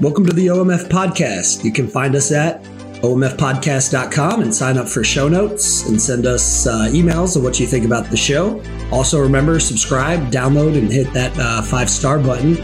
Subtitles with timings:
[0.00, 1.62] Welcome to the OMF Podcast.
[1.62, 2.62] You can find us at
[3.02, 7.66] omfpodcast.com and sign up for show notes and send us uh, emails of what you
[7.66, 8.62] think about the show.
[8.90, 12.54] Also, remember subscribe, download, and hit that uh, five star button.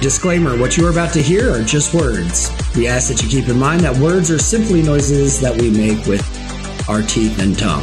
[0.00, 2.48] Disclaimer what you are about to hear are just words.
[2.76, 6.06] We ask that you keep in mind that words are simply noises that we make
[6.06, 6.24] with
[6.88, 7.82] our teeth and tongue.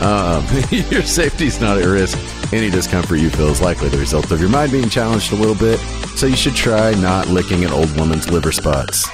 [0.00, 0.46] Um,
[0.92, 2.33] your safety is not at risk.
[2.52, 5.54] Any discomfort you feel is likely the result of your mind being challenged a little
[5.56, 5.78] bit,
[6.16, 9.08] so you should try not licking an old woman's liver spots.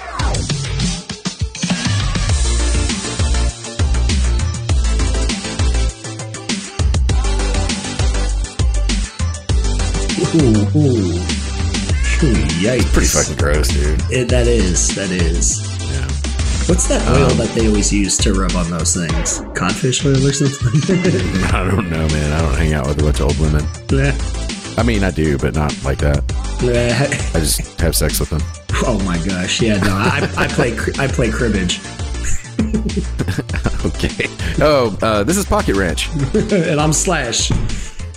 [10.32, 11.30] Ooh, ooh.
[12.22, 12.92] Ooh, Yikes.
[12.92, 14.00] Pretty fucking gross, dude.
[14.10, 14.94] It, that is.
[14.94, 15.69] That is.
[16.70, 19.40] What's that oil Um, that they always use to rub on those things?
[19.56, 20.96] Codfish oil or something?
[21.52, 22.32] I don't know, man.
[22.32, 23.66] I don't hang out with a bunch of old women.
[23.90, 24.16] Yeah.
[24.78, 26.22] I mean, I do, but not like that.
[27.34, 28.40] I just have sex with them.
[28.86, 29.60] Oh my gosh!
[29.60, 31.80] Yeah, no, I, I play I play cribbage,
[33.84, 34.26] Okay.
[34.62, 36.08] Oh, uh, this is Pocket Ranch.
[36.34, 37.50] and I'm Slash.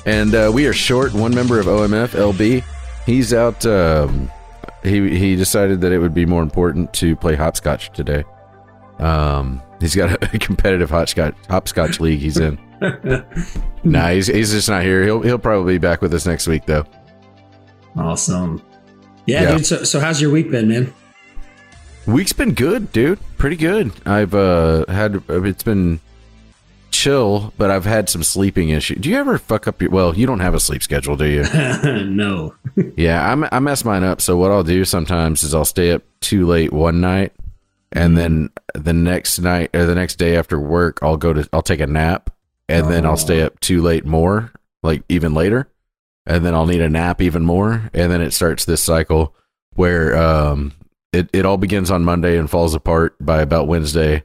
[0.06, 2.64] and uh, we are short one member of OMF, LB.
[3.08, 3.66] He's out.
[3.66, 4.30] Um,
[4.84, 8.24] he he decided that it would be more important to play hopscotch today.
[9.00, 12.58] Um, he's got a competitive hopscotch hopscotch league he's in.
[13.84, 15.04] nah, he's, he's just not here.
[15.04, 16.86] He'll he'll probably be back with us next week though.
[17.96, 18.62] Awesome.
[19.26, 19.58] Yeah, Yeah.
[19.58, 19.66] dude.
[19.66, 20.94] So, so how's your week been, man?
[22.06, 23.20] Week's been good, dude.
[23.38, 23.92] Pretty good.
[24.06, 26.02] I've uh had it's been
[26.92, 29.00] chill, but I've had some sleeping issues.
[29.00, 29.90] Do you ever fuck up your?
[29.92, 31.44] Well, you don't have a sleep schedule, do you?
[32.06, 32.54] no.
[32.98, 34.20] Yeah, I'm, I mess mine up.
[34.22, 37.32] So what I'll do sometimes is I'll stay up too late one night,
[37.94, 41.62] and then the next night or the next day after work, I'll go to I'll
[41.62, 42.30] take a nap,
[42.68, 45.70] and then I'll stay up too late more, like even later,
[46.26, 49.36] and then I'll need a nap even more, and then it starts this cycle
[49.76, 50.74] where um
[51.14, 54.24] it it all begins on Monday and falls apart by about Wednesday.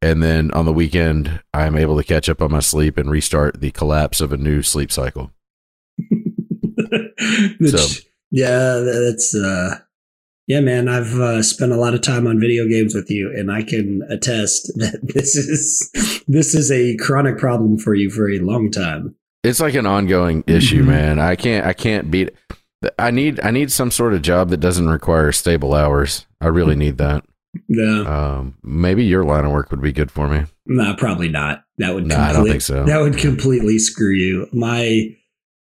[0.00, 3.60] And then on the weekend, I'm able to catch up on my sleep and restart
[3.60, 5.32] the collapse of a new sleep cycle.
[7.58, 8.00] Which, So-
[8.30, 9.78] yeah, that's uh,
[10.48, 10.88] yeah, man.
[10.88, 14.02] I've uh, spent a lot of time on video games with you, and I can
[14.10, 15.90] attest that this is
[16.26, 19.14] this is a chronic problem for you for a long time.
[19.44, 20.86] it's like an ongoing issue, Mhm.
[20.88, 21.18] man.
[21.20, 22.30] I can't I can't beat
[22.98, 26.26] I need I need some sort of job that doesn't require stable hours.
[26.40, 27.24] I really need that.
[27.68, 30.44] No, Um, maybe your line of work would be good for me.
[30.66, 31.64] no, probably not.
[31.78, 32.84] That would Nah, I don't think so.
[32.84, 34.46] That would completely screw you.
[34.52, 35.14] My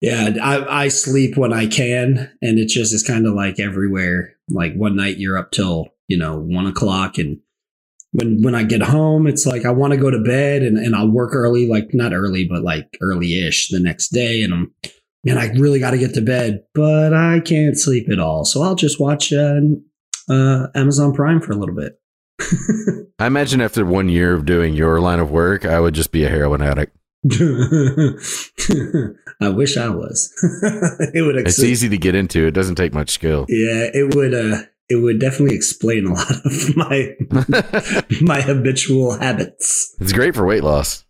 [0.01, 4.35] yeah, I I sleep when I can, and it just is kind of like everywhere.
[4.49, 7.39] Like one night you're up till you know one o'clock, and
[8.13, 10.95] when when I get home, it's like I want to go to bed, and and
[10.95, 14.75] I'll work early, like not early, but like early-ish the next day, and I'm
[15.25, 18.63] man, I really got to get to bed, but I can't sleep at all, so
[18.63, 19.61] I'll just watch uh,
[20.29, 21.99] uh, Amazon Prime for a little bit.
[23.19, 26.25] I imagine after one year of doing your line of work, I would just be
[26.25, 26.97] a heroin addict.
[29.43, 30.33] I wish I was.
[31.15, 31.37] it would.
[31.37, 32.47] It's easy to get into.
[32.47, 33.47] It doesn't take much skill.
[33.49, 34.35] Yeah, it would.
[34.35, 37.15] Uh, it would definitely explain a lot of my
[38.21, 39.95] my habitual habits.
[40.01, 41.05] it's great for weight loss.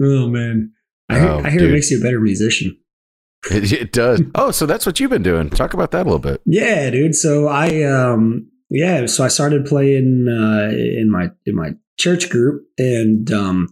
[0.00, 0.72] oh man,
[1.08, 2.78] I hear, Oh, I hear it makes you a better musician.
[3.50, 4.22] It, it does.
[4.34, 5.48] Oh, so that's what you've been doing.
[5.50, 6.40] Talk about that a little bit.
[6.44, 7.14] Yeah, dude.
[7.14, 12.62] So I um yeah, so I started playing uh in my in my church group
[12.78, 13.68] and um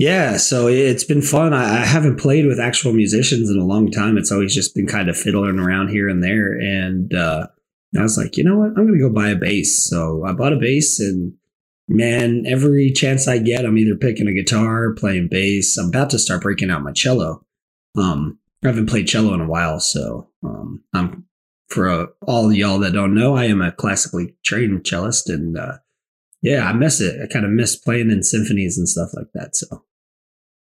[0.00, 1.52] yeah, so it's been fun.
[1.52, 4.16] I, haven't played with actual musicians in a long time.
[4.16, 6.58] It's always just been kind of fiddling around here and there.
[6.58, 7.48] And uh
[7.94, 8.68] I was like, you know what?
[8.68, 9.84] I'm gonna go buy a bass.
[9.84, 11.34] So I bought a bass and
[11.86, 15.76] man, every chance I get, I'm either picking a guitar, playing bass.
[15.76, 17.44] I'm about to start breaking out my cello.
[17.94, 21.26] Um I haven't played cello in a while, so um, I'm
[21.68, 25.78] for uh, all y'all that don't know, I am a classically trained cellist, and uh,
[26.42, 27.20] yeah, I miss it.
[27.22, 29.56] I kind of miss playing in symphonies and stuff like that.
[29.56, 29.84] So,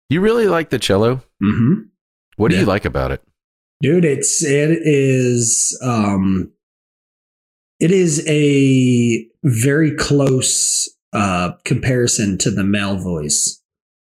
[0.09, 1.21] You really like the cello?
[1.41, 1.73] hmm
[2.37, 2.61] What do Yeah.
[2.61, 3.21] you like about it?
[3.81, 6.51] dude, it's it is um,
[7.79, 13.61] it is a very close uh comparison to the male voice.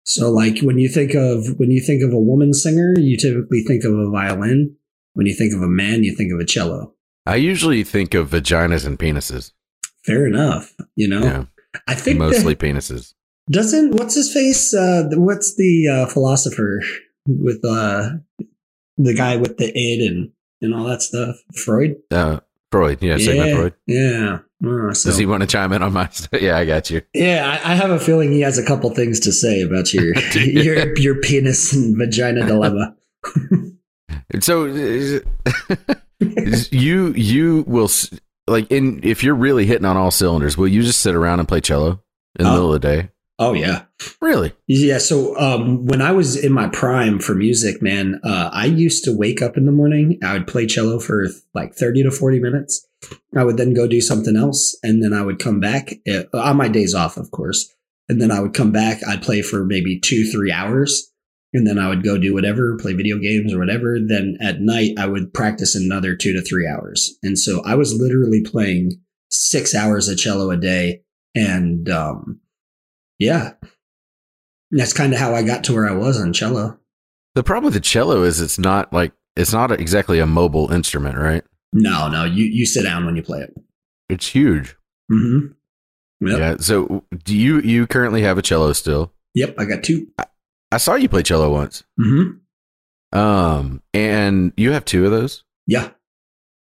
[0.04, 3.62] So, like when you think of when you think of a woman singer, you typically
[3.62, 4.76] think of a violin.
[5.14, 6.92] When you think of a man, you think of a cello.
[7.24, 9.52] I usually think of vaginas and penises.
[10.04, 10.72] Fair enough.
[10.94, 11.44] You know, Yeah,
[11.88, 13.14] I think that- mostly penises.
[13.50, 14.74] Doesn't what's his face?
[14.74, 16.82] Uh, what's the uh, philosopher
[17.28, 18.10] with uh,
[18.98, 21.36] the guy with the id and and all that stuff?
[21.64, 21.96] Freud.
[22.10, 22.40] Uh,
[22.72, 23.74] Freud, yeah, Sigmund Freud.
[23.86, 24.38] Yeah.
[24.66, 26.08] Uh, so, Does he want to chime in on my?
[26.40, 27.02] yeah, I got you.
[27.14, 30.14] yeah, I, I have a feeling he has a couple things to say about your
[30.34, 32.96] your your penis and vagina dilemma.
[34.40, 35.20] So, uh,
[36.70, 38.10] you you will s-
[38.48, 41.48] like in if you're really hitting on all cylinders, will you just sit around and
[41.48, 42.02] play cello
[42.38, 42.52] in the Oh.
[42.54, 43.08] middle of the day?
[43.38, 43.82] Oh yeah.
[44.20, 44.54] Really?
[44.66, 49.04] Yeah, so um, when I was in my prime for music, man, uh, I used
[49.04, 50.18] to wake up in the morning.
[50.24, 52.86] I would play cello for like 30 to 40 minutes.
[53.36, 54.76] I would then go do something else.
[54.82, 57.70] And then I would come back uh, on my days off, of course.
[58.08, 59.00] And then I would come back.
[59.06, 61.12] I'd play for maybe two, three hours.
[61.52, 63.98] And then I would go do whatever, play video games or whatever.
[64.00, 67.16] Then at night, I would practice another two to three hours.
[67.22, 68.92] And so I was literally playing
[69.30, 71.02] six hours of cello a day.
[71.34, 72.40] And um,
[73.18, 73.54] yeah,
[74.70, 76.78] that's kind of how I got to where I was on cello.
[77.34, 81.18] The problem with the cello is it's not like it's not exactly a mobile instrument,
[81.18, 81.44] right?
[81.72, 83.54] No, no, you you sit down when you play it.
[84.08, 84.76] It's huge.
[85.12, 86.26] Mm-hmm.
[86.26, 86.38] Yep.
[86.38, 86.56] Yeah.
[86.58, 89.12] So do you you currently have a cello still?
[89.34, 90.06] Yep, I got two.
[90.72, 91.84] I saw you play cello once.
[92.00, 93.18] Mm-hmm.
[93.18, 95.44] Um, and you have two of those.
[95.66, 95.90] Yeah.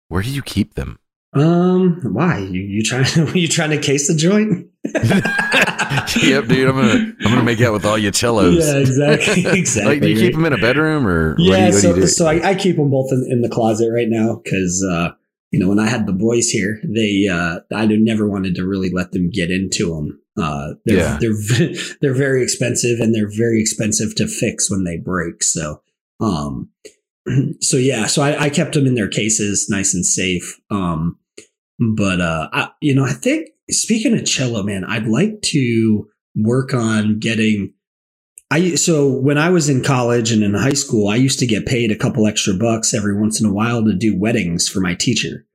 [0.09, 0.99] Where do you keep them?
[1.39, 4.67] Um, why you you trying were you trying to case the joint?
[6.23, 6.67] yep, dude.
[6.69, 8.65] I'm gonna I'm gonna make out with all your cellos.
[8.65, 9.93] Yeah, exactly, exactly.
[9.93, 12.05] Like, do you keep them in a bedroom or what do you, Yeah, do so
[12.05, 15.09] so I, I keep them both in, in the closet right now because uh,
[15.51, 18.89] you know when I had the boys here, they uh, I never wanted to really
[18.91, 20.21] let them get into them.
[20.39, 21.19] Uh, they're, Yeah.
[21.19, 21.69] they're
[22.01, 25.43] they're very expensive and they're very expensive to fix when they break.
[25.43, 25.81] So
[26.19, 26.69] um,
[27.61, 30.59] so yeah, so I, I kept them in their cases, nice and safe.
[30.69, 31.17] Um,
[31.79, 36.73] but uh, I, you know, I think speaking of cello, man, I'd like to work
[36.73, 37.73] on getting.
[38.49, 41.65] I so when I was in college and in high school, I used to get
[41.65, 44.95] paid a couple extra bucks every once in a while to do weddings for my
[44.95, 45.45] teacher.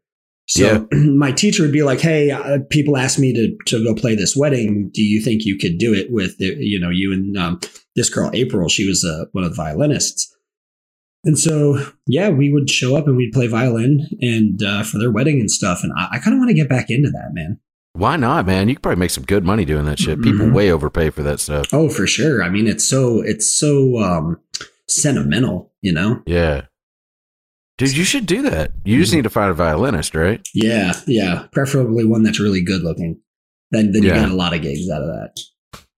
[0.46, 4.14] So my teacher would be like, "Hey, uh, people asked me to to go play
[4.14, 4.90] this wedding.
[4.92, 7.60] Do you think you could do it with you know you and um,
[7.96, 8.68] this girl April?
[8.68, 10.28] She was uh, one of the violinists."
[11.24, 15.10] And so, yeah, we would show up and we'd play violin and uh, for their
[15.12, 15.80] wedding and stuff.
[15.84, 17.60] And I, I kind of want to get back into that, man.
[17.94, 18.68] Why not, man?
[18.68, 20.20] You could probably make some good money doing that shit.
[20.22, 20.52] People Mhm.
[20.54, 21.66] way overpay for that stuff.
[21.72, 22.42] Oh, for sure.
[22.42, 24.40] I mean, it's so it's so um,
[24.88, 26.22] sentimental, you know.
[26.26, 26.62] Yeah.
[27.78, 28.72] Dude, you should do that.
[28.84, 29.16] You just Mhm.
[29.16, 30.40] need to find a violinist, right?
[30.54, 31.46] Yeah, yeah.
[31.52, 33.18] Preferably one that's really good looking.
[33.70, 34.22] Then then you Yeah.
[34.22, 35.38] get a lot of gigs out of that.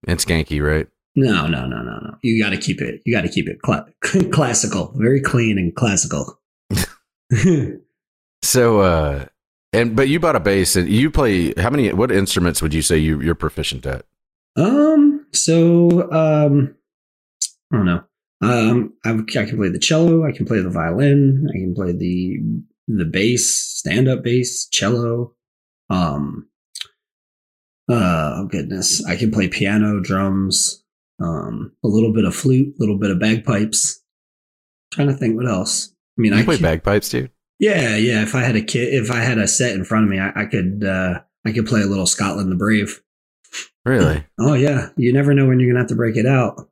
[0.07, 0.87] And skanky, right?
[1.17, 2.17] No, no, no, no, no.
[2.23, 3.01] You got to keep it.
[3.05, 3.87] You got to keep it cla-
[4.33, 6.41] classical, very clean and classical.
[8.45, 9.25] So, uh,
[9.73, 11.55] and but you bought a bass and you play.
[11.57, 11.91] How many?
[11.95, 14.05] What instruments would you say you, you're proficient at?
[14.57, 15.27] um.
[15.33, 16.75] So um,
[17.73, 18.05] I don't know.
[18.43, 20.27] Um, I, I can play the cello.
[20.27, 21.49] I can play the violin.
[21.49, 22.39] I can play the
[22.87, 25.35] the bass, stand up bass, cello.
[25.89, 26.47] Um.
[27.91, 30.84] Uh, oh goodness, I can play piano, drums,
[31.21, 34.03] um, a little bit of flute, a little bit of bagpipes.
[34.93, 35.91] trying to think what else.
[36.19, 37.31] I mean, You I play can- bagpipes, dude.
[37.61, 38.23] Yeah, yeah.
[38.23, 40.33] If I had a kid, if I had a set in front of me, I,
[40.43, 43.01] I could, uh, I could play a little Scotland the Brave.
[43.85, 44.25] Really?
[44.41, 46.69] Oh yeah, you never know when you're gonna have to break it out.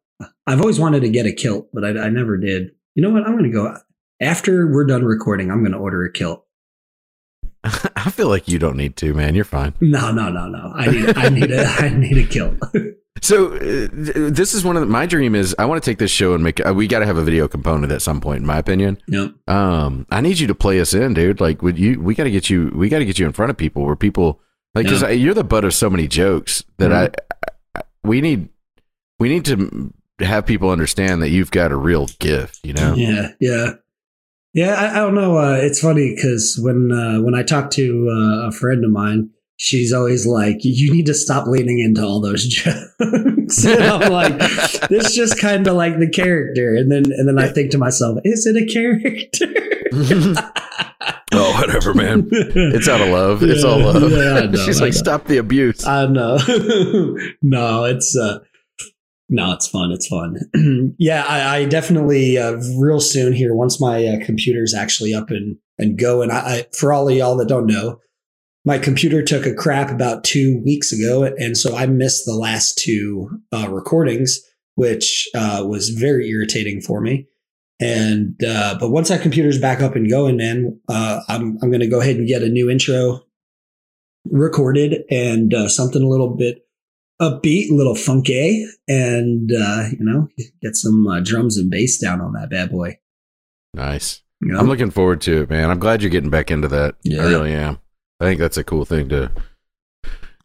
[0.46, 2.72] I've always wanted to get a kilt, but I, I never did.
[2.96, 3.24] You know what?
[3.26, 3.76] I'm gonna go
[4.20, 5.50] after we're done recording.
[5.50, 6.44] I'm gonna order a kilt.
[7.64, 9.34] I feel like you don't need to, man.
[9.36, 9.74] You're fine.
[9.80, 10.72] No, no, no, no.
[10.74, 12.58] I need, I need a, I need a kilt.
[13.20, 13.88] So uh, th-
[14.32, 16.42] this is one of the, my dream is I want to take this show and
[16.42, 16.64] make.
[16.66, 18.98] Uh, we got to have a video component at some point, in my opinion.
[19.06, 19.32] yep.
[19.46, 21.40] Um, I need you to play us in, dude.
[21.40, 22.00] Like, would you?
[22.00, 22.72] We got to get you.
[22.74, 24.40] We got to get you in front of people where people
[24.74, 27.14] like because you're the butt of so many jokes that Mhm.
[27.76, 27.82] I, I.
[28.02, 28.48] We need.
[29.20, 32.60] We need to have people understand that you've got a real gift.
[32.64, 32.94] You know.
[32.94, 33.74] Yeah, yeah,
[34.54, 34.74] yeah.
[34.74, 35.36] I, I don't know.
[35.36, 39.30] Uh, it's funny because when uh, when I talk to uh, a friend of mine,
[39.62, 44.38] she's always like, "You need to stop leaning into all those jokes." and I'm like,
[44.88, 47.78] "This is just kind of like the character." And then and then I think to
[47.78, 49.46] myself, "Is it a character?"
[51.32, 52.28] oh, whatever, man.
[52.30, 53.42] It's out of love.
[53.42, 54.10] It's all love.
[54.10, 54.98] yeah, know, She's I like, know.
[54.98, 55.86] stop the abuse.
[55.86, 56.38] I know.
[57.42, 58.40] no, it's uh
[59.28, 59.92] no, it's fun.
[59.92, 60.94] It's fun.
[60.98, 63.54] yeah, I, I definitely uh, real soon here.
[63.54, 67.16] Once my uh, computer's actually up and and go, and I, I for all of
[67.16, 68.00] y'all that don't know,
[68.64, 72.78] my computer took a crap about two weeks ago, and so I missed the last
[72.78, 74.40] two uh, recordings,
[74.76, 77.26] which uh, was very irritating for me.
[77.80, 81.88] And uh, but once that computer's back up and going, man, uh, I'm I'm gonna
[81.88, 83.22] go ahead and get a new intro
[84.30, 86.64] recorded and uh, something a little bit
[87.20, 90.28] upbeat, a little funky, and uh, you know,
[90.62, 92.98] get some uh, drums and bass down on that bad boy.
[93.74, 94.22] Nice.
[94.40, 94.58] You know?
[94.60, 95.70] I'm looking forward to it, man.
[95.70, 96.96] I'm glad you're getting back into that.
[97.02, 97.22] Yeah.
[97.22, 97.78] I really am.
[98.20, 99.30] I think that's a cool thing to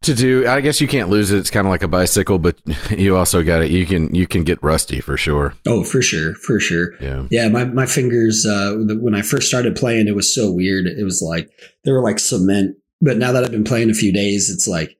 [0.02, 0.48] to do.
[0.48, 1.38] I guess you can't lose it.
[1.38, 2.58] It's kind of like a bicycle, but
[2.90, 3.72] you also got it.
[3.72, 5.54] You can you can get rusty for sure.
[5.66, 6.96] Oh, for sure, for sure.
[7.02, 7.28] Yeah.
[7.30, 10.88] Yeah, my, my fingers, uh, when I first started playing, it was so weird.
[10.88, 11.50] It was like,
[11.84, 12.78] they were like cement.
[13.00, 14.98] But now that I've been playing a few days, it's like,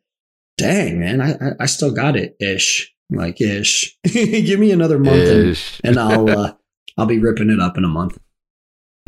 [0.58, 2.94] dang, man, I, I, I still got it ish.
[3.10, 3.98] Like ish.
[4.04, 6.54] Give me another month and, and I'll, uh,
[6.98, 8.20] I'll be ripping it up in a month.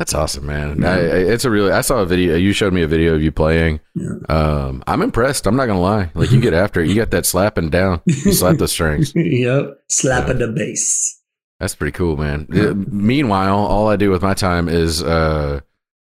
[0.00, 0.80] That's awesome, man.
[0.80, 0.92] Yeah.
[0.92, 1.70] I, I, it's a really.
[1.70, 2.34] I saw a video.
[2.34, 3.80] You showed me a video of you playing.
[3.94, 4.14] Yeah.
[4.30, 5.46] Um, I'm impressed.
[5.46, 6.10] I'm not gonna lie.
[6.14, 6.88] Like you get after it.
[6.88, 8.00] You got that slapping down.
[8.06, 9.12] You slap the strings.
[9.14, 9.78] yep.
[9.88, 11.20] Slapping the bass.
[11.58, 12.48] That's pretty cool, man.
[12.50, 15.02] Uh, meanwhile, all I do with my time is.
[15.02, 15.60] uh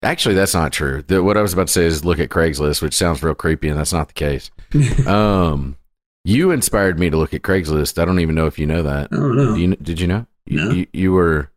[0.04, 1.02] Actually, that's not true.
[1.02, 3.68] The, what I was about to say is look at Craigslist, which sounds real creepy,
[3.68, 4.50] and that's not the case.
[5.06, 5.76] Um,
[6.24, 8.00] you inspired me to look at Craigslist.
[8.00, 9.08] I don't even know if you know that.
[9.10, 9.54] I don't know.
[9.54, 10.26] You, did you know?
[10.46, 11.50] You, you, you were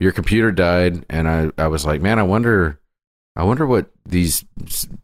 [0.00, 2.80] your computer died, and I, I was like, man, I wonder,
[3.36, 4.44] I wonder what these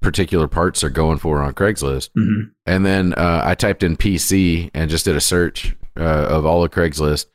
[0.01, 2.11] particular parts are going for on Craigslist.
[2.19, 2.51] Mhm.
[2.67, 6.65] And then uh, I typed in PC and just did a search uh, of all
[6.65, 7.27] of Craigslist,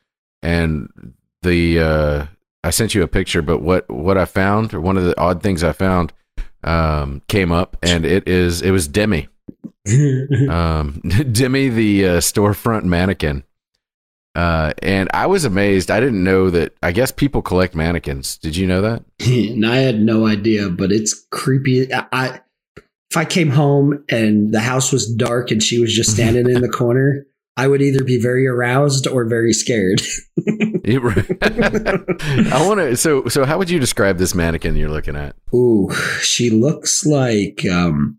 [0.41, 0.89] and
[1.43, 2.25] the uh,
[2.63, 3.41] I sent you a picture.
[3.41, 6.13] But what what I found, or one of the odd things I found,
[6.63, 9.27] um, came up, and it is it was Demi,
[10.49, 11.01] um,
[11.31, 13.43] Demi the uh, storefront mannequin.
[14.33, 15.91] Uh, and I was amazed.
[15.91, 16.73] I didn't know that.
[16.81, 18.37] I guess people collect mannequins.
[18.37, 19.03] Did you know that?
[19.19, 21.93] and I had no idea, but it's creepy.
[21.93, 22.39] I, I
[23.09, 26.61] if I came home and the house was dark and she was just standing in
[26.61, 27.25] the corner,
[27.57, 30.01] I would either be very aroused or very scared.
[30.47, 30.97] I
[32.65, 32.95] want to.
[32.95, 35.35] So, so how would you describe this mannequin you're looking at?
[35.53, 38.17] Ooh, she looks like um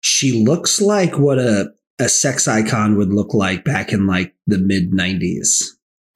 [0.00, 4.58] she looks like what a a sex icon would look like back in like the
[4.58, 5.62] mid 90s,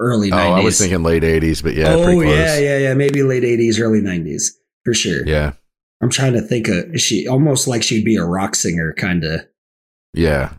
[0.01, 0.47] early 90s.
[0.47, 2.25] Oh, I was thinking late '80s, but yeah, oh close.
[2.25, 4.43] yeah, yeah, yeah, maybe late 80s, early 90s.
[4.85, 5.27] For sure.
[5.27, 5.53] yeah,
[6.01, 9.47] I'm trying to think of she almost like she'd be a rock singer kind of.
[10.15, 10.55] yeah,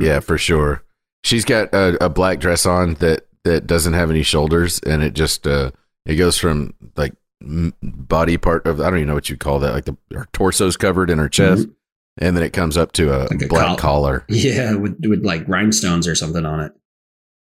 [0.00, 0.82] yeah, for sure.
[1.22, 5.14] She's got a, a black dress on that that doesn't have any shoulders, and it
[5.14, 5.70] just uh
[6.06, 7.14] it goes from like
[7.82, 10.76] body part of I don't even know what you call that, like the her torso's
[10.76, 11.68] covered in her chest,
[12.18, 13.28] and then it comes up to a.
[13.28, 14.24] Like black coll- collar.
[14.28, 16.72] Yeah, with with like rhinestones or something on it.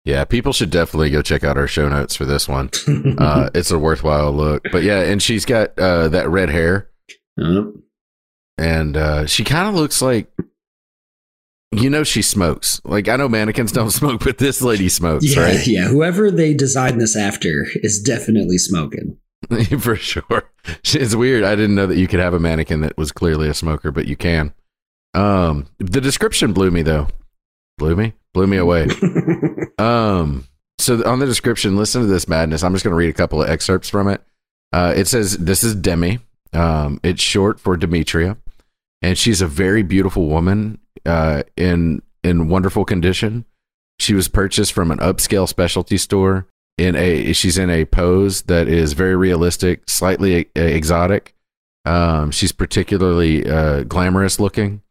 [0.04, 2.70] Yeah, people should definitely go check out our show notes for this one.
[3.18, 6.88] Uh, it's a worthwhile look, but yeah, and she's got uh, that red hair.
[7.38, 7.74] Oh,
[8.56, 10.30] and uh, she kind of looks like
[11.72, 15.42] you know she smokes like i know mannequins don't smoke but this lady smokes yeah,
[15.42, 15.86] right yeah.
[15.86, 19.16] Whoever they designed this after is definitely smoking.
[19.80, 20.50] for sure.
[20.84, 21.44] It's weird.
[21.44, 24.06] I didn't know that you could have a mannequin that was clearly a smoker but
[24.06, 24.52] you can.
[25.14, 27.08] Um the description blew me though.
[27.78, 28.12] Blew me?
[28.34, 28.88] Blew me away.
[29.78, 30.46] Um
[30.78, 32.62] so on the description listen to this madness.
[32.62, 34.22] I'm just going to read a couple of excerpts from it.
[34.72, 36.18] Uh it says this is demi.
[36.52, 38.36] Um it's short for demetria
[39.00, 43.46] and she's a very beautiful woman uh in in wonderful condition.
[43.98, 46.46] She was purchased from an upscale specialty store
[46.80, 51.34] in a she's in a pose that is very realistic slightly exotic.
[51.84, 54.82] Um she's particularly uh glamorous looking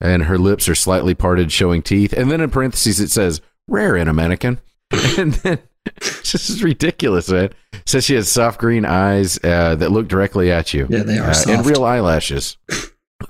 [0.00, 2.12] and her lips are slightly parted showing teeth.
[2.12, 4.60] And then in parentheses it says rare in a mannequin.
[5.18, 5.58] And then
[6.00, 7.50] this is ridiculous man.
[7.72, 10.86] It says she has soft green eyes uh, that look directly at you.
[10.88, 12.56] Yeah, they are uh, and real eyelashes.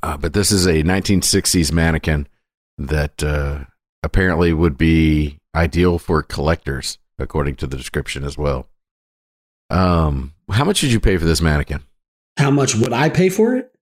[0.02, 2.26] Uh, but this is a 1960s mannequin
[2.78, 3.64] that uh,
[4.02, 8.68] apparently would be ideal for collectors, according to the description as well.
[9.70, 11.82] Um, how much did you pay for this mannequin?
[12.38, 13.72] How much would I pay for it?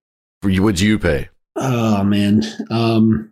[0.43, 1.29] For you, would you pay?
[1.57, 3.31] Oh man, um,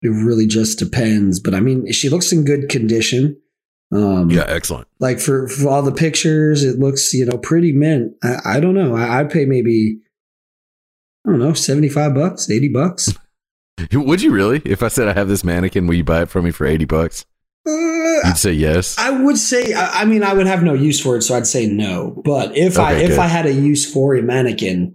[0.00, 1.40] it really just depends.
[1.40, 3.40] But I mean, she looks in good condition.
[3.92, 4.88] Um, yeah, excellent.
[5.00, 8.14] like for, for all the pictures, it looks you know pretty mint.
[8.22, 8.96] I, I don't know.
[8.96, 9.98] I, I'd pay maybe
[11.26, 13.12] I don't know seventy five bucks, eighty bucks.
[13.92, 14.62] Would you really?
[14.64, 16.84] If I said I have this mannequin, will you buy it from me for 80
[16.84, 17.24] bucks?
[17.66, 18.98] Uh, You'd say yes.
[18.98, 19.74] I would say.
[19.74, 22.20] I, mean, I would have no use for it, so I'd say no.
[22.24, 23.18] But if I Okay, if.
[23.18, 24.94] I had a use for a mannequin,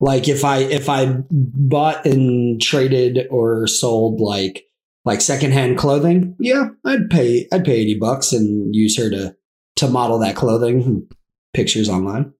[0.00, 4.64] like if I if I bought and traded or sold like
[5.04, 9.36] like secondhand clothing, yeah, I'd pay I'd pay eighty bucks and use her to
[9.76, 11.08] to model that clothing.
[11.52, 12.32] Pictures online.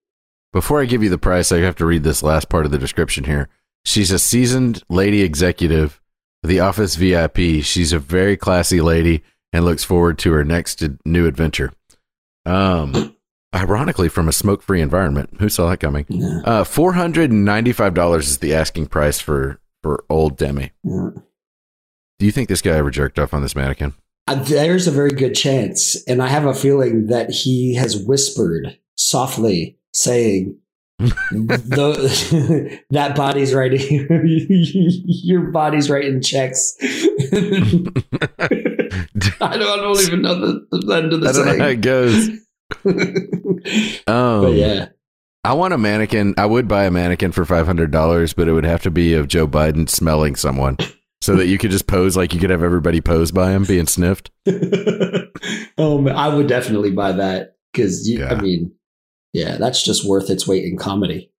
[0.52, 2.78] Before I give you the price, I have to read this last part of the
[2.78, 3.48] description here.
[3.84, 6.00] She's a seasoned lady executive,
[6.42, 7.62] the office VIP.
[7.62, 9.22] She's a very classy lady
[9.54, 11.72] and looks forward to her next new adventure.
[12.44, 13.16] Um,
[13.54, 15.36] ironically, from a smoke-free environment.
[15.38, 16.04] Who saw that coming?
[16.08, 20.72] Yeah, Uh, four hundred and ninety-five dollars is the asking price for for old Demi.
[20.82, 21.10] yeah.
[22.18, 23.94] Do you think this guy ever jerked off on this mannequin?
[24.26, 28.78] Uh, There's a very good chance, and I have a feeling that he has whispered
[28.96, 30.56] softly, saying,
[30.98, 34.06] the, that body's writing
[35.06, 36.74] your body's writing checks.
[39.40, 41.70] I don't, I don't even know the, the end of the I don't know how
[41.70, 42.28] it goes.
[44.06, 44.88] Um, but yeah,
[45.42, 46.34] I want a mannequin.
[46.36, 49.14] I would buy a mannequin for five hundred dollars, but it would have to be
[49.14, 50.76] of Joe Biden smelling someone,
[51.22, 53.86] so that you could just pose like you could have everybody pose by him being
[53.86, 54.30] sniffed.
[55.78, 58.72] oh, man, I would definitely buy that because I mean,
[59.32, 61.30] yeah, that's just worth its weight in comedy.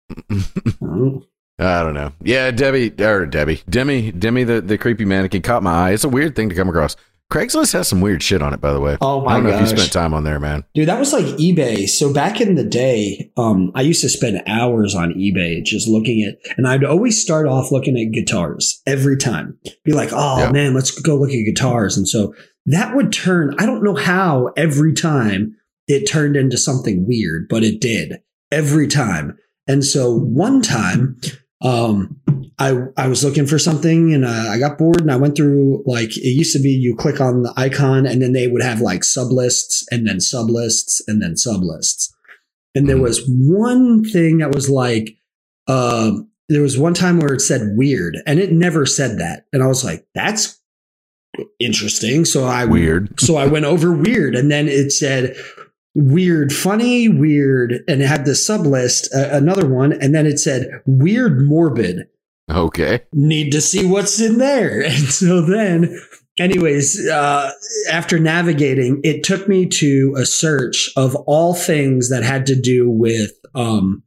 [0.81, 1.23] Oh.
[1.57, 2.11] I don't know.
[2.21, 5.91] Yeah, Debbie or Debbie, Demi, Demi, the, the creepy mannequin caught my eye.
[5.91, 6.95] It's a weird thing to come across.
[7.31, 8.97] Craigslist has some weird shit on it, by the way.
[9.01, 10.63] Oh my I don't know if you spent time on there, man.
[10.75, 11.89] Dude, that was like eBay.
[11.89, 16.23] So back in the day, um, I used to spend hours on eBay just looking
[16.23, 19.57] at, and I'd always start off looking at guitars every time.
[19.83, 20.51] Be like, oh Yeah.
[20.51, 21.97] man, let's go look at guitars.
[21.97, 22.33] And so
[22.67, 25.55] that would turn, I don't know how every time
[25.87, 28.19] it turned into something weird, but it did
[28.51, 29.35] every time.
[29.67, 31.19] And so one time,
[31.61, 32.19] um,
[32.59, 35.83] I I was looking for something and uh, I got bored and I went through
[35.85, 38.81] like it used to be you click on the icon and then they would have
[38.81, 42.11] like sublists and then sublists and then sublists.
[42.75, 43.01] And there Mhm.
[43.03, 45.17] was one thing that was like
[45.67, 49.45] um there was one time where it said weird and it never said that.
[49.53, 50.59] And I was like that's
[51.59, 52.25] interesting.
[52.25, 53.19] So I Weird.
[53.19, 55.35] so I went over weird, and then it said
[55.95, 60.39] weird, funny, weird, and it had the sub list, uh, another one, and then it
[60.39, 62.07] said weird, morbid.
[62.49, 63.01] Okay.
[63.13, 64.81] Need to see what's in there.
[64.85, 65.99] And so then,
[66.37, 67.51] anyways, uh,
[67.91, 72.89] after navigating, it took me to a search of all things that had to do
[72.89, 74.03] with um,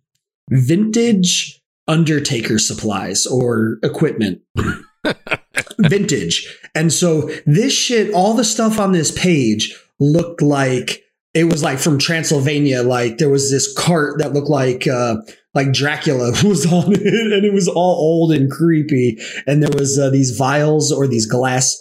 [0.50, 4.42] vintage Undertaker supplies or equipment
[5.78, 6.58] vintage.
[6.74, 11.02] And so this shit, all the stuff on this page looked like
[11.34, 12.82] it was like from Transylvania.
[12.82, 15.16] Like there was this cart that looked like uh
[15.54, 19.18] like Dracula was on it, and it was all old and creepy.
[19.46, 21.76] And there was uh, these vials or these glass.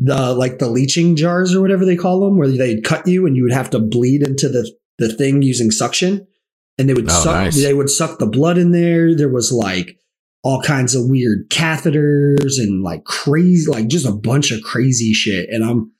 [0.00, 3.36] The like the leeching jars or whatever they call them, where they'd cut you and
[3.36, 6.24] you would have to bleed into the the thing using suction,
[6.78, 7.60] and they would Oh, suck nice.
[7.60, 9.16] they would suck the blood in there.
[9.16, 9.96] There was like
[10.44, 15.48] all kinds of weird catheters and like crazy, like just a bunch of crazy shit.
[15.50, 15.90] And I'm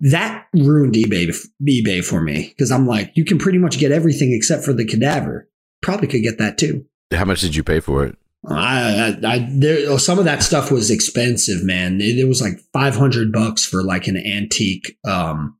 [0.00, 4.32] that ruined eBay eBay for me because I'm like, you can pretty much get everything
[4.32, 5.48] except for the cadaver.
[5.82, 6.84] Probably could get that too.
[7.12, 8.16] How much did you pay for it?
[8.48, 12.00] I, I, I there, some of that stuff was expensive, man.
[12.00, 15.56] It, it was like 500 bucks for like an antique, um,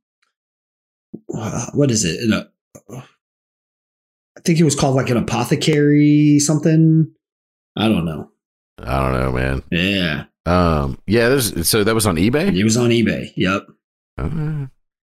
[1.33, 2.21] uh, what is it?
[2.21, 3.01] An, uh,
[4.37, 7.11] I think it was called like an apothecary something.
[7.75, 8.31] I don't know.
[8.79, 9.63] I don't know, man.
[9.71, 10.25] Yeah.
[10.45, 12.55] Um, yeah, there's so that was on eBay.
[12.55, 13.31] It was on eBay.
[13.35, 13.67] Yep.
[14.17, 14.67] Uh,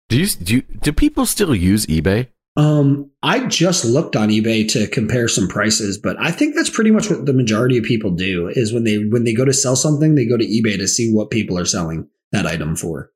[0.08, 2.28] do you do you, do people still use eBay?
[2.58, 6.90] Um, I just looked on eBay to compare some prices, but I think that's pretty
[6.90, 9.76] much what the majority of people do is when they when they go to sell
[9.76, 13.10] something, they go to eBay to see what people are selling that item for.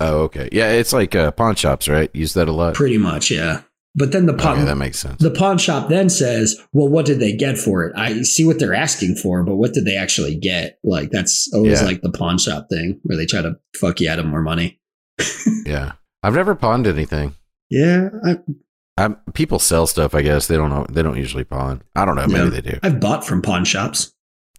[0.00, 0.48] Oh, okay.
[0.52, 2.10] Yeah, it's like uh, pawn shops, right?
[2.14, 2.74] Use that a lot.
[2.74, 3.62] Pretty much, yeah.
[3.94, 5.20] But then the pawn Okay, that makes sense.
[5.20, 7.92] the pawn shop then says, "Well, what did they get for it?
[7.96, 10.78] I see what they're asking for, but what did they actually get?
[10.84, 11.86] Like that's always Yeah.
[11.86, 14.80] like the pawn shop thing where they try to fuck you out of more money.
[15.66, 17.34] Yeah, I've never pawned anything.
[17.70, 18.38] Yeah, I,
[18.96, 20.14] i people sell stuff.
[20.14, 20.86] I guess they don't know.
[20.88, 21.82] They don't usually pawn.
[21.94, 22.26] I don't know.
[22.26, 22.78] Maybe they do.
[22.82, 24.12] I've bought from pawn shops.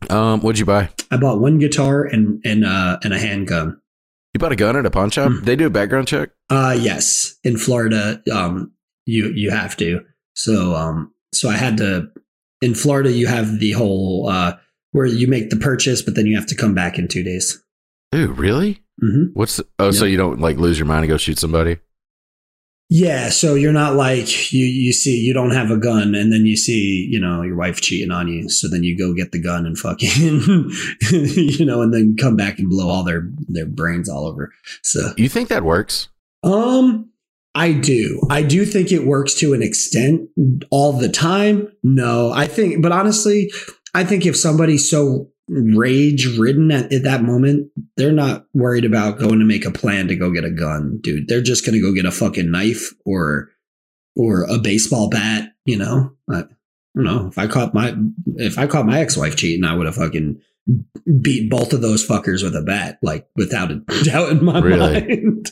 [0.09, 0.89] Um, what'd you buy?
[1.11, 3.79] I bought one guitar and and uh and a handgun.
[4.33, 5.31] You bought a gun at a pawn shop?
[5.31, 5.43] Hmm.
[5.43, 6.29] They do a background check.
[6.49, 8.71] Uh yes, in Florida, um,
[9.05, 10.01] you you have to.
[10.35, 12.09] So um, so I had to.
[12.61, 14.57] In Florida, you have the whole uh
[14.91, 17.61] where you make the purchase, but then you have to come back in two days.
[18.11, 18.81] Dude, really?
[19.01, 19.91] Hmm What's oh?
[19.91, 21.77] So you don't like lose your mind and go shoot somebody?
[22.91, 26.47] Yeah, so you're not like you you see you don't have a gun and then
[26.47, 28.49] you see, you know, your wife cheating on you.
[28.49, 30.09] So then you go get the gun and fucking
[31.59, 34.51] you know, and then come back and blow all their their brains all over.
[34.81, 36.09] So You think that works?
[36.43, 37.05] um
[37.53, 38.21] I do.
[38.29, 40.29] I do think it works to an extent
[40.71, 41.67] all the time.
[41.83, 43.51] No, I think but honestly,
[43.93, 49.19] I think if somebody's so rage ridden at, at that moment, they're not worried about
[49.19, 51.27] going to make a plan to go get a gun, dude.
[51.27, 53.49] They're just going to go get a fucking knife or
[54.15, 56.11] or a baseball bat, you know?
[56.29, 56.43] I, I
[56.95, 57.27] don't know.
[57.27, 57.95] If I caught my
[58.35, 60.39] if I caught my ex-wife cheating, I would have fucking
[61.21, 65.23] beat both of those fuckers with a bat, like without a doubt in my Really?
[65.23, 65.51] mind.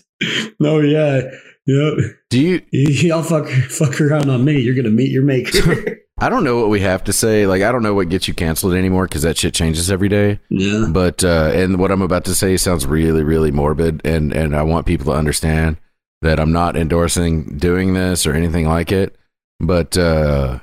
[0.59, 1.21] no, oh, yeah.
[1.65, 1.91] Yeah.
[2.29, 2.61] Do you?
[2.71, 4.59] Y'all fuck fuck around on me.
[4.61, 5.99] You're gonna meet your maker.
[6.19, 7.45] I don't know what we have to say.
[7.45, 10.39] Like, I don't know what gets you canceled anymore because that shit changes every day.
[10.49, 10.87] yeah.
[10.89, 14.63] But uh, and what I'm about to say sounds really, really morbid, and and I
[14.63, 15.77] want people to understand
[16.21, 19.15] that I'm not endorsing doing this or anything like it.
[19.59, 20.59] But uh,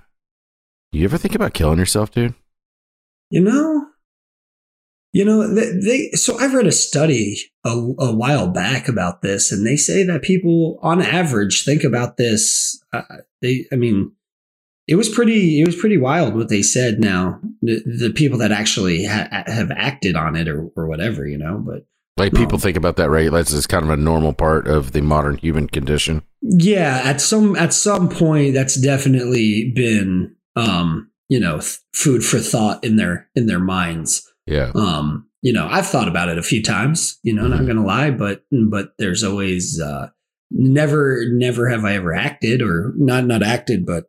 [0.93, 2.35] You ever think about killing yourself, dude?
[3.31, 3.87] You know,
[5.13, 9.53] you know they, they so I've read a study a, a, while back about this,
[9.53, 12.81] and they say that people on average think about this.
[12.93, 13.03] Uh,
[13.41, 14.13] they, I mean,
[14.87, 17.01] it was pretty it was pretty wild what they said.
[17.01, 21.39] Now the, the people that actually ha- have acted on it or or whatever, you
[21.39, 21.87] know, but.
[22.17, 23.29] Like people um, think about that, right?
[23.29, 26.23] That's just kind of a normal part of the modern human condition.
[26.43, 32.39] Yeah, at some at some point, that's definitely been um, you know, th- food for
[32.39, 34.31] thought in their in their minds.
[34.47, 34.71] Yeah.
[34.75, 37.51] Um, you know, I've thought about it a few times, you know, mm-hmm.
[37.51, 40.09] not gonna lie, but but there's always uh
[40.51, 44.05] never never have I ever acted or not not acted, but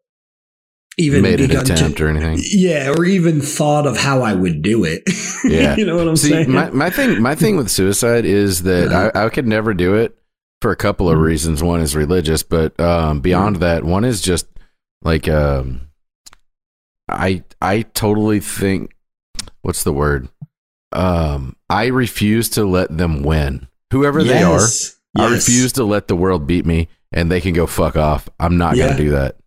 [0.98, 2.40] even made an attempt to, or anything.
[2.42, 5.04] Yeah, or even thought of how I would do it.
[5.46, 5.76] Yeah.
[5.76, 6.52] you know what I'm See, saying?
[6.52, 9.12] My, my thing my thing with suicide is that uh-huh.
[9.14, 10.18] I, I could never do it
[10.60, 11.26] for a couple of mm-hmm.
[11.26, 11.62] reasons.
[11.62, 13.62] One is religious, but um, beyond mm-hmm.
[13.62, 14.48] that, one is just
[15.04, 15.82] like um,
[17.08, 18.96] I I totally think
[19.62, 20.30] what's the word?
[20.92, 23.68] Um, I refuse to let them win.
[23.92, 24.28] Whoever yes.
[24.28, 24.96] they are, yes.
[25.16, 28.30] I refuse to let the world beat me and they can go fuck off.
[28.40, 28.92] I'm not yeah.
[28.92, 29.38] to do that.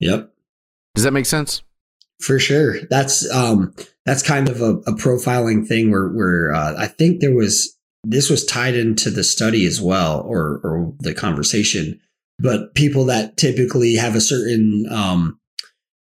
[0.00, 0.31] Yep.
[0.94, 1.62] Does that make sense?
[2.20, 2.76] For sure.
[2.88, 3.74] That's um
[4.04, 8.28] that's kind of a, a profiling thing where where uh, I think there was this
[8.30, 12.00] was tied into the study as well or or the conversation
[12.38, 15.38] but people that typically have a certain um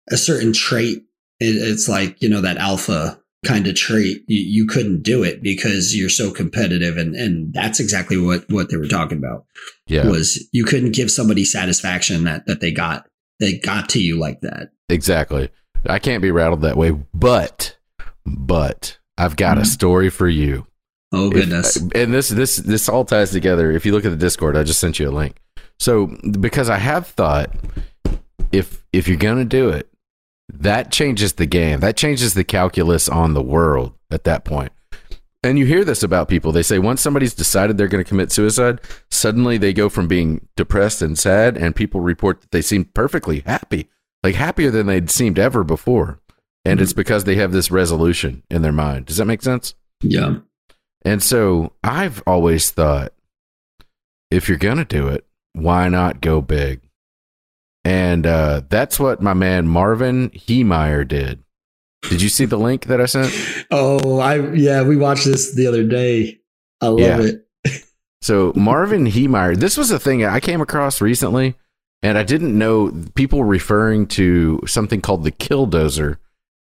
[0.10, 1.04] a certain trait.
[1.40, 4.24] It, it's like, you know, that alpha kind of trait.
[4.28, 6.98] You, you, couldn't do it because you're so competitive.
[6.98, 9.46] And, and that's exactly what, what they were talking about.
[9.88, 10.08] Yeah.
[10.08, 13.08] Was you couldn't give somebody satisfaction that, that they got,
[13.39, 14.71] they got to you like that.
[14.89, 15.50] Exactly.
[15.86, 17.78] I can't be rattled that way, but,
[18.26, 19.62] but I've got mm-hmm.
[19.62, 20.65] a story for you.
[21.12, 21.78] Oh goodness.
[21.78, 23.71] If, and this, this, this all ties together.
[23.71, 25.38] If you look at the discord, I just sent you a link.
[25.80, 26.08] So
[26.39, 27.54] because I have thought
[28.52, 29.89] if, if you're going to do it,
[30.50, 31.82] that changes the game.
[31.82, 34.71] That changes the calculus on the world at that point.
[35.43, 36.52] And you hear this about people.
[36.52, 40.47] They say once somebody's decided they're going to commit suicide, suddenly they go from being
[40.56, 43.88] depressed and sad, and people report that they seem perfectly happy,
[44.23, 46.19] like happier than they'd seemed ever before.
[46.65, 46.84] And mm-hmm.
[46.84, 49.06] it's because they have this resolution in their mind.
[49.06, 49.76] Does that make sense?
[50.02, 50.38] Yeah.
[51.04, 53.13] And so I've always thought
[54.32, 56.82] if you're going to do it, why not go big?
[57.86, 61.43] And uh, that's what my man Marvin Heemeyer did.
[62.04, 63.34] Did you see the link that I sent?
[63.72, 66.40] Oh, I yeah, we watched this the other day.
[66.82, 67.20] I love yeah.
[67.22, 67.84] it.
[68.22, 71.56] so Marvin Heemeyer, this was a thing I came across recently,
[72.02, 76.18] and I didn't know people referring to something called the killdozer.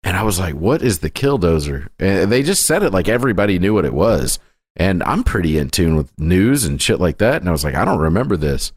[0.04, 1.88] And I was like, what is the killdozer?
[1.98, 4.38] And they just said it like everybody knew what it was.
[4.74, 7.40] And I'm pretty in tune with news and shit like that.
[7.40, 8.72] And I was like, I don't remember this.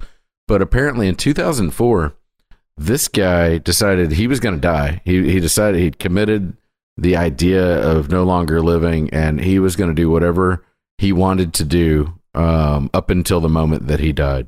[0.47, 2.15] But apparently in 2004,
[2.77, 5.01] this guy decided he was going to die.
[5.05, 6.57] He he decided he'd committed
[6.97, 10.65] the idea of no longer living, and he was going to do whatever
[10.97, 14.47] he wanted to do um, up until the moment that he died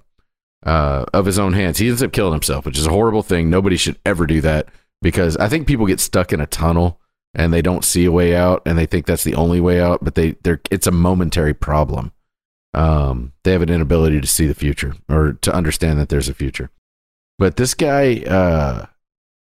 [0.65, 1.77] uh, of his own hands.
[1.77, 3.49] He ends up killing himself, which is a horrible thing.
[3.49, 4.67] Nobody should ever do that
[5.01, 6.99] because I think people get stuck in a tunnel
[7.33, 10.03] and they don't see a way out, and they think that's the only way out.
[10.03, 12.11] But they they're it's a momentary problem.
[12.73, 16.33] Um, they have an inability to see the future or to understand that there's a
[16.33, 16.69] future.
[17.37, 18.87] But this guy, uh,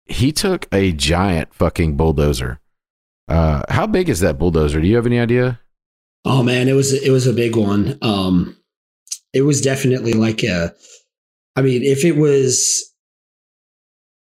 [0.06, 2.60] he took a giant fucking bulldozer.
[3.28, 4.82] Uh, how big is that bulldozer?
[4.82, 5.60] Do you have any idea?
[6.26, 7.98] Oh man, it was it was a big one.
[8.02, 8.58] Um,
[9.34, 10.74] it was definitely like a.
[11.56, 12.94] I mean, if it was,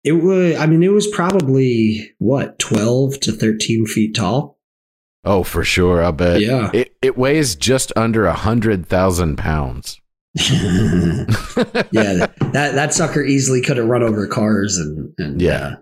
[0.03, 0.55] it was.
[0.55, 4.57] I mean, it was probably what twelve to thirteen feet tall.
[5.25, 6.01] Oh, for sure.
[6.01, 6.41] I bet.
[6.41, 6.71] Yeah.
[6.73, 9.99] It it weighs just under a hundred thousand pounds.
[11.91, 15.53] yeah, that that sucker easily could have run over cars and, and yeah.
[15.53, 15.75] Uh,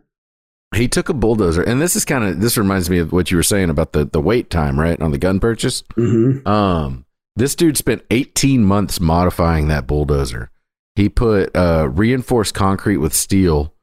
[0.75, 3.37] he took a bulldozer, and this is kind of this reminds me of what you
[3.37, 5.81] were saying about the the wait time, right, on the gun purchase.
[5.95, 6.47] Mm-hmm.
[6.47, 7.05] Um,
[7.35, 10.49] this dude spent 18 months modifying that bulldozer.
[10.95, 13.73] He put uh, reinforced concrete with steel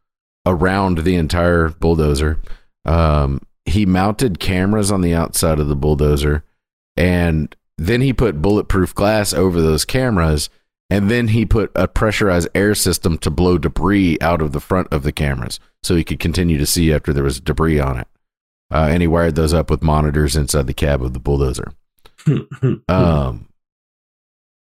[0.44, 2.40] around the entire bulldozer.
[2.84, 6.44] Um, he mounted cameras on the outside of the bulldozer,
[6.96, 10.48] and then he put bulletproof glass over those cameras,
[10.90, 14.88] and then he put a pressurized air system to blow debris out of the front
[14.92, 18.08] of the cameras so he could continue to see after there was debris on it.
[18.72, 21.72] Uh, and he wired those up with monitors inside the cab of the bulldozer.
[22.88, 23.48] um,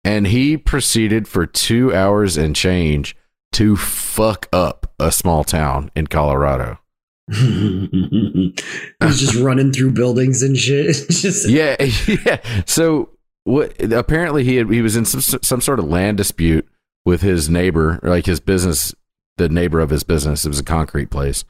[0.04, 3.16] and he proceeded for two hours and change
[3.52, 6.78] to fuck up a small town in Colorado.
[7.32, 10.94] He's just running through buildings and shit.
[11.10, 11.76] just yeah,
[12.26, 12.40] yeah.
[12.66, 13.10] So
[13.44, 13.80] what?
[13.82, 16.68] Apparently, he had, he was in some some sort of land dispute
[17.04, 18.94] with his neighbor, like his business,
[19.36, 20.44] the neighbor of his business.
[20.44, 21.44] It was a concrete place,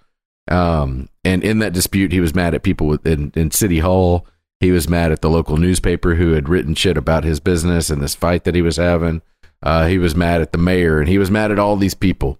[0.48, 4.26] Um, and in that dispute, he was mad at people in, in City Hall.
[4.60, 8.00] He was mad at the local newspaper who had written shit about his business and
[8.00, 9.20] this fight that he was having.
[9.62, 12.38] Uh, he was mad at the mayor and he was mad at all these people.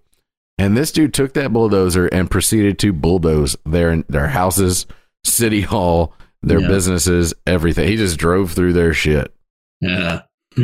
[0.57, 4.85] And this dude took that bulldozer and proceeded to bulldoze their their houses,
[5.25, 6.67] city hall, their Yeah.
[6.67, 7.87] businesses, everything.
[7.87, 9.33] He just drove through their shit.
[9.81, 10.21] Yeah.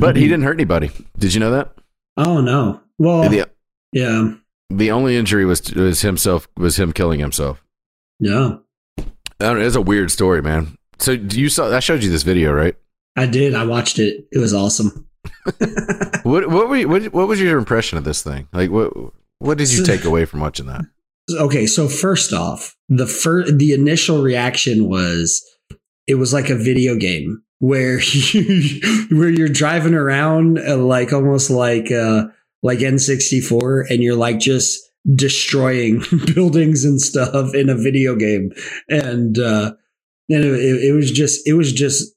[0.00, 0.90] But he didn't hurt anybody.
[1.18, 1.74] Did you know that?
[2.18, 2.80] Oh no.
[2.98, 3.48] Well, The
[3.92, 4.34] yeah.
[4.70, 7.64] the only injury was was himself was him killing himself.
[8.20, 8.56] Yeah.
[8.98, 9.04] I
[9.38, 10.76] don't know, it's a weird story, man.
[10.98, 12.76] So you saw I showed you this video, right?
[13.16, 13.54] I did.
[13.54, 14.26] I watched it.
[14.32, 15.06] It was awesome.
[16.24, 18.48] What what were you, what what was your impression of this thing?
[18.52, 18.92] Like what
[19.38, 20.86] what did you take away from watching that?
[21.32, 25.44] okay, so first off, the first the initial reaction was
[26.06, 31.50] it was like a video game where you where you're driving around uh, like almost
[31.50, 32.24] like uh
[32.62, 34.80] like N64 and you're like just
[35.14, 36.02] destroying
[36.34, 38.50] buildings and stuff in a video game
[38.88, 39.72] and uh
[40.30, 42.13] and it, it was just it was just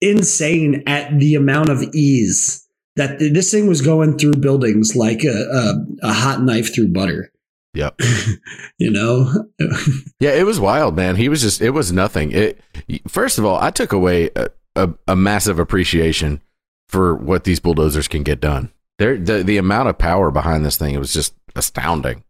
[0.00, 5.28] insane at the amount of ease that this thing was going through buildings like a,
[5.28, 7.32] a, a hot knife through butter
[7.74, 8.00] Yep.
[8.78, 9.32] you know
[10.20, 11.16] Yeah, it was wild, man.
[11.16, 12.32] He was just it was nothing.
[12.32, 12.60] It
[13.08, 16.42] first of all, I took away a, a, a massive appreciation
[16.88, 18.72] for what these bulldozers can get done.
[18.98, 22.24] There the the amount of power behind this thing it was just astounding.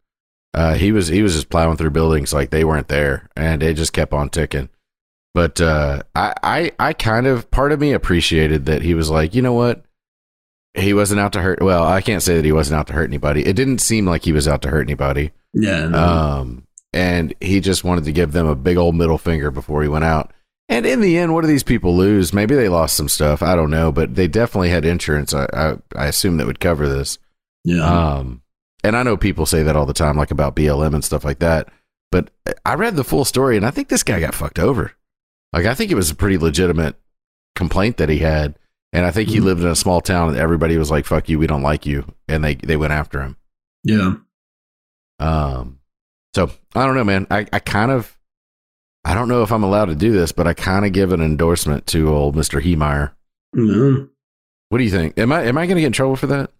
[0.52, 3.74] Uh, he was he was just plowing through buildings like they weren't there, and it
[3.74, 4.68] just kept on ticking.
[5.34, 9.34] But uh, I, I I kind of part of me appreciated that he was like,
[9.34, 9.84] you know what,
[10.74, 11.62] he wasn't out to hurt.
[11.62, 13.46] Well, I can't say that he wasn't out to hurt anybody.
[13.46, 15.30] It didn't seem like he was out to hurt anybody.
[15.54, 15.98] yeah no.
[15.98, 19.88] Um, and he just wanted to give them a big old middle finger before he
[19.88, 20.32] went out.
[20.68, 22.32] And in the end, what do these people lose?
[22.32, 23.42] Maybe they lost some stuff.
[23.42, 25.32] I don't know, but they definitely had insurance.
[25.32, 27.18] I I, I assume that would cover this.
[27.64, 28.42] yeah Um,
[28.82, 31.38] and I know people say that all the time, like about BLM and stuff like
[31.40, 31.68] that.
[32.10, 32.30] But
[32.64, 34.92] I read the full story, and I think this guy got fucked over.
[35.52, 36.96] Like I think it was a pretty legitimate
[37.56, 38.58] complaint that he had,
[38.92, 39.44] and I think he Mhm.
[39.44, 42.04] lived in a small town, and everybody was like, "Fuck you, we don't like you,"
[42.28, 43.36] and they they went after him.
[43.84, 44.14] yeah
[45.18, 45.78] Um,
[46.34, 47.26] so I don't know, man.
[47.30, 48.16] I, I kind of,
[49.04, 51.20] I don't know if I'm allowed to do this, but I kind of give an
[51.20, 53.12] endorsement to old Mister Heemeyer.
[53.54, 54.08] no.
[54.68, 55.18] What do you think?
[55.18, 56.52] Am I am I going to get in trouble for that?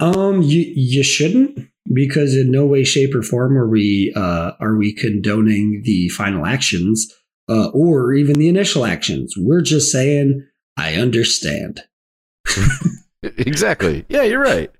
[0.00, 1.58] um you you shouldn't
[1.92, 6.46] because in no way shape or form are we uh are we condoning the final
[6.46, 7.12] actions
[7.48, 9.34] uh or even the initial actions.
[9.36, 11.82] We're just saying i understand.
[13.22, 14.04] Exactly.
[14.08, 14.70] Yeah, you're right.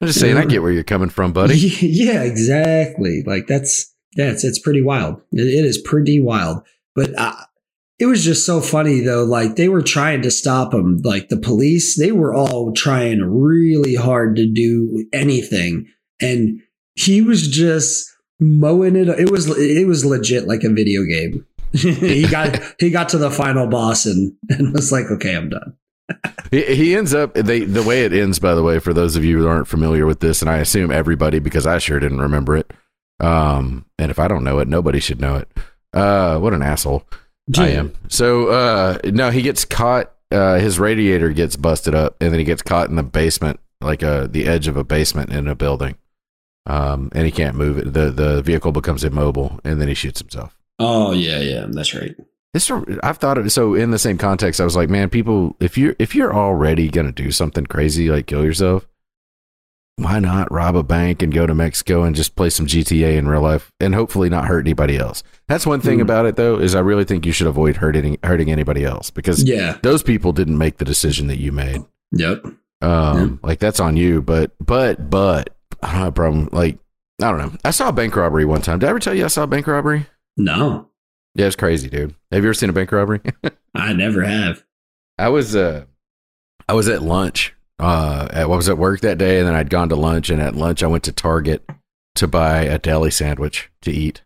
[0.00, 1.56] I'm just saying, I get where you're coming from, buddy.
[1.80, 3.22] yeah exactly.
[3.26, 5.20] Like that's that's it's pretty wild.
[5.32, 6.62] It, it is pretty wild.
[6.94, 7.34] But uh,
[7.98, 11.38] it was just so funny though like they were trying to stop him like the
[11.38, 15.86] police they were all trying really hard to do anything.
[16.20, 16.60] And
[16.94, 18.06] he was just
[18.38, 23.08] mowing it it was it was legit like a video game he got he got
[23.08, 25.76] to the final boss and and was like okay i'm done
[26.50, 28.38] He, he ends up they the way it ends.
[28.38, 30.92] By the way, for those of you who aren't familiar with this, and I assume
[30.92, 32.72] everybody because I sure didn't remember it.
[33.18, 35.48] Um, and if I don't know it, nobody should know it.
[35.92, 37.02] Uh, what an asshole.
[37.58, 37.94] I am.
[38.08, 42.44] So uh no, he gets caught uh his radiator gets busted up and then he
[42.44, 45.96] gets caught in the basement, like uh the edge of a basement in a building.
[46.66, 47.92] Um and he can't move it.
[47.92, 50.56] The the vehicle becomes immobile and then he shoots himself.
[50.78, 52.14] Oh yeah yeah that's right
[52.52, 52.70] This
[53.02, 55.94] I've thought of so in the same context I was like, man, people if you're
[55.98, 58.86] if you're already going to do something crazy like kill yourself,
[59.96, 63.28] why not rob a bank and go to Mexico and just play some GTA in
[63.28, 65.22] real life and hopefully not hurt anybody else.
[65.48, 66.02] That's one thing Hmm.
[66.02, 69.42] about it though is I really think you should avoid hurting hurting anybody else because
[69.42, 71.82] yeah those people didn't make the decision that you made.
[72.12, 72.44] yep
[72.82, 74.20] Um, like that's on you.
[74.22, 76.48] But but but I don't have a problem.
[76.52, 76.78] Like
[77.22, 77.52] I don't know.
[77.64, 78.78] I saw a bank robbery one time.
[78.78, 80.06] Did I ever tell you I saw a bank robbery?
[80.36, 80.88] No
[81.34, 82.14] Yeah, it's crazy, dude.
[82.30, 83.20] Have you ever seen a bank robbery?
[83.74, 84.64] i never have
[85.18, 85.84] I was uh
[86.68, 87.54] I was at lunch.
[87.78, 90.40] Uh at, I was at work that day and then I'd gone to lunch and
[90.40, 91.68] at lunch I went to Target
[92.16, 94.22] to buy a deli sandwich to eat.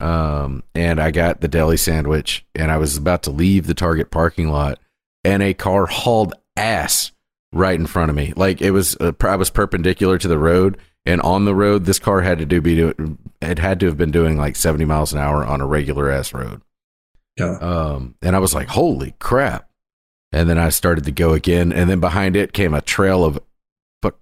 [0.00, 4.10] Um and I got the deli sandwich and I was about to leave the Target
[4.10, 4.78] parking lot
[5.24, 7.12] and a car hauled ass
[7.52, 8.32] right in front of me.
[8.36, 11.98] Like it was uh, I was perpendicular to the road and on the road this
[11.98, 15.12] car had to do be do, it had to have been doing like 70 miles
[15.12, 16.62] an hour on a regular ass road.
[17.38, 19.68] yeah Um, and I was like, holy crap.
[20.32, 21.72] And then I started to go again.
[21.72, 23.38] And then behind it came a trail of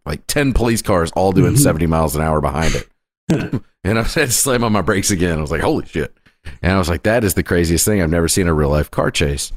[0.05, 1.59] like 10 police cars all doing Mhm.
[1.59, 2.89] 70 miles an hour behind it.
[3.85, 5.39] and I had to slam on my brakes again.
[5.39, 6.13] I was like, holy shit.
[6.63, 8.03] And I was like, that is the craziest thing.
[8.03, 9.53] I've never seen a real life car chase.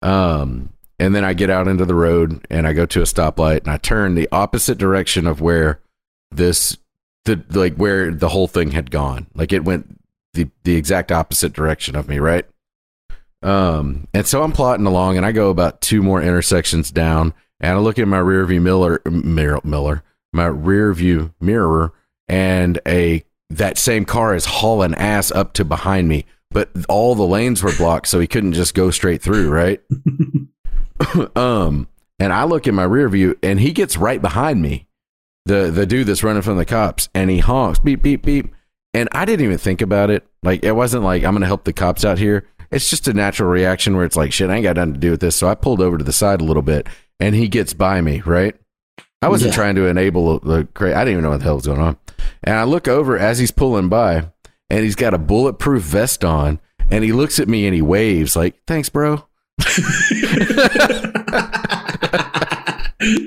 [0.00, 3.60] Um, and then I get out into the road and I go to a stoplight
[3.60, 5.80] and I turn the opposite direction of where
[6.36, 6.76] this
[7.24, 9.26] the like where the whole thing had gone.
[9.34, 10.00] Like it went
[10.34, 12.46] the the exact opposite direction of me, right?
[13.42, 17.72] Um, and so I'm plotting along, and I go about two more intersections down, and
[17.72, 21.92] I look at my rear view mirror, mirror, Miller, my rear view mirror,
[22.28, 27.26] and a that same car is hauling ass up to behind me, but all the
[27.26, 29.80] lanes were blocked, so he couldn't just go straight through, right?
[31.36, 34.86] um, and I look in my rear view, and he gets right behind me,
[35.46, 38.54] the the dude that's running from the cops, and he honks, beep beep beep,
[38.94, 40.26] and I didn't even think about it.
[40.42, 42.46] Like it wasn't like I'm gonna help the cops out here.
[42.70, 44.48] It's just a natural reaction where it's like shit.
[44.50, 46.40] I ain't got nothing to do with this, so I pulled over to the side
[46.40, 46.86] a little bit,
[47.20, 48.54] and he gets by me, right?
[49.20, 49.56] I wasn't Yeah.
[49.56, 51.96] trying to enable the cra I didn't even know what the hell was going on.
[52.44, 54.30] And I look over as he's pulling by,
[54.70, 58.34] and he's got a bulletproof vest on, and he looks at me and he waves
[58.36, 59.24] like, "Thanks, bro."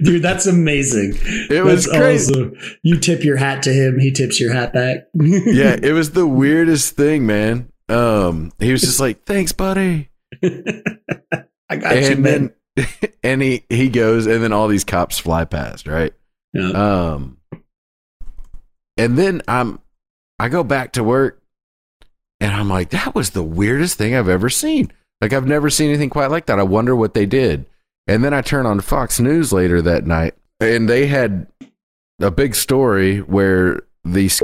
[0.04, 1.14] Dude, that's amazing.
[1.50, 2.34] It was That's crazy.
[2.34, 2.54] awesome.
[2.84, 5.08] You tip your hat to him, he tips your hat back.
[5.14, 7.72] yeah, it was the weirdest thing, man.
[7.90, 10.10] Um, he was just like, "Thanks, buddy,"
[10.44, 12.54] I got you, and man.
[12.76, 12.88] then
[13.24, 16.14] and he he goes, and then all these cops fly past, right?
[16.54, 16.70] Yeah.
[16.70, 17.38] Um,
[18.98, 19.80] and then I'm
[20.40, 21.42] I go back to work,
[22.40, 24.92] and I'm like, that was the weirdest thing I've ever seen.
[25.22, 26.60] Like I've never seen anything quite like that.
[26.60, 27.66] I wonder what they did.
[28.08, 31.48] And then I turn on Fox News later that night, and they had
[32.22, 34.42] a big story where these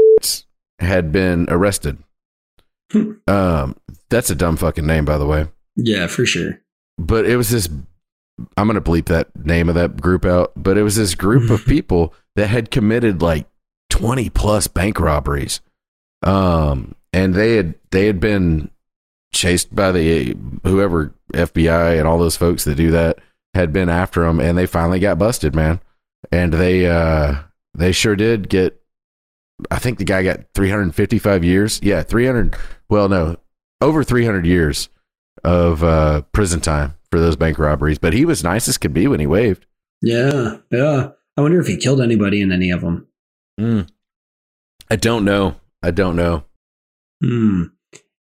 [0.80, 1.98] had been arrested.
[2.92, 3.12] Hmm.
[3.26, 3.76] um,
[4.10, 5.48] that's a dumb fucking name, by the way.
[5.76, 6.60] yeah, for sure.
[6.98, 7.68] But it was this.
[8.56, 10.52] I'm gonna bleep that name of that group out.
[10.56, 13.46] But it was this group of people that had committed like
[13.90, 15.60] 20 plus bank robberies.
[16.22, 18.70] Um, and they had they had been
[19.34, 23.18] chased by the whoever FBI and all those folks that do that
[23.54, 25.80] had been after them, and they finally got busted, man.
[26.32, 27.42] And they uh
[27.74, 28.80] they sure did get.
[29.70, 31.80] I think the guy got 355 years.
[31.82, 32.56] Yeah, 300.
[32.88, 33.36] Well, no,
[33.80, 34.88] over 300 years
[35.44, 37.98] of uh, prison time for those bank robberies.
[37.98, 39.66] But he was nice as could be when he waved.
[40.02, 41.10] Yeah, yeah.
[41.36, 43.06] I wonder if he killed anybody in any of them.
[44.90, 45.56] I don't know.
[45.82, 46.44] I don't know.
[47.22, 47.64] Hmm.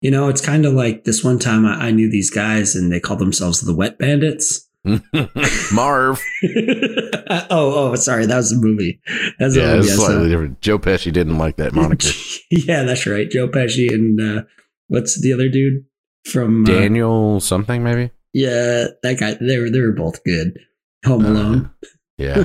[0.02, 2.92] You know, it's kind of like this one time I, I knew these guys and
[2.92, 4.68] they called themselves the Wet Bandits.
[5.72, 6.20] Marv.
[6.44, 9.00] oh, oh, sorry, that was a movie.
[9.40, 10.60] That's a Yeah, movie it's I slightly different.
[10.62, 12.08] Joe Pesci didn't like that moniker.
[12.52, 13.30] yeah, that's right.
[13.30, 14.44] Joe Pesci and uh,
[14.88, 15.86] what's the other dude
[16.26, 16.64] from?
[16.64, 18.10] Uh, Daniel something maybe.
[18.34, 19.36] yeah, that guy.
[19.40, 20.58] They were they were both good.
[21.06, 21.72] Home Alone.
[22.18, 22.44] Yeah.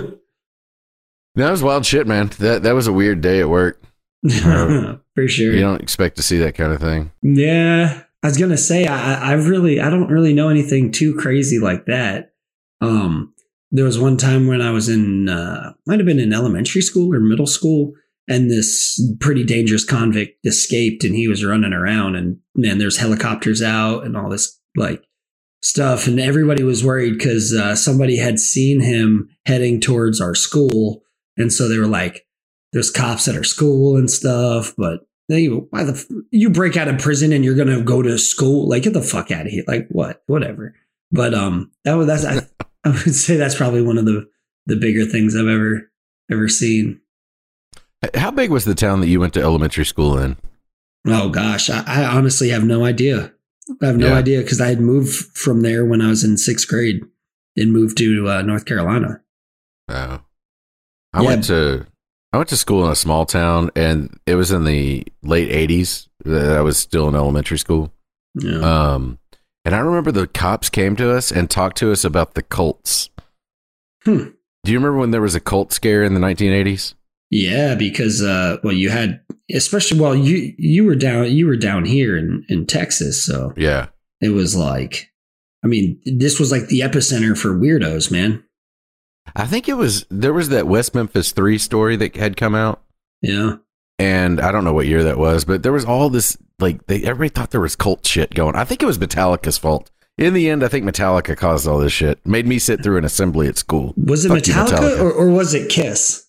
[1.36, 2.28] that was wild shit, man.
[2.38, 3.80] That that was a weird day at work.
[5.14, 5.54] For sure.
[5.54, 7.12] You don't expect to see that kind of thing.
[7.22, 11.58] Yeah, I was gonna say I, I really I don't really know anything too crazy
[11.58, 12.32] like that.
[12.80, 13.34] Um,
[13.70, 17.14] there was one time when I was in uh, might have been in elementary school
[17.14, 17.92] or middle school,
[18.28, 23.62] and this pretty dangerous convict escaped, and he was running around, and man, there's helicopters
[23.62, 25.02] out and all this like
[25.62, 31.02] stuff, and everybody was worried because uh, somebody had seen him heading towards our school,
[31.36, 32.25] and so they were like,
[32.76, 36.98] "There's cops at our school and stuff," but they, why the you break out of
[36.98, 38.68] prison and you're gonna go to school?
[38.68, 39.64] Like get the fuck out of here!
[39.66, 40.22] Like what?
[40.26, 40.74] Whatever.
[41.10, 42.46] But um, that was that's I,
[42.84, 44.28] I would say that's probably one of the
[44.66, 45.90] the bigger things I've ever
[46.30, 47.00] ever seen.
[48.14, 50.36] How big was the town that you went to elementary school in?
[51.06, 53.32] Oh gosh, I, I honestly have no idea.
[53.82, 54.14] I have no Yeah.
[54.18, 57.00] idea because I had moved from there when I was in sixth grade
[57.56, 59.22] and moved to uh, North Carolina.
[59.88, 60.20] Oh.
[61.12, 61.26] I Yeah.
[61.26, 61.86] went to
[62.36, 66.06] I went to school in a small town and it was in the late 80s.
[66.26, 67.94] that I was still in elementary school.
[68.34, 68.58] Yeah.
[68.58, 69.18] Um
[69.64, 73.08] and I remember the cops came to us and talked to us about the cults.
[74.04, 74.32] Hmm.
[74.64, 76.92] Do you remember when there was a cult scare in the 1980s?
[77.30, 81.86] Yeah, because uh, well, you had especially well, you you were down you were down
[81.86, 83.86] here in in Texas, so Yeah.
[84.20, 85.10] it was like,
[85.64, 88.44] I mean, this was like the epicenter for weirdos, man.
[89.36, 92.82] I think it was there was that West Memphis 3 story that had come out
[93.20, 93.56] Yeah,
[93.98, 97.02] and I don't know what year that was, but there was all this like they
[97.02, 98.56] everybody thought there was cult shit going.
[98.56, 99.90] I think it was Metallica's fault.
[100.18, 102.26] In the end, I think Metallica caused all this shit.
[102.26, 103.92] Made me sit through an assembly at school.
[103.98, 105.00] was it Fuck you, Metallica, Metallica.
[105.02, 106.26] Or, or was it Kiss?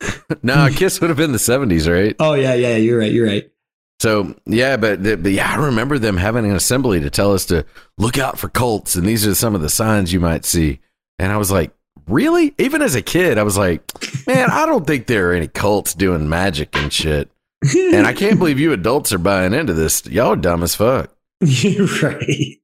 [0.44, 2.14] no, Kiss would have been the seventies, right?
[2.20, 3.50] Oh yeah, yeah, you're right, you're right.
[3.98, 7.64] So yeah, but, but yeah, I remember them having an assembly to tell us to
[7.98, 10.80] look out for cults, and these are some of the signs you might see.
[11.18, 11.72] And I was like,
[12.06, 12.54] really?
[12.58, 13.82] Even as a kid, I was like,
[14.26, 17.30] man, I don't think there are any cults doing magic and shit.
[17.74, 20.04] And I can't believe you adults are buying into this.
[20.06, 21.10] Y'all are dumb as fuck.
[21.40, 22.56] you're right.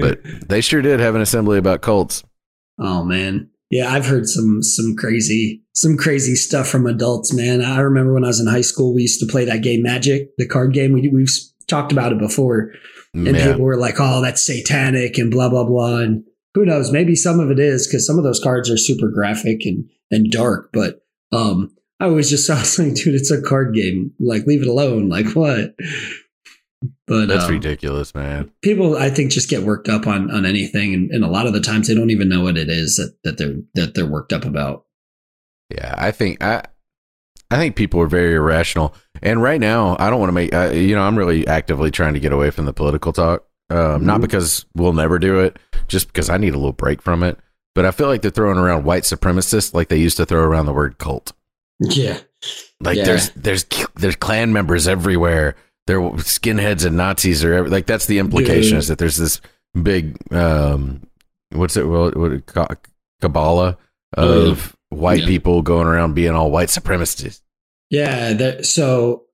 [0.00, 2.22] But they sure did have an assembly about cults.
[2.78, 7.62] oh man, Yeah, I've heard some some crazy some crazy stuff from adults, man.
[7.62, 10.30] I remember when I was in high school, we used to play that game Magic,
[10.38, 10.92] the card game.
[10.92, 11.28] We we've
[11.68, 12.72] talked about it before,
[13.14, 13.48] and Yeah.
[13.52, 15.98] people were like, "Oh, that's satanic," and blah blah blah.
[15.98, 16.24] And
[16.54, 16.90] who knows?
[16.90, 20.30] Maybe some of it is because some of those cards are super graphic and and
[20.30, 20.70] dark.
[20.72, 24.12] But um, I was just I was like, dude, it's a card game.
[24.18, 25.08] Like, leave it alone.
[25.08, 25.74] Like, what?
[27.06, 28.50] But That's um, ridiculous, man.
[28.62, 31.52] people I think just get worked up on on anything and, and a lot of
[31.52, 34.32] the times they don't even know what it is that, that they're that they're worked
[34.32, 34.86] up about.
[35.68, 36.64] Yeah, I think I,
[37.50, 40.54] I think people are very irrational, and right now I don't want to make.
[40.54, 43.44] Uh, you know, I'm really actively trying to get away from the political talk.
[43.70, 44.22] Um, Not Mhm.
[44.22, 45.58] because we'll never do it,
[45.88, 47.38] just because I need a little break from it.
[47.74, 50.66] But I feel like they're throwing around white supremacists like they used to throw around
[50.66, 51.32] the word cult.
[51.78, 52.18] Yeah.
[52.80, 53.04] Like Yeah.
[53.04, 53.64] there's there's
[53.96, 55.54] there's Klan members everywhere.
[55.86, 58.78] They're skinheads and Nazis are every, like that's the implication Dude.
[58.80, 59.40] is that there's this
[59.80, 61.02] big um
[61.52, 62.44] what's it what, what
[63.20, 63.76] Kabbalah
[64.16, 64.50] Oh, yeah.
[64.50, 65.26] of white Yeah.
[65.26, 67.40] people going around being all white supremacists.
[67.90, 68.32] Yeah.
[68.32, 69.24] That, so,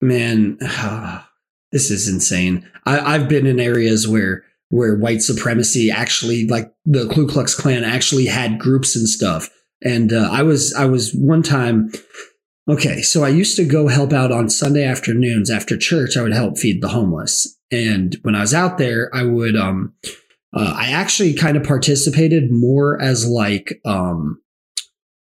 [0.00, 0.58] man,
[1.74, 2.64] this is insane.
[2.86, 7.82] I, I've been in areas where where white supremacy actually, like the Ku Klux Klan,
[7.82, 9.50] actually had groups and stuff.
[9.82, 11.90] And uh, I was I was one time.
[12.70, 16.16] Okay, so I used to go help out on Sunday afternoons after church.
[16.16, 19.94] I would help feed the homeless, and when I was out there, I would um,
[20.54, 24.40] uh, I actually kind of participated more as like um,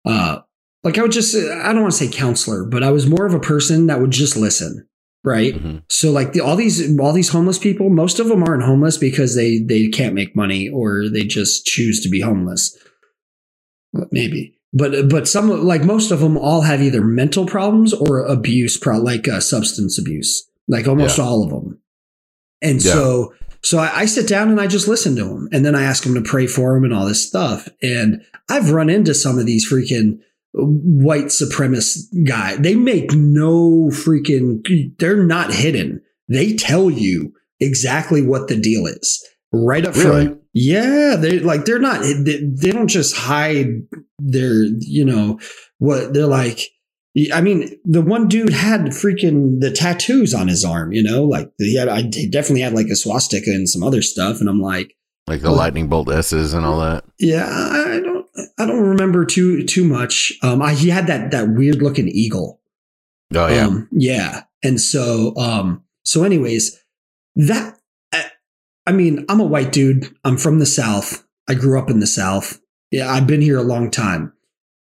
[0.06, 0.38] uh,
[0.84, 3.34] like I would just I don't want to say counselor, but I was more of
[3.34, 4.88] a person that would just listen,
[5.26, 5.54] right?
[5.54, 5.82] Mhm.
[5.90, 9.34] So like the, all these all these homeless people, most of them aren't homeless because
[9.34, 12.74] they they can't make money or they just choose to be homeless.
[14.12, 18.76] Maybe, but but some like most of them all have either mental problems or abuse,
[18.76, 21.24] pro- like uh, substance abuse, like almost Yeah.
[21.24, 21.80] all of them.
[22.62, 22.92] And Yeah.
[22.92, 25.82] so so I, I sit down and I just listen to them, and then I
[25.82, 27.68] ask them to pray for them and all this stuff.
[27.82, 28.20] And
[28.50, 30.18] I've run into some of these freaking
[30.56, 32.56] white supremacist guy.
[32.56, 34.64] They make no freaking.
[34.98, 36.02] They're not hidden.
[36.28, 40.26] They tell you exactly what the deal is right up Really?
[40.26, 40.40] front.
[40.54, 42.00] Yeah, they like they're not.
[42.00, 43.66] They, they don't just hide
[44.18, 44.64] their.
[44.80, 45.38] You know
[45.78, 46.60] what they're like.
[47.32, 50.92] I mean, the one dude had freaking the tattoos on his arm.
[50.92, 51.88] You know, like he had.
[51.88, 54.94] I he definitely had like a swastika and some other stuff, and I'm like.
[55.28, 55.54] Like the Oh.
[55.54, 57.04] lightning bolt S's and all that.
[57.18, 58.15] Yeah, I don't.
[58.58, 60.32] I don't remember too too much.
[60.42, 62.60] Um, I, he had that that weird looking eagle.
[63.34, 63.66] Oh yeah.
[63.66, 64.42] Um, yeah.
[64.62, 66.80] And so, um, so anyways,
[67.36, 67.78] that,
[68.12, 68.24] I,
[68.86, 70.12] I mean, I'm a white dude.
[70.24, 71.26] I'm from the South.
[71.48, 72.60] I grew up in the South.
[72.90, 73.12] Yeah.
[73.12, 74.32] I've been here a long time.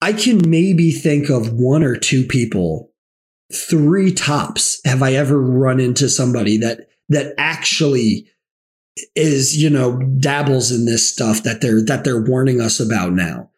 [0.01, 2.91] I can maybe think of one or two people,
[3.53, 4.81] three tops.
[4.85, 8.29] Have I ever run into somebody that, that actually
[9.15, 13.51] is, you know, dabbles in this stuff that they're, that they're warning us about now?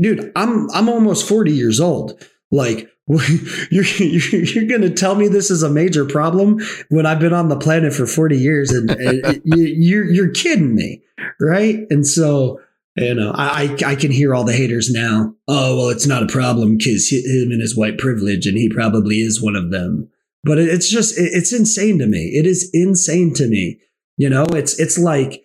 [0.00, 2.22] Dude, I'm, I'm almost 40 years old.
[2.50, 2.88] Like,
[3.70, 6.60] you're you're, going to tell me this is a major problem
[6.90, 10.76] when I've been on the planet for 40 years and, and you, you're you're kidding
[10.76, 11.02] me,
[11.40, 11.86] right?
[11.90, 12.60] And so
[12.96, 15.34] you know, I I I can hear all the haters now.
[15.48, 19.16] Oh well, it's not a problem because him and his white privilege, and he probably
[19.16, 20.08] is one of them.
[20.44, 22.32] But it's just it's insane to me.
[22.34, 23.80] It is insane to me.
[24.20, 25.42] You know, it's it's like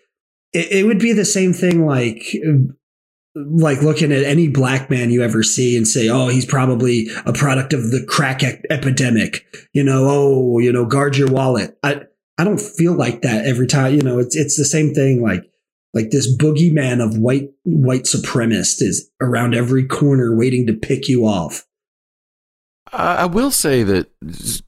[0.51, 2.21] it, it would be the same thing like
[3.33, 7.31] like looking at any black man you ever see and say, oh, he's probably a
[7.31, 9.45] product of the crack e- epidemic.
[9.71, 11.77] You know, oh, you know, guard your wallet.
[11.83, 12.01] I
[12.37, 13.95] I don't feel like that every time.
[13.95, 15.23] You know, it's it's the same thing.
[15.23, 15.49] Like
[15.93, 21.25] like this boogeyman of white white supremacist is around every corner waiting to pick you
[21.25, 21.65] off.
[22.91, 24.09] I will say that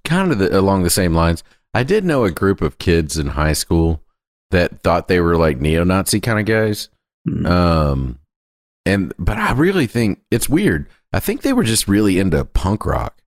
[0.06, 1.44] kind of the, along the same lines.
[1.78, 4.02] I did know a group of kids in high school
[4.52, 6.90] that thought they were like neo-Nazi kind of guys.
[7.28, 7.46] Hmm.
[7.46, 8.20] Um,
[8.86, 10.88] and but I really think it's weird.
[11.14, 13.22] I think they were just really into punk rock,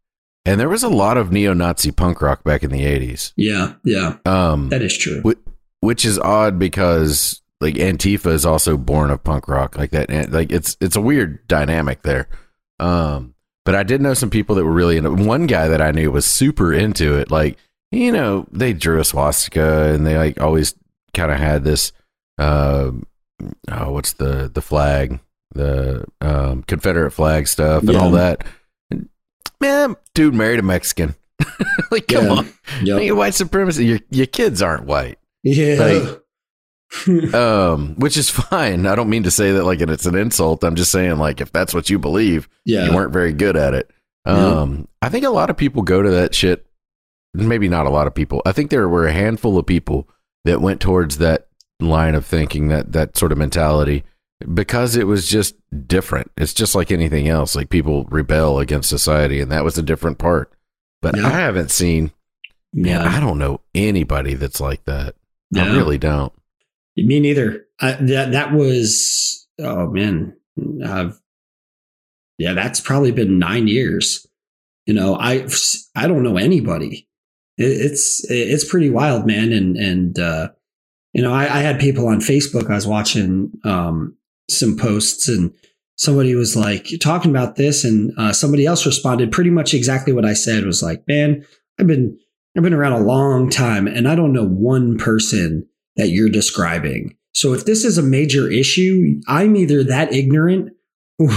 [0.45, 3.33] and there was a lot of neo-Nazi punk rock back in the '80s.
[3.37, 5.23] yeah, yeah, Um, that is true.
[5.23, 10.11] Wh- which is odd because like Antifa is also born of punk rock like that.
[10.11, 12.27] And like it's it's a weird dynamic there.
[12.79, 13.35] Um,
[13.67, 15.13] but I did know some people that were really into.
[15.13, 17.31] One guy that I knew was super into it.
[17.31, 17.59] Like
[17.91, 20.75] you know, they drew a swastika and they like always
[21.15, 21.93] kind of had this.
[22.39, 22.93] Uh,
[23.71, 25.21] oh, what's the the flag?
[25.53, 28.45] The um, Confederate flag stuff and all that.
[28.91, 29.09] And,
[29.61, 31.17] man, dude married a Mexican.
[31.91, 32.31] like, come Yeah.
[32.33, 33.03] on, Yep.
[33.03, 33.85] You're white supremacy.
[33.87, 36.15] Your your kids aren't white Yeah.
[37.35, 38.87] um, which is fine.
[38.87, 40.65] I don't mean to say that like it's an insult.
[40.65, 42.87] I'm just saying like if that's what you believe, yeah.
[42.87, 43.91] you weren't very good at it.
[44.27, 46.67] Um, I think a lot of people go to that shit.
[47.33, 48.43] Maybe not a lot of people.
[48.45, 50.09] I think there were a handful of people
[50.45, 51.47] that went towards that
[51.79, 54.05] line of thinking that that sort of mentality.
[54.55, 55.55] because it was just
[55.87, 56.31] different.
[56.37, 57.55] It's just like anything else.
[57.55, 60.51] Like people rebel against society, and that was a different part.
[61.03, 61.27] But Yeah.
[61.27, 62.13] I haven't seen.
[62.73, 63.05] Yeah.
[63.05, 65.15] I don't know anybody that's like that.
[65.55, 66.33] I really don't.
[66.97, 67.67] Me neither.
[67.81, 70.35] I, that that was oh man,
[70.85, 71.11] uh,
[72.39, 74.27] yeah, that's probably been nine years.
[74.87, 75.47] You know, I
[75.95, 77.09] I don't know anybody.
[77.61, 79.53] It, it's it's pretty wild, man.
[79.53, 80.49] And and uh,
[81.13, 82.71] you know, I, I had people on Facebook.
[82.71, 84.17] I was watching um,
[84.49, 85.53] some posts, and
[85.97, 90.25] somebody was like talking about this, and uh, somebody else responded pretty much exactly what
[90.25, 90.65] I said.
[90.65, 91.45] Was like, man,
[91.79, 92.19] I've been
[92.57, 97.17] I've been around a long time, and I don't know one person that you're describing.
[97.33, 100.73] So if this is a major issue, I'm either that ignorant
[101.19, 101.31] or,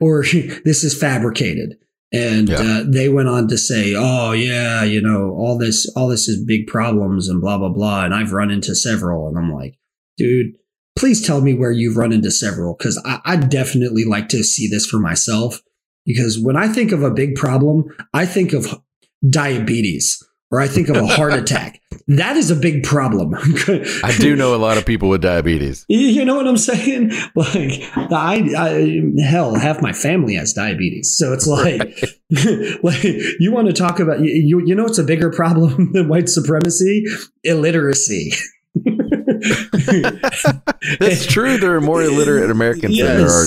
[0.00, 0.22] or
[0.64, 1.76] this is fabricated.
[2.12, 2.60] And Yeah.
[2.62, 6.42] uh, they went on to say, "Oh yeah, you know, all this, all this is
[6.44, 9.74] big problems and blah blah blah." And I've run into several, and I'm like,
[10.16, 10.52] dude,
[10.96, 14.68] please tell me where you've run into several, because I, I'd definitely like to see
[14.68, 15.60] this for myself.
[16.06, 17.84] Because when I think of a big problem,
[18.14, 18.80] I think of
[19.28, 21.80] diabetes or I think of a heart attack.
[22.06, 23.34] That is a big problem.
[24.02, 25.84] I do know a lot of people with diabetes.
[25.88, 27.12] You- know what I'm saying?
[27.34, 31.80] Like, I, I hell, half my family has diabetes, so it's like,
[32.82, 33.04] like
[33.38, 34.74] you want to talk about you, you.
[34.74, 37.04] Know, it's a bigger problem than white supremacy,
[37.44, 38.32] illiteracy.
[40.98, 41.58] That's true.
[41.58, 43.46] There are more illiterate Americans than there are.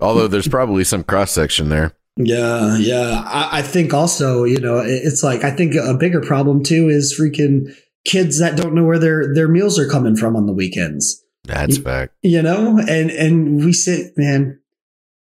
[0.00, 1.94] Although there's probably some cross section there.
[2.26, 3.22] Yeah, yeah.
[3.26, 6.88] I, I think also, you know, it- it's like I think a bigger problem too
[6.88, 10.52] is freaking kids that don't know where their their meals are coming from on the
[10.52, 11.22] weekends.
[11.44, 12.14] That's Y- fact.
[12.22, 14.58] you know and and we sit man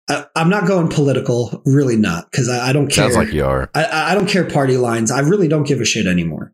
[0.09, 3.45] I, i'm not going political really not because I, I don't care Sounds like you
[3.45, 3.71] are.
[3.77, 6.53] I, I don't care party lines i really don't give a shit anymore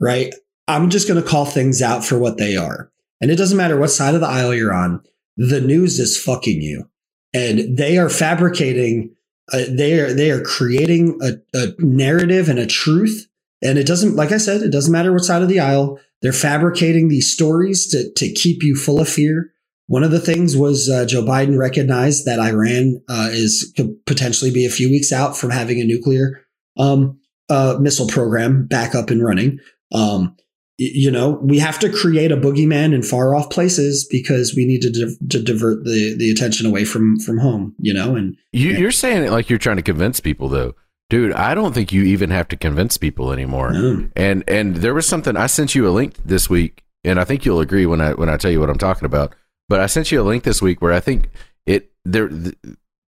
[0.00, 0.34] right
[0.68, 3.78] i'm just going to call things out for what they are and it doesn't matter
[3.78, 5.02] what side of the aisle you're on
[5.36, 6.88] the news is fucking you
[7.34, 9.14] and they are fabricating
[9.52, 13.26] uh, they are they are creating a, a narrative and a truth.
[13.62, 15.98] And it doesn't like i said it doesn't matter what side of the aisle.
[16.22, 19.50] They're fabricating these stories to, to keep you full of fear.
[19.86, 24.50] One of the things was uh, joe biden recognized that iran uh, is could potentially
[24.50, 26.40] be a few weeks out from having a nuclear
[26.78, 27.18] um,
[27.48, 29.58] uh, missile program back up and running.
[29.92, 30.36] Um,
[30.78, 34.82] you know we have to create a boogeyman in far off places because we need
[34.82, 38.70] to, div- to divert the, the attention away from from home you know and You,
[38.70, 38.78] Yeah.
[38.78, 40.74] You're saying it like you're trying to convince people, though,
[41.10, 41.32] dude.
[41.32, 43.68] I don't think you even have to convince people anymore.
[43.74, 47.24] um, And and there was something I sent you a link this week, and I
[47.24, 49.34] think you'll agree when I when I tell you what I'm talking about.
[49.68, 51.28] But I sent you a link this week where I think
[51.66, 52.54] it there the,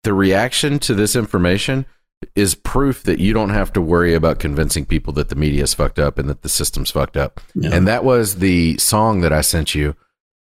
[0.05, 1.85] the reaction to this information
[2.35, 5.75] is proof that you don't have to worry about convincing people that the media is
[5.75, 7.41] fucked up and that the system's fucked up.
[7.55, 7.71] yeah.
[7.73, 9.95] And that was the song that I sent you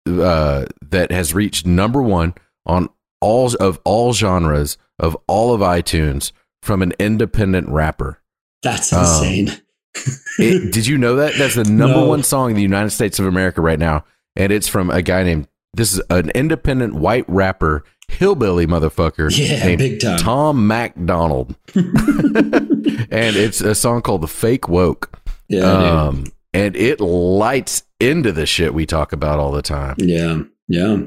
[0.07, 2.35] uh, that has reached number one
[2.67, 2.89] on
[3.21, 8.21] all of all genres of all of iTunes from an independent rapper.
[8.63, 9.51] that's um, insane
[10.39, 11.35] It, did you know that?
[11.37, 12.07] That's the number No.
[12.07, 14.05] one song in the United States of America right now,
[14.37, 19.77] and it's from a guy named this is an independent white rapper, hillbilly motherfucker yeah
[19.77, 25.63] big time Tom MacDonald, and it's a song called "The Fake Woke." yeah
[26.07, 29.97] um, and it lights into the shit we talk about all the time.
[29.99, 30.99] yeah yeah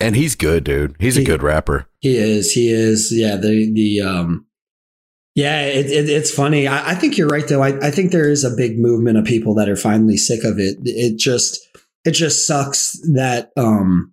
[0.00, 0.96] And he's good, dude.
[0.98, 1.86] He's a He- good rapper.
[2.00, 2.52] He is.
[2.52, 3.10] He is.
[3.12, 3.36] Yeah.
[3.36, 4.46] The the um.
[5.34, 6.66] Yeah, it, it, it's funny.
[6.66, 7.62] I, I think you're right, though.
[7.62, 10.58] I, I think there is a big movement of people that are finally sick of
[10.58, 10.76] it.
[10.84, 11.58] It just
[12.06, 14.12] it just sucks that um,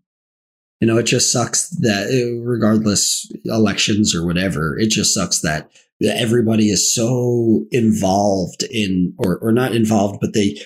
[0.83, 5.71] you know, it just sucks that uh, regardless elections or whatever, it just sucks that
[6.05, 10.57] everybody is so involved in or or not involved, but they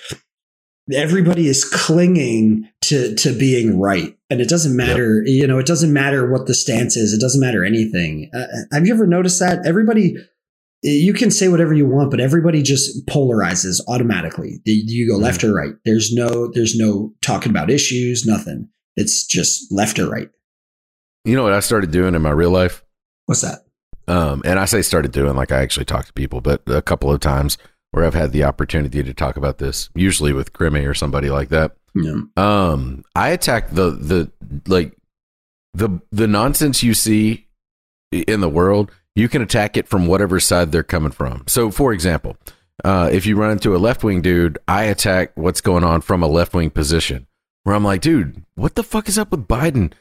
[0.92, 4.18] everybody is clinging to to being right.
[4.32, 7.14] And it doesn't matter you know it doesn't matter what the stance is.
[7.14, 8.32] It doesn't matter anything.
[8.34, 9.68] Uh, have you ever noticed that?
[9.68, 10.16] Everybody
[10.82, 14.62] you can say whatever you want but everybody just polarizes automatically.
[14.66, 15.76] You go left or right.
[15.86, 18.68] There's no there's no talking about issues nothing
[18.98, 20.30] it's just left or right
[21.24, 22.84] You know what I started doing in my real life?
[23.28, 23.60] what's that
[24.08, 27.12] Um, and I say started doing like I actually talk to people, but a couple
[27.12, 27.58] of times
[27.92, 31.50] where I've had the opportunity to talk about this, usually with Grimmy or somebody like
[31.50, 31.76] that.
[31.96, 34.32] yeah Um, I attack the the
[34.68, 34.98] like
[35.74, 37.48] the the nonsense you see
[38.12, 38.92] in the world.
[39.16, 41.44] You can attack it from whatever side they're coming from.
[41.48, 42.38] So, for example,
[42.86, 46.22] uh, if you run into a left wing dude, I attack what's going on from
[46.24, 47.26] a left wing position.
[47.68, 49.92] Where I'm like, dude, what the fuck is up with Biden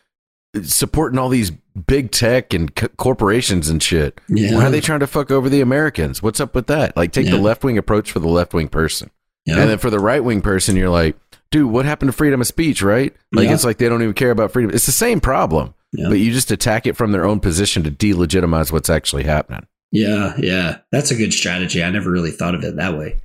[0.63, 4.21] supporting all these big tech and c- corporations and shit?
[4.29, 6.23] yeah Why are they trying to fuck over the Americans?
[6.23, 6.97] What's up with that?
[6.97, 9.11] Like, take the left wing approach for the left wing person.
[9.47, 11.17] yeah And then for the right wing person, you're like,
[11.51, 13.13] dude, what happened to freedom of speech, right?
[13.33, 13.55] Like Yeah.
[13.55, 14.71] it's like they don't even care about freedom.
[14.73, 16.09] It's the same problem, Yeah.
[16.09, 19.67] but you just attack it from their own position to delegitimize what's actually happening.
[19.91, 20.79] Yeah, yeah.
[20.93, 21.83] That's a good strategy.
[21.83, 23.17] I never really thought of it that way.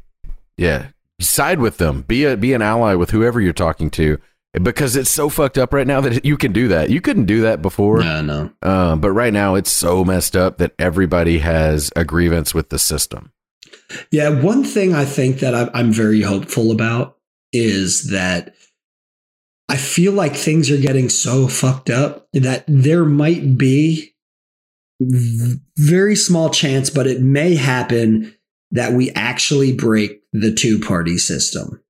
[0.57, 0.87] Yeah,
[1.19, 2.01] side with them.
[2.07, 4.17] Be a be an ally with whoever you're talking to,
[4.53, 6.89] because it's so fucked up right now that you can do that.
[6.89, 8.51] You couldn't do that before, Yeah, no.
[8.61, 12.79] um, but right now it's so messed up that everybody has a grievance with the
[12.79, 13.31] system.
[14.11, 17.17] Yeah, one thing I think that I'm, I'm very hopeful about
[17.53, 18.53] is that
[19.69, 24.13] I feel like things are getting so fucked up that there might be
[25.77, 28.35] very small chance, but it may happen
[28.71, 31.81] that we actually break the two party system.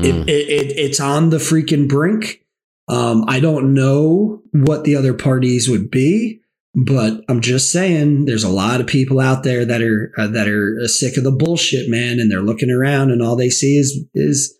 [0.00, 0.22] Mm.
[0.22, 2.44] It, it, it, it's on the freaking brink.
[2.88, 6.40] Um, I don't know what the other parties would be,
[6.74, 10.48] but I'm just saying there's a lot of people out there that are uh, that
[10.48, 14.04] are sick of the bullshit, man, and they're looking around and all they see is
[14.14, 14.58] is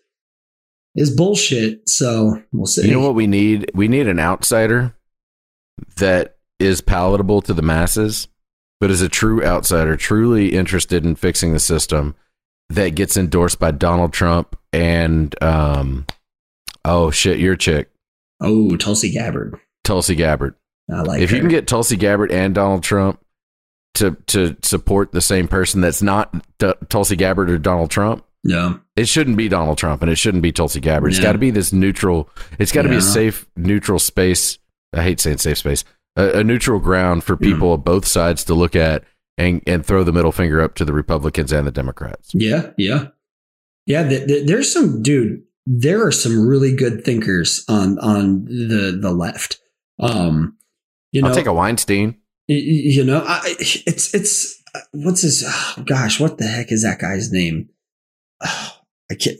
[0.95, 1.87] is bullshit.
[1.89, 2.87] So we'll see.
[2.87, 3.69] You know what we need?
[3.73, 4.95] We need an outsider
[5.97, 8.27] that is palatable to the masses,
[8.79, 12.15] but is a true outsider, truly interested in fixing the system
[12.75, 16.05] that gets endorsed by Donald Trump and um
[16.85, 17.89] oh shit, your chick,
[18.39, 19.55] Oh, Tulsi Gabbard.
[19.83, 20.55] Tulsi Gabbard.
[20.91, 21.35] I like if her.
[21.35, 23.19] you can get Tulsi Gabbard and Donald Trump
[23.95, 28.77] to to support the same person that's not D- Tulsi Gabbard or Donald Trump, yeah,
[28.95, 31.09] it shouldn't be Donald Trump and it shouldn't be Tulsi Gabbard.
[31.11, 31.25] It's Yeah.
[31.25, 32.29] got to be this neutral.
[32.57, 34.57] It's got to be a safe, neutral space.
[34.93, 35.83] I hate saying safe space.
[36.15, 37.51] A, a neutral ground for Yeah.
[37.51, 39.03] people of both sides to look at
[39.37, 42.31] and and throw the middle finger up to the Republicans and the Democrats.
[42.33, 43.07] yeah, yeah,
[43.85, 44.07] yeah.
[44.07, 45.41] th- th- there's some dude.
[45.65, 49.59] There are some really good thinkers on on the the left.
[49.99, 50.57] Um,
[51.11, 52.17] you know, I'll take a Weinstein.
[52.49, 54.61] Y- y- you know I, it's it's
[54.91, 57.69] what's his oh, gosh what the heck is that guy's name
[58.43, 58.77] oh,
[59.11, 59.37] i can't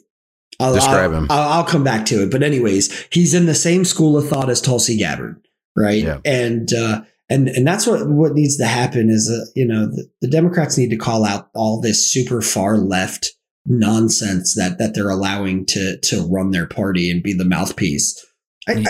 [0.59, 1.27] I'll, Describe I'll, him.
[1.29, 4.49] I'll, I'll come back to it but anyways he's in the same school of thought
[4.49, 5.41] as tulsi gabbard
[5.75, 6.19] right Yeah.
[6.25, 7.01] and uh
[7.31, 10.77] and and that's what what needs to happen is uh, you know the, the democrats
[10.77, 13.31] need to call out all this super far left
[13.65, 18.23] nonsense that that they're allowing to to run their party and be the mouthpiece
[18.67, 18.85] I, I,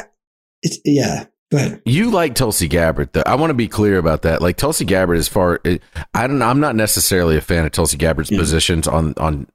[0.61, 3.23] it's yeah ahead You like Tulsi Gabbard, though.
[3.25, 4.41] I want to be clear about that.
[4.41, 5.59] Like Tulsi Gabbard, as far
[6.13, 8.37] I don't, I'm not necessarily a fan of Tulsi Gabbard's Yeah.
[8.39, 9.47] positions on on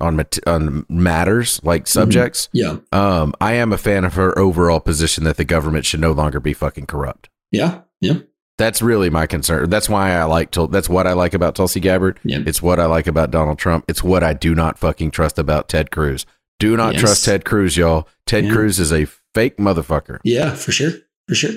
[0.00, 2.48] on on matters like subjects.
[2.52, 6.12] yeah Um, I am a fan of her overall position that the government should no
[6.12, 7.28] longer be fucking corrupt.
[7.50, 8.18] yeah yeah
[8.58, 9.70] That's really my concern.
[9.70, 12.20] That's why I like Tul- That's what I like about Tulsi Gabbard.
[12.22, 12.42] Yeah.
[12.46, 13.86] It's what I like about Donald Trump.
[13.88, 16.26] It's what I do not fucking trust about Ted Cruz.
[16.58, 17.00] Do not Yes.
[17.00, 18.06] trust Ted Cruz, y'all.
[18.26, 18.52] Ted Yeah.
[18.52, 20.18] Cruz is a fake motherfucker.
[20.22, 20.92] Yeah, for sure.
[21.28, 21.52] For sure.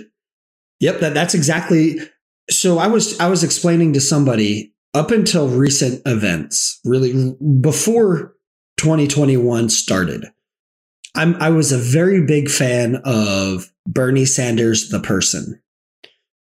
[0.80, 2.00] Yep, that, that's exactly
[2.50, 8.36] so I was I was explaining to somebody up until recent events, really before
[8.78, 10.26] 2021 started.
[11.16, 15.62] I'm I was a very big fan of Bernie Sanders the person.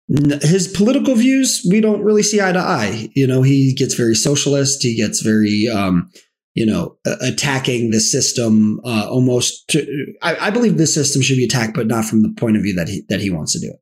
[0.08, 3.10] His political views we don't really see eye to eye.
[3.16, 6.12] You know, he gets very socialist, he gets very um
[6.54, 9.68] you know, attacking the system uh, almost.
[9.70, 12.64] To, I, I believe the system should be attacked, but not from the point of
[12.64, 13.80] view that he that he wants to do it.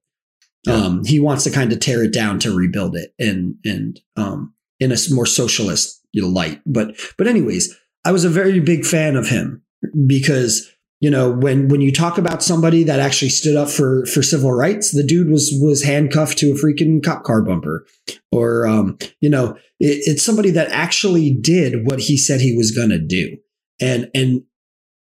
[0.66, 0.76] Yeah.
[0.76, 4.54] Um, he wants to kind of tear it down to rebuild it, and and um,
[4.80, 6.62] in a more socialist you know, light.
[6.66, 9.64] But but anyways, I was a very big fan of him
[10.08, 14.22] because you know when when you talk about somebody that actually stood up for for
[14.22, 17.86] civil rights, the dude was was handcuffed to a freaking cop car bumper,
[18.32, 22.72] or um, you know it, it's somebody that actually did what he said he was
[22.72, 23.36] going to do,
[23.82, 24.43] and and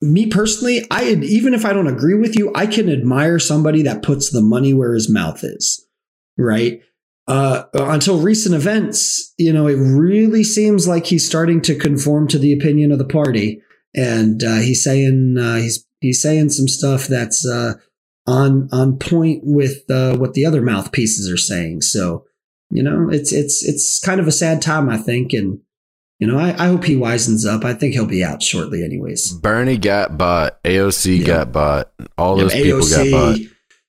[0.00, 4.02] me personally, I even if I don't agree with you, I can admire somebody that
[4.02, 5.86] puts the money where his mouth is,
[6.38, 6.80] right?
[7.28, 12.38] Uh, until recent events, you know, it really seems like he's starting to conform to
[12.38, 13.60] the opinion of the party,
[13.94, 17.74] and uh, he's saying uh, he's he's saying some stuff that's uh,
[18.26, 21.82] on on point with uh, what the other mouthpieces are saying.
[21.82, 22.24] So,
[22.70, 25.60] you know, it's it's it's kind of a sad time, I think, and
[26.18, 27.64] you know, I, I hope he wisens up.
[27.64, 29.32] I think he'll be out shortly, anyways.
[29.32, 30.62] Bernie got bought.
[30.64, 31.92] AOC got bought.
[32.18, 33.38] All those people got bought.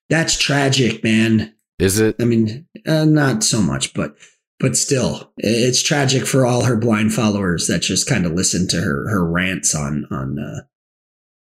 [0.09, 1.53] that's tragic, man.
[1.78, 2.16] Is it?
[2.22, 4.16] I mean, uh, not so much, but
[4.59, 8.78] but still, it's tragic for all her blind followers that just kind of listen to
[8.78, 10.39] her her rants on on.
[10.39, 10.62] Uh,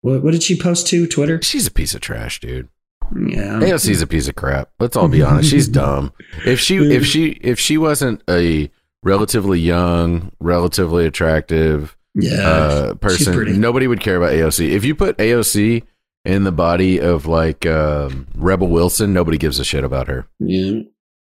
[0.02, 1.40] what what did she post to Twitter?
[1.42, 2.68] She's a piece of trash, dude.
[3.14, 4.70] Yeah, AOC's a piece of crap.
[4.78, 5.48] Let's all be honest.
[5.50, 6.12] She's dumb.
[6.44, 8.70] If she if she if she wasn't a
[9.02, 14.70] relatively young, relatively attractive yeah, uh, person, nobody would care about AOC.
[14.72, 15.84] If you put AOC
[16.26, 20.26] in the body of like um, Rebel Wilson, nobody gives a shit about her.
[20.38, 20.80] yeah,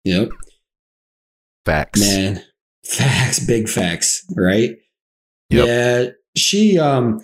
[0.05, 0.31] yep,
[1.65, 2.01] Facts.
[2.01, 2.43] man,
[2.85, 4.71] facts, big facts, right?
[5.51, 5.67] Yep.
[5.67, 7.21] Yeah, she um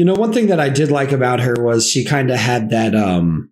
[0.00, 2.70] You know, one thing that I did like about her was she kind of had
[2.70, 3.50] that um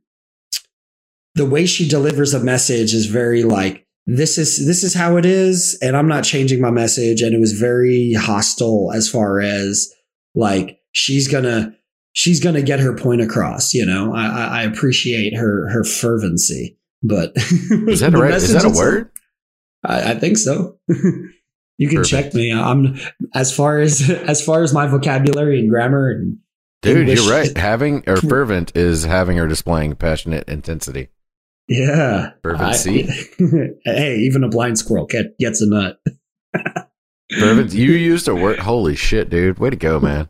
[1.35, 5.27] the way she delivers a message is very like this is this is how it
[5.27, 9.93] is and I'm not changing my message and it was very hostile as far as
[10.35, 11.75] like she's going to
[12.15, 14.15] she's going to get her point across, you know.
[14.15, 16.79] I I appreciate her her fervency.
[17.03, 18.33] But is that right?
[18.33, 19.11] Is that a word?
[19.85, 20.79] I, I think so.
[21.79, 22.11] you can Perfect.
[22.11, 22.53] check me.
[22.53, 22.99] I'm
[23.35, 26.39] as far as as far as my vocabulary and grammar and
[26.83, 27.21] Dude, English.
[27.21, 27.57] you're right.
[27.57, 31.09] Having or fervent is having or displaying passionate intensity.
[31.69, 32.31] Yeah.
[32.43, 33.03] Fervency.
[33.85, 36.01] hey, even a blind squirrel gets a nut.
[37.39, 37.75] Fervent.
[37.75, 38.59] You used a word.
[38.61, 39.59] Holy shit, dude.
[39.59, 40.29] Way to go, man.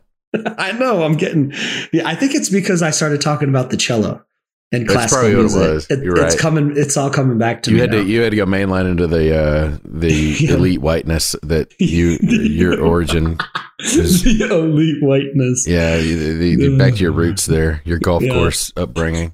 [0.57, 1.03] I know.
[1.03, 1.53] I'm getting.
[1.93, 4.23] Yeah, I think it's because I started talking about the cello
[4.71, 5.61] and That's classical probably music.
[5.61, 5.87] It was.
[5.89, 6.73] It, You're it's coming.
[6.75, 7.81] It's all coming back to you me.
[7.81, 7.97] Had now.
[7.97, 10.53] to, you had to go mainline into the uh, the yeah.
[10.53, 13.37] elite whiteness that you your origin.
[13.79, 15.67] Is, the elite whiteness.
[15.67, 17.81] Yeah, the, the, the, back to your roots there.
[17.85, 18.33] Your golf yeah.
[18.33, 19.33] course upbringing.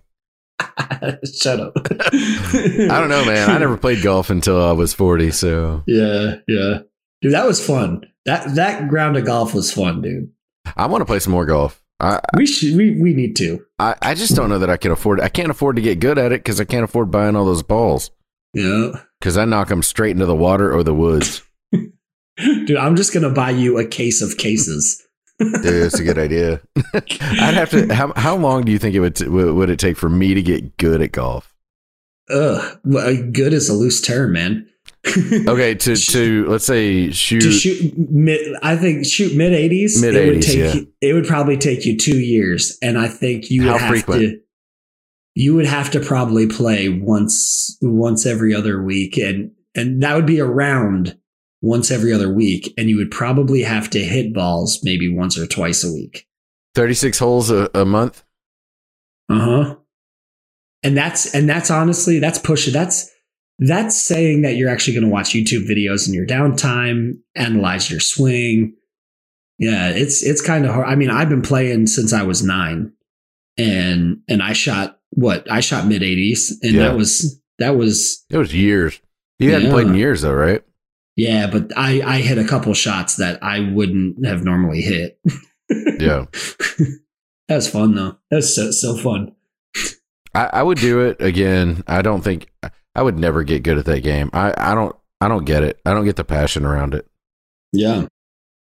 [1.41, 1.73] Shut up.
[1.75, 3.49] I don't know, man.
[3.49, 5.31] I never played golf until I was forty.
[5.31, 6.79] So yeah, yeah,
[7.21, 8.05] dude, that was fun.
[8.25, 10.31] That that ground of golf was fun, dude.
[10.77, 11.81] I want to play some more golf.
[11.99, 12.75] I, we should.
[12.75, 13.65] We we need to.
[13.79, 15.21] I, I just don't know that I can afford.
[15.21, 17.63] I can't afford to get good at it because I can't afford buying all those
[17.63, 18.11] balls.
[18.53, 19.01] Yeah.
[19.19, 21.41] Because I knock them straight into the water or the woods.
[22.37, 25.01] Dude, I'm just gonna buy you a case of cases.
[25.39, 26.61] Dude, that's a good idea.
[26.93, 27.93] I'd have to.
[27.93, 30.41] How how long do you think it would t- would it take for me to
[30.41, 31.53] get good at golf?
[32.29, 34.67] Ugh, well, good is a loose term, man.
[35.47, 38.55] okay, to to let's say shoot to shoot mid.
[38.63, 40.01] I think shoot mid eighties.
[40.01, 40.73] Mid eighties, yeah.
[40.73, 43.89] You, it would probably take you two years, and I think you would How have
[43.89, 44.21] frequent?
[44.21, 44.39] to.
[45.35, 50.25] You would have to probably play once once every other week, and and that would
[50.25, 51.17] be around
[51.61, 55.45] once every other week, and you would probably have to hit balls maybe once or
[55.45, 56.27] twice a week.
[56.73, 58.23] Thirty six holes a, a month.
[59.29, 59.75] Uh huh.
[60.83, 63.11] And that's and that's honestly that's pushing that's
[63.59, 67.99] that's saying that you're actually going to watch YouTube videos in your downtime, analyze your
[67.99, 68.75] swing.
[69.57, 70.87] Yeah, it's it's kind of hard.
[70.87, 72.91] I mean, I've been playing since I was nine,
[73.57, 76.89] and and I shot what I shot mid eighties, and yeah.
[76.89, 78.99] that was that was it was years.
[79.39, 80.61] You hadn't played in years though, right?
[81.15, 85.17] Yeah, but I I hit a couple shots that I wouldn't have normally hit.
[85.69, 86.25] yeah,
[87.47, 88.17] that was fun though.
[88.29, 89.33] That was so so fun.
[90.33, 91.83] I, I would do it again.
[91.87, 92.51] I don't think
[92.95, 94.29] I would never get good at that game.
[94.33, 95.79] I, I don't I don't get it.
[95.85, 97.07] I don't get the passion around it.
[97.71, 98.07] Yeah.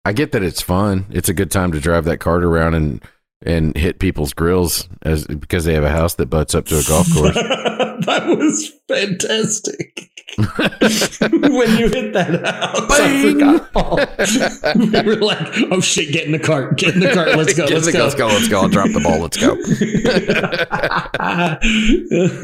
[0.05, 1.05] I get that it's fun.
[1.09, 3.01] It's a good time to drive that cart around and
[3.43, 6.84] and hit people's grills as because they have a house that butts up to a
[6.84, 7.36] golf course.
[7.36, 10.09] that was fantastic.
[10.38, 13.41] when you hit that house, Bang!
[13.41, 14.75] I forgot.
[14.75, 17.65] we were like, "Oh shit, get in the cart, get in the cart, let's go,
[17.65, 18.03] let's go.
[18.03, 19.51] let's go, let's go, I'll drop the ball, let's go."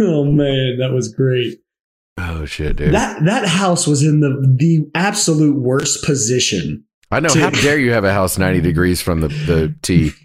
[0.07, 1.62] oh man, that was great.
[2.17, 2.93] Oh shit, dude!
[2.93, 6.85] That that house was in the the absolute worst position.
[7.09, 7.29] I know.
[7.29, 10.11] To, How dare you have a house ninety degrees from the the tee?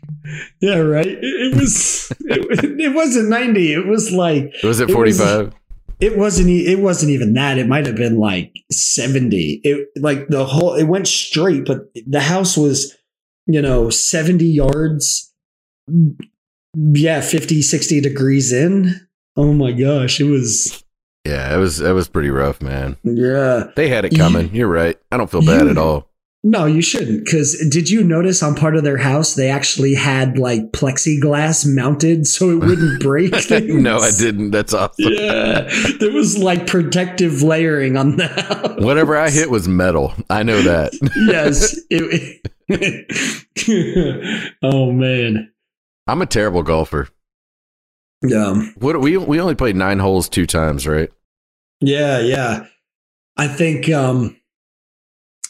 [0.61, 1.07] Yeah, right.
[1.07, 2.13] It, it was.
[2.21, 3.73] it, it, wasn't ninety.
[3.73, 4.53] It was like.
[4.63, 5.55] Was it forty five?
[6.01, 6.51] It wasn't.
[6.51, 7.57] It wasn't even that.
[7.57, 9.63] It might have been like seventy.
[9.65, 10.75] It like the whole.
[10.75, 12.95] It went straight, but the house was,
[13.47, 15.33] you know, seventy yards.
[16.77, 19.09] Yeah, 50, 60 degrees in.
[19.37, 20.85] Oh my gosh, it was
[21.25, 22.97] yeah, it was it was pretty rough, man.
[23.03, 23.71] Yeah.
[23.77, 24.55] They had it coming.
[24.55, 24.99] You, are right.
[25.13, 26.09] I don't feel bad you, at all.
[26.45, 27.25] No, you shouldn't.
[27.25, 32.27] Because did you notice on part of their house they actually had like plexiglass mounted
[32.27, 33.33] so it wouldn't break?
[33.51, 34.53] no, I didn't.
[34.53, 35.13] That's awesome.
[35.13, 38.81] Yeah, there was like protective layering on the house.
[38.83, 40.15] Whatever I hit was metal.
[40.31, 40.93] I know that.
[41.27, 41.77] yes.
[41.91, 42.41] It,
[44.63, 45.53] oh man,
[46.07, 47.09] I'm a terrible golfer.
[48.23, 48.63] Yeah.
[48.77, 51.11] What we we only played nine holes two times, right?
[51.81, 52.67] Yeah, yeah.
[53.37, 54.37] I think um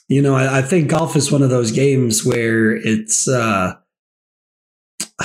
[0.09, 3.75] you know, I, I think golf is one of those games where it's uh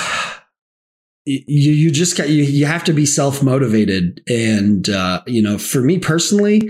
[1.26, 5.58] you you just got you you have to be self motivated and uh you know
[5.58, 6.70] for me personally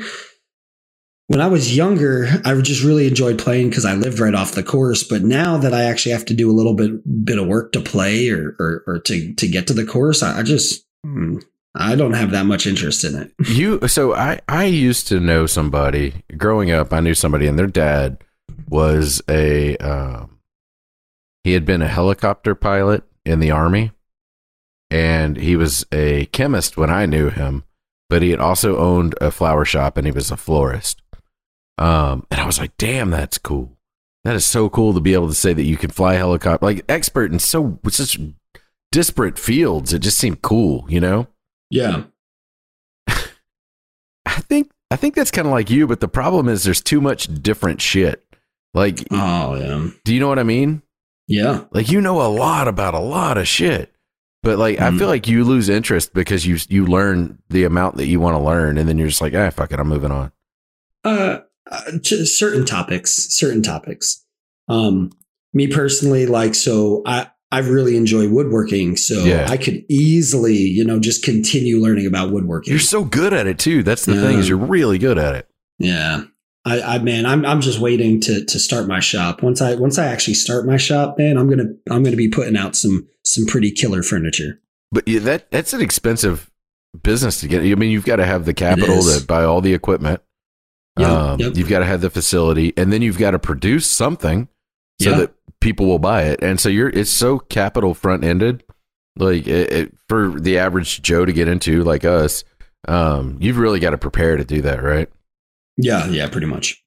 [1.28, 4.64] when I was younger I just really enjoyed playing because I lived right off the
[4.64, 7.72] course but now that I actually have to do a little bit bit of work
[7.74, 11.40] to play or or, or to to get to the course I, I just hmm,
[11.76, 13.32] I don't have that much interest in it.
[13.48, 16.94] you so I I used to know somebody growing up.
[16.94, 18.24] I knew somebody, and their dad
[18.70, 20.40] was a um,
[21.44, 23.92] he had been a helicopter pilot in the army,
[24.90, 27.64] and he was a chemist when I knew him.
[28.10, 31.02] But he had also owned a flower shop, and he was a florist.
[31.78, 33.78] Um, and I was like, "Damn, that's cool."
[34.24, 36.66] That is so cool to be able to say that you can fly a helicopter,
[36.66, 38.20] like expert in so such
[38.92, 39.92] disparate fields.
[39.94, 41.28] It just seemed cool, you know.
[41.70, 42.04] Yeah.
[44.26, 47.02] I think I think that's kind of like you, but the problem is there's too
[47.02, 48.24] much different shit.
[48.74, 49.90] Like, Oh yeah.
[50.06, 50.82] do you know what I mean?
[51.28, 51.66] Yeah.
[51.72, 53.94] Like you know a lot about a lot of shit,
[54.42, 55.00] but like I Mhm.
[55.00, 58.44] feel like you lose interest because you you learn the amount that you want to
[58.44, 60.32] learn, and then you're just like, ah, fuck it, I'm moving on.
[61.04, 64.24] Uh, uh to certain topics, certain topics.
[64.68, 65.12] Um,
[65.54, 68.98] me personally, like, so I, I really enjoy woodworking.
[68.98, 69.46] So Yeah.
[69.48, 72.72] I could easily, you know, just continue learning about woodworking.
[72.72, 73.84] You're so good at it too.
[73.84, 75.48] That's the thing is you're really good at it.
[75.78, 76.24] Yeah.
[76.66, 79.44] I, I man, I'm I'm just waiting to to start my shop.
[79.44, 82.56] Once I once I actually start my shop, man, I'm gonna I'm gonna be putting
[82.56, 84.62] out some some pretty killer furniture.
[84.92, 86.50] But yeah, that that's an expensive
[87.04, 87.64] business to get.
[87.64, 90.22] I mean, you've got to have the capital to buy all the equipment.
[91.00, 91.56] Yep, um, yep.
[91.56, 94.48] You've got to have the facility, and then you've got to produce something
[95.02, 95.18] so Yeah.
[95.18, 96.40] that people will buy it.
[96.44, 98.64] And so you're it's so capital front ended,
[99.18, 102.44] like it, it, for the average Joe to get into, like us.
[102.88, 105.10] Um, you've really got to prepare to do that, right?
[105.78, 106.84] Yeah, yeah, pretty much.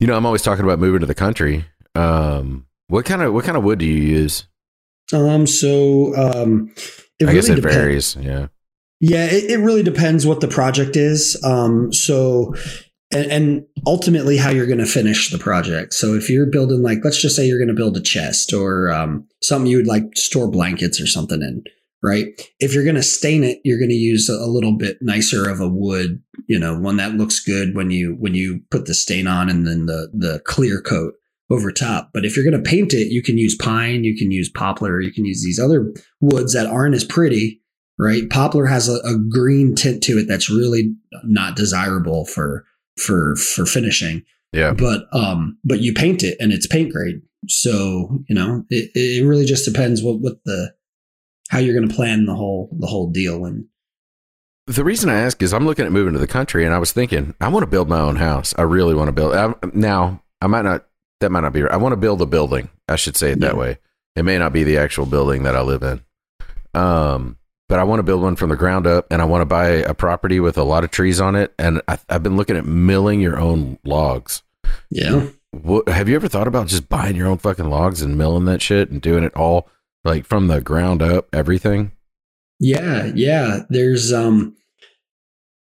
[0.00, 1.66] You know, I'm always talking about moving to the country.
[1.94, 4.46] Um, what kind of what kind of wood do you use?
[5.12, 6.72] Um, so um,
[7.20, 8.16] it I guess it depen- varies.
[8.16, 8.48] Yeah.
[9.00, 11.40] Yeah, it, it really depends what the project is.
[11.44, 12.54] Um, so,
[13.12, 15.92] and, and ultimately how you're going to finish the project.
[15.94, 18.90] So, if you're building like, let's just say you're going to build a chest or
[18.90, 21.62] um, something you would like store blankets or something in,
[22.02, 22.26] right?
[22.58, 25.60] If you're going to stain it, you're going to use a, little bit nicer of
[25.60, 29.26] a wood, you know, one that looks good when you when you put the stain
[29.26, 31.12] on, and then the the clear coat
[31.50, 32.10] over top.
[32.14, 35.00] But if you're going to paint it, you can use pine, you can use poplar,
[35.02, 37.60] you can use these other woods that aren't as pretty
[37.98, 38.28] right?
[38.30, 40.94] Poplar has a, a green tint to it that's really
[41.24, 42.64] not desirable for
[42.96, 44.22] for for finishing.
[44.52, 44.72] Yeah.
[44.72, 47.20] But um, but you paint it and it's paint grade.
[47.48, 50.74] So you know, it, it really just depends what what the
[51.48, 53.66] how you're going to plan the whole the whole deal and
[54.66, 56.92] The reason I ask is I'm looking at moving to the country, and I was
[56.92, 58.54] thinking I want to build my own house.
[58.58, 59.34] I really want to build.
[59.34, 60.86] I, now I might not.
[61.20, 61.72] That might not be right.
[61.72, 62.68] I want to build a building.
[62.88, 63.78] I should say it that way.
[64.16, 66.02] It may not be the actual building that I live in.
[66.74, 67.38] Um,
[67.68, 69.68] but I want to build one from the ground up, and I want to buy
[69.68, 71.54] a property with a lot of trees on it.
[71.58, 74.42] And I, I've been looking at milling your own logs.
[74.90, 75.28] yeah.
[75.52, 78.60] What, have you ever thought about just buying your own fucking logs and milling that
[78.60, 79.70] shit and doing it all
[80.04, 81.92] like from the ground up, everything?
[82.58, 83.60] Yeah, yeah.
[83.68, 84.54] There's um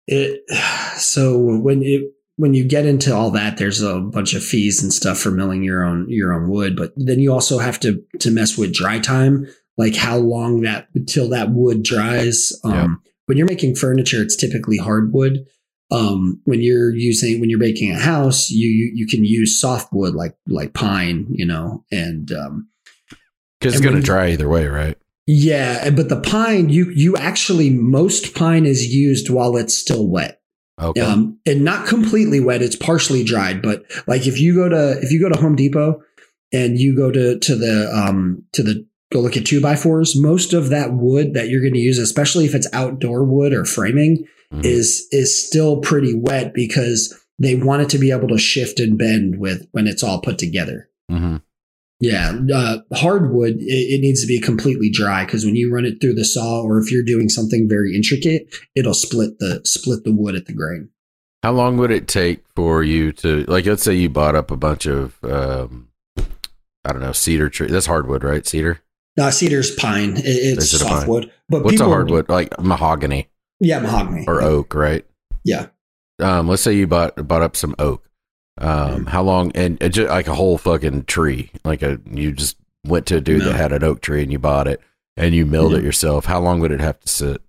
[0.07, 0.43] it
[0.97, 4.93] so when it when you get into all that, there's a bunch of fees and
[4.93, 8.31] stuff for milling your own your own wood, but then you also have to to
[8.31, 9.47] mess with dry time,
[9.77, 12.53] like how long that until that wood dries.
[12.65, 12.89] Um Yeah.
[13.27, 15.45] when you're making furniture, it's typically hardwood.
[15.91, 20.15] Um when you're using when you're making a house, you you, you can use softwood
[20.15, 22.69] like like pine, you know, and um
[23.61, 24.97] Because it's going to dry either way, right?
[25.27, 30.41] yeah, but the pine, you you actually most pine is used while it's still wet.
[30.81, 31.01] Okay.
[31.01, 33.63] Um, and not completely wet, it's partially dried.
[33.63, 36.03] But like if you go to if you go to Home Depot
[36.53, 40.17] and you go to to the um to the go look at two by fours,
[40.17, 43.65] most of that wood that you're going to use, especially if it's outdoor wood or
[43.65, 44.65] framing, Mhm.
[44.65, 48.97] is is still pretty wet because they want it to be able to shift and
[48.99, 50.89] bend with when it's all put together.
[51.11, 51.43] Mhm.
[52.01, 56.01] Yeah, uh, hardwood it, it needs to be completely dry because when you run it
[56.01, 60.13] through the saw, or if you're doing something very intricate, it'll split the split the
[60.13, 60.89] wood at the grain.
[61.43, 63.67] How long would it take for you to like?
[63.67, 65.89] Let's say you bought up a bunch of, um,
[66.85, 67.69] I don't know, cedar tree.
[67.69, 68.47] That's hardwood, right?
[68.47, 68.81] Cedar.
[69.17, 71.31] Now, cedar's pine; it, it's it softwood.
[71.49, 72.29] But What's a hardwood?
[72.29, 73.29] Like mahogany
[73.61, 75.05] Yeah, mahogany or oak, right?
[75.45, 75.67] Yeah,
[76.19, 78.03] Um, let's say you bought bought up some oak.
[78.59, 79.53] Um, how long?
[79.55, 81.51] And just like a whole fucking tree.
[81.65, 82.57] Like a you just
[82.87, 83.47] went to a dude No.
[83.47, 84.81] that had an oak tree and you bought it
[85.17, 86.25] and you milled it yourself.
[86.25, 87.41] How long would it have to sit?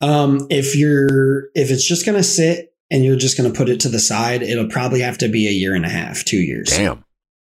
[0.00, 3.88] Um, if you're if it's just gonna sit and you're just gonna put it to
[3.88, 6.68] the side, it'll probably have to be a year and a half, two years.
[6.68, 7.04] Damn.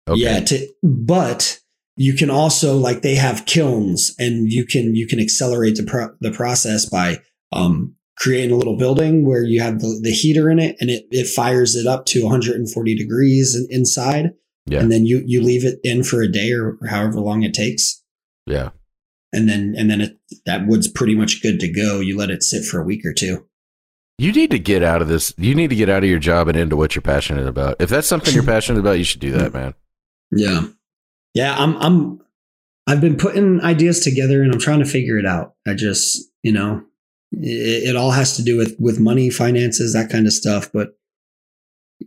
[0.08, 0.22] Okay.
[0.22, 1.60] Yeah, to, but
[2.00, 6.16] you can also like they have kilns, and you can you can accelerate the pro-
[6.22, 7.18] the process by
[7.52, 11.04] um, creating a little building where you have the, the heater in it, and it
[11.12, 14.28] it fires it up to 140 degrees in, inside,
[14.66, 14.80] Yeah.
[14.80, 18.02] and then you you leave it in for a day or however long it takes,
[18.46, 18.70] Yeah.
[19.34, 22.00] and then and then it, that wood's pretty much good to go.
[22.00, 23.46] You let it sit for a week or two.
[24.18, 25.34] You need to get out of this.
[25.38, 27.76] You need to get out of your job and into what you're passionate about.
[27.80, 29.74] If that's something you're passionate about, you should do that, man.
[30.32, 30.68] Yeah.
[31.40, 32.22] Yeah, I'm I'm
[32.86, 35.54] I've been putting ideas together and I'm trying to figure it out.
[35.66, 36.84] I just, you know,
[37.32, 40.98] it, it all has to do with with money, finances, that kind of stuff, but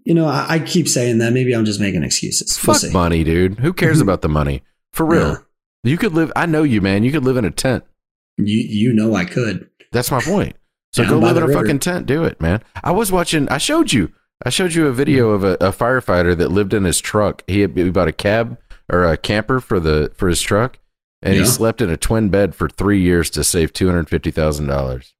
[0.04, 1.32] you know, I, I, keep saying that.
[1.32, 2.58] Maybe I'm just making excuses.
[2.58, 3.60] Fuck we'll money, dude.
[3.60, 4.08] Who cares mm-hmm.
[4.08, 4.62] about the money?
[4.92, 5.28] For real.
[5.28, 5.36] Yeah.
[5.84, 6.32] You could live.
[6.36, 7.02] I know you, man.
[7.02, 7.84] You could live in a tent.
[8.36, 9.68] You you know I could.
[9.92, 10.56] That's my point.
[10.92, 11.60] So go live in a river.
[11.60, 12.06] fucking tent.
[12.06, 12.62] Do it, man.
[12.84, 13.48] I was watching.
[13.48, 14.12] I showed you.
[14.44, 15.44] I showed you a video mm-hmm.
[15.44, 17.42] of a, a firefighter that lived in his truck.
[17.46, 18.58] He had he bought a cab
[18.90, 20.78] or a camper for the for his truck,
[21.22, 21.40] and yeah.
[21.40, 24.66] he slept in a twin bed for three years to save two hundred fifty thousand
[24.66, 25.14] dollars.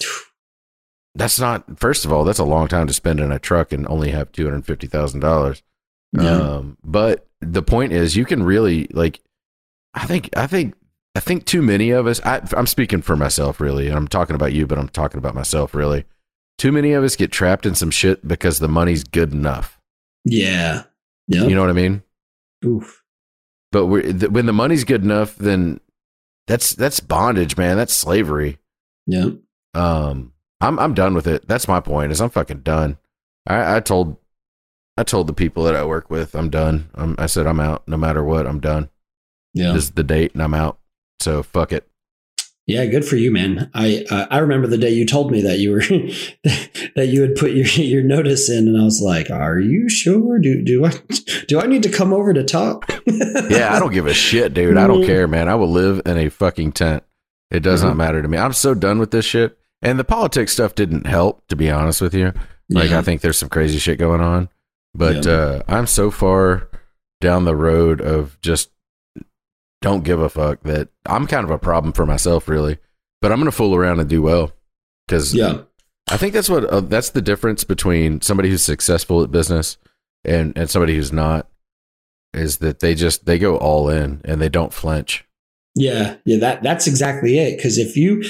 [1.14, 1.78] That's not.
[1.80, 4.30] First of all, that's a long time to spend in a truck and only have
[4.30, 5.64] two hundred fifty thousand dollars.
[6.12, 6.30] Yeah.
[6.30, 9.20] Um, but the point is, you can really like.
[9.94, 10.28] I think.
[10.36, 10.74] I think.
[11.16, 12.20] I think too many of us.
[12.24, 13.88] I, I'm speaking for myself, really.
[13.88, 16.04] And I'm talking about you, but I'm talking about myself, really.
[16.58, 19.80] Too many of us get trapped in some shit because the money's good enough.
[20.24, 20.84] Yeah.
[21.26, 21.44] Yeah.
[21.44, 22.02] You know what I mean?
[22.64, 23.02] Oof.
[23.70, 25.80] But th- when the money's good enough, then
[26.46, 27.76] that's that's bondage, man.
[27.76, 28.58] That's slavery.
[29.06, 29.30] Yeah.
[29.74, 31.46] Um, I'm I'm done with it.
[31.46, 32.12] That's my point.
[32.12, 32.98] Is I'm fucking done.
[33.46, 34.16] I, I told
[34.96, 36.90] I told the people that I work with I'm done.
[36.94, 37.86] I'm, I said I'm out.
[37.86, 38.88] No matter what, I'm done.
[39.54, 39.72] Yeah.
[39.72, 40.78] This is the date, and I'm out.
[41.20, 41.87] So fuck it.
[42.68, 43.70] Yeah, good for you, man.
[43.72, 45.80] I uh, I remember the day you told me that you were
[46.96, 50.38] that you had put your your notice in, and I was like, "Are you sure?
[50.38, 50.92] Do do I
[51.48, 54.76] do I need to come over to talk?" yeah, I don't give a shit, dude.
[54.76, 55.48] I don't care, man.
[55.48, 57.04] I will live in a fucking tent.
[57.50, 57.88] It does mm-hmm.
[57.88, 58.36] not matter to me.
[58.36, 59.58] I'm so done with this shit.
[59.80, 62.34] And the politics stuff didn't help, to be honest with you.
[62.68, 62.98] Like yeah.
[62.98, 64.50] I think there's some crazy shit going on,
[64.94, 65.32] but yeah.
[65.32, 66.68] uh, I'm so far
[67.22, 68.68] down the road of just
[69.80, 72.78] don't give a fuck that I'm kind of a problem for myself, really.
[73.20, 74.52] But I'm gonna fool around and do well
[75.06, 75.62] because yeah,
[76.10, 79.76] I think that's what uh, that's the difference between somebody who's successful at business
[80.24, 81.48] and and somebody who's not
[82.34, 85.24] is that they just they go all in and they don't flinch.
[85.74, 87.56] Yeah, yeah, that that's exactly it.
[87.56, 88.24] Because if you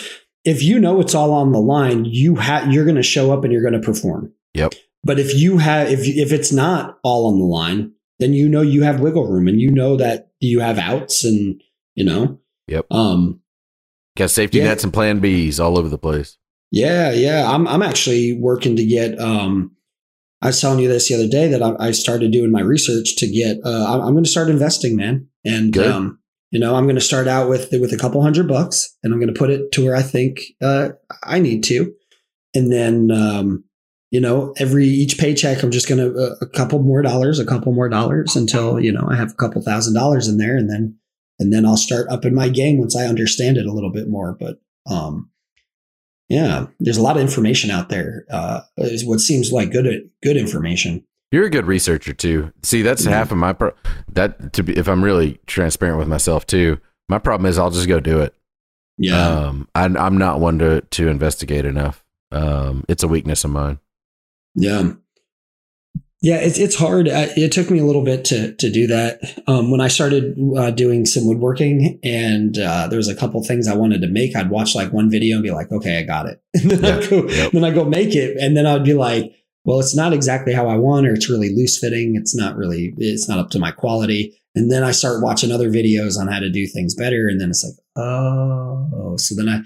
[0.45, 3.45] if you know it's all on the line, you have you're going to show up
[3.45, 4.33] and you're going to perform.
[4.55, 4.75] Yep.
[5.05, 8.63] But if you have if if it's not all on the line, then you know
[8.63, 11.61] you have wiggle room and you know that you have outs and
[11.95, 12.39] you know.
[12.67, 12.87] Yep.
[12.91, 13.41] Um
[14.17, 14.65] got safety yeah.
[14.65, 16.37] nets and plan Bs all over the place.
[16.71, 17.51] Yeah, yeah.
[17.51, 19.73] I'm I'm actually working to get um
[20.41, 23.17] I was telling you this the other day that I, I started doing my research
[23.17, 25.29] to get uh I'm, I'm going to start investing, man.
[25.45, 25.87] And Good.
[25.87, 26.19] um
[26.51, 29.21] you know, I'm going to start out with with a couple hundred bucks and I'm
[29.21, 30.91] going to put it to where I think uh
[31.23, 31.93] I need to.
[32.55, 33.65] And then um
[34.11, 37.45] you know, every each paycheck, I'm just going to uh, a couple more dollars, a
[37.45, 40.71] couple more dollars until you know I have a couple thousand dollars in there, and
[40.71, 40.97] then
[41.39, 44.09] and then I'll start up in my game once I understand it a little bit
[44.09, 44.37] more.
[44.39, 45.31] But um,
[46.29, 48.25] yeah, there's a lot of information out there.
[48.31, 51.05] Uh, is what seems like good good information.
[51.31, 52.53] You're a good researcher too.
[52.63, 53.11] See, that's yeah.
[53.11, 53.75] half of my pro-
[54.13, 56.79] that to be if I'm really transparent with myself too.
[57.11, 58.35] My problem is I'll just go do it.
[58.97, 62.03] Yeah, um, I, I'm not one to to investigate enough.
[62.33, 63.79] Um, it's a weakness of mine.
[64.59, 64.93] Yeah.
[66.21, 67.07] Yeah, it's it's hard.
[67.07, 69.21] It took me a little bit to to do that.
[69.47, 73.69] Um, when I started uh, doing some woodworking, and uh, there was a couple things
[73.69, 76.27] I wanted to make, I'd watch like one video and be like, "Okay, I got
[76.27, 77.53] it." and then, I go, yep.
[77.53, 79.33] then I go make it, and then I'd be like,
[79.65, 82.17] "Well, it's not exactly how I want, or it's really loose fitting.
[82.17, 85.71] It's not really, it's not up to my quality." And then I start watching other
[85.71, 89.61] videos on how to do things better, and then it's like, "Oh," so then I,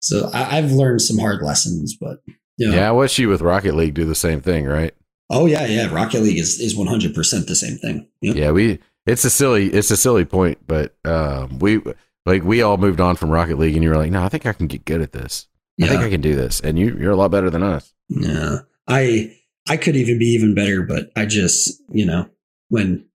[0.00, 2.20] so I, I've learned some hard lessons, but
[2.58, 2.92] yeah.
[2.92, 3.06] Yeah.
[3.08, 4.94] You with Rocket League do the same thing, right?
[5.30, 5.92] Oh yeah, yeah.
[5.92, 8.08] Rocket League is is one hundred percent the same thing.
[8.22, 8.36] Yep.
[8.36, 8.78] Yeah, we.
[9.06, 9.68] It's a silly.
[9.68, 11.80] It's a silly point, but um, we
[12.26, 14.44] like we all moved on from Rocket League, and you were like, "No, I think
[14.44, 15.46] I can get good at this.
[15.80, 17.94] I think I can do this." And you you're a lot better than us.
[18.08, 19.34] Yeah, I
[19.68, 22.28] I could even be even better, but I just you know
[22.68, 23.06] when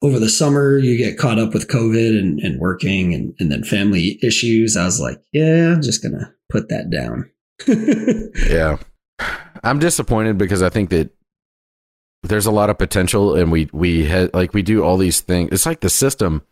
[0.00, 3.64] over the summer you get caught up with COVID and, and working and, and then
[3.64, 7.30] family issues, I was like, yeah, I'm just gonna put that down.
[7.66, 8.76] Yeah.
[9.64, 11.10] I'm disappointed because I think that
[12.22, 15.50] there's a lot of potential and we we had like we do all these things.
[15.52, 16.42] It's like the system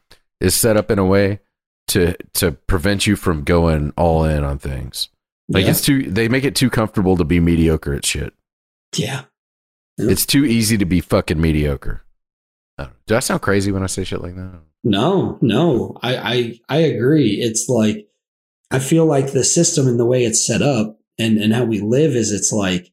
[0.40, 1.40] is set up in a way
[1.88, 5.08] to to prevent you from going all in on things.
[5.48, 5.70] Like yeah.
[5.70, 8.34] it's too they make it too comfortable to be mediocre at shit.
[8.96, 9.24] Yeah.
[9.98, 10.10] yeah.
[10.10, 12.02] It's too easy to be fucking mediocre.
[13.06, 14.60] Do I sound crazy when I say shit like that?
[14.84, 15.96] No, no.
[16.02, 17.40] I I I agree.
[17.40, 18.05] It's like
[18.70, 21.80] I feel like the system and the way it's set up and, and how we
[21.80, 22.92] live is it's like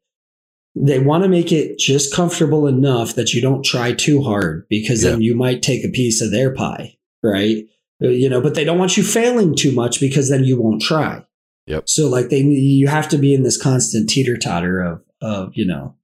[0.76, 5.04] they want to make it just comfortable enough that you don't try too hard because
[5.04, 5.12] yeah.
[5.12, 7.66] then you might take a piece of their pie, right?
[8.04, 10.82] Uh, you know, but they don't want you failing too much because then you won't
[10.82, 11.26] try.
[11.68, 11.88] Yep.
[11.88, 15.66] So like they you have to be in this constant teeter totter of of you
[15.66, 15.96] know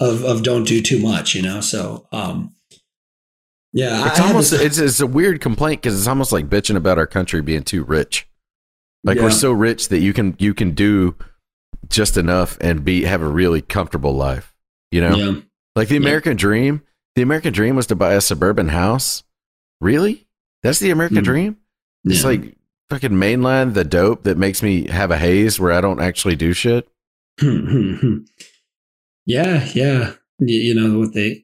[0.00, 1.60] of of don't do too much, you know.
[1.60, 2.53] So um
[3.74, 6.96] yeah, it's I almost it's it's a weird complaint because it's almost like bitching about
[6.96, 8.26] our country being too rich.
[9.02, 9.24] Like yeah.
[9.24, 11.14] we're so rich that you can you can do
[11.88, 14.54] just enough and be have a really comfortable life.
[14.90, 15.40] You know, Yeah.
[15.76, 16.00] like the Yeah.
[16.00, 16.80] American dream.
[17.16, 19.22] The American dream was to buy a suburban house.
[19.80, 20.26] Really?
[20.62, 21.24] That's the American Hmm.
[21.24, 21.56] dream.
[22.04, 22.56] It's like
[22.90, 26.52] fucking mainland the dope that makes me have a haze where I don't actually do
[26.52, 26.88] shit.
[29.26, 30.12] yeah, yeah.
[30.38, 31.43] You know what they?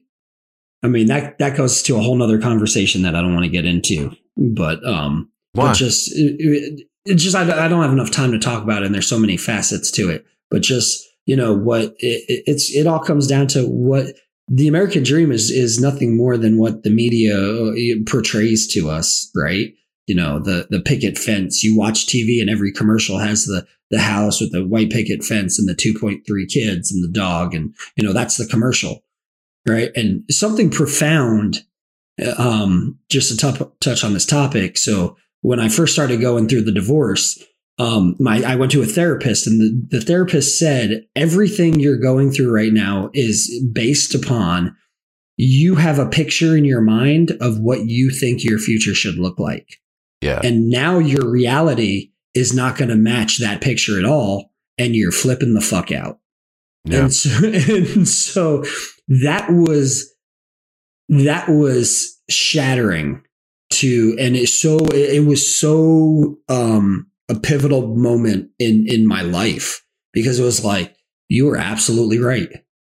[0.83, 3.51] I mean that that goes to a whole nother conversation that I don't want to
[3.51, 4.11] get into.
[4.37, 5.67] But um, Why?
[5.67, 8.87] but just it, it, just I, I don't have enough time to talk about it,
[8.87, 10.25] and there's so many facets to it.
[10.49, 14.07] But just you know what it, it, it's it all comes down to what
[14.47, 17.71] the American dream is is nothing more than what the media uh,
[18.05, 19.73] portrays to us, right?
[20.07, 21.63] You know the the picket fence.
[21.63, 25.59] You watch TV, and every commercial has the the house with the white picket fence
[25.59, 29.03] and the 2.3 kids and the dog, and you know that's the commercial,
[29.67, 29.91] right?
[29.95, 31.63] And something profound.
[32.37, 34.77] Um, just to t- touch on this topic.
[34.77, 37.43] So when I first started going through the divorce,
[37.79, 42.31] um, my I went to a therapist, and the, the therapist said everything you're going
[42.31, 44.75] through right now is based upon
[45.37, 49.39] you have a picture in your mind of what you think your future should look
[49.39, 49.79] like,
[50.21, 50.41] yeah.
[50.43, 55.11] and now your reality is not going to match that picture at all, and you're
[55.11, 56.19] flipping the fuck out.
[56.85, 57.03] yeah.
[57.03, 58.63] And so, and so
[59.23, 60.13] that was
[61.09, 63.21] that was shattering
[63.71, 69.83] to and it so it was so um a pivotal moment in in my life
[70.13, 70.95] because it was like
[71.31, 72.49] you were absolutely right.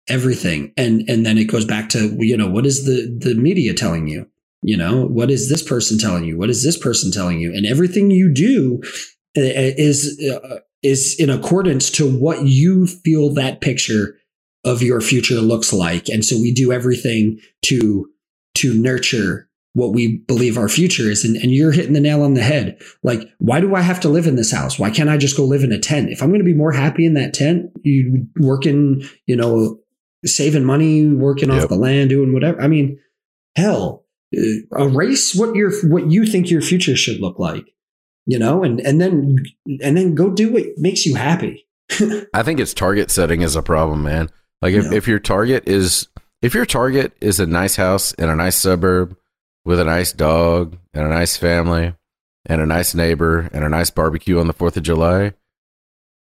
[0.09, 0.73] Everything.
[0.75, 4.07] And and then it goes back to you know what is the the media telling
[4.07, 4.27] you?
[4.63, 6.37] You know what is this person telling you?
[6.37, 7.53] What is this person telling you?
[7.53, 8.81] And everything you do
[9.37, 14.17] uh, is uh, is in accordance to what you feel that picture
[14.63, 16.09] of your future looks like.
[16.09, 18.09] And so we do everything to
[18.55, 21.25] to nurture what we believe our future is.
[21.25, 22.79] And, and you're hitting the nail on the head.
[23.01, 24.77] Like why do i have to live in this house?
[24.77, 26.09] Why can't i just go live in a tent?
[26.09, 29.79] If i'm going to be more happy in that tent you working you know
[30.25, 32.97] saving money working off the land doing whatever i mean
[33.57, 37.65] hell uh, erase what your what you think your future should look like
[38.25, 38.63] you know?
[38.63, 39.37] And and then
[39.81, 41.67] and then go do what makes you happy.
[42.33, 44.29] I think it's target setting is a problem, man.
[44.63, 44.93] Like if, Yeah.
[44.93, 46.07] if your target is
[46.41, 49.17] if your target is a nice house in a nice suburb
[49.65, 51.93] with a nice dog and a nice family
[52.45, 55.33] and a nice neighbor and a nice barbecue on the 4th of July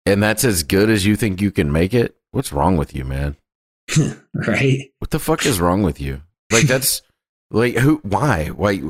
[0.06, 3.04] and that's as good as you think you can make it, what's wrong with you,
[3.04, 3.36] man?
[4.34, 6.22] right What the fuck is wrong with you?
[6.52, 7.02] Like that's
[7.52, 8.48] like who why?
[8.48, 8.82] Why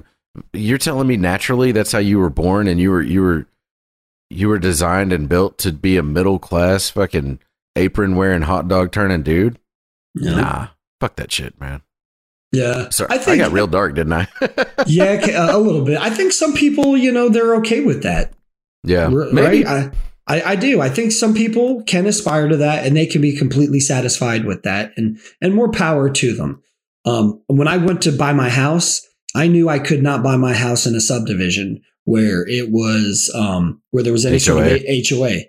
[0.53, 3.47] you're telling me naturally that's how you were born and you were you were
[4.29, 7.39] you were designed and built to be a middle class fucking
[7.79, 9.57] apron wearing hot dog turning dude?
[10.15, 10.67] yeah Nah.
[10.99, 11.81] Fuck that shit, man.
[12.51, 13.09] yeah Sorry.
[13.11, 14.27] I I, think- got real dark, didn't I?
[14.87, 18.33] yeah a little bit i think some people you know they're okay with that
[18.83, 19.05] yeah.
[19.05, 19.63] R- Maybe.
[19.63, 19.91] right I,
[20.27, 23.35] I i do i think some people can aspire to that and they can be
[23.35, 26.61] completely satisfied with that and and more power to them
[27.05, 29.05] um when i went to buy my house
[29.35, 33.81] i knew i could not buy my house in a subdivision where it was um
[33.91, 35.41] where there was any sort of HOA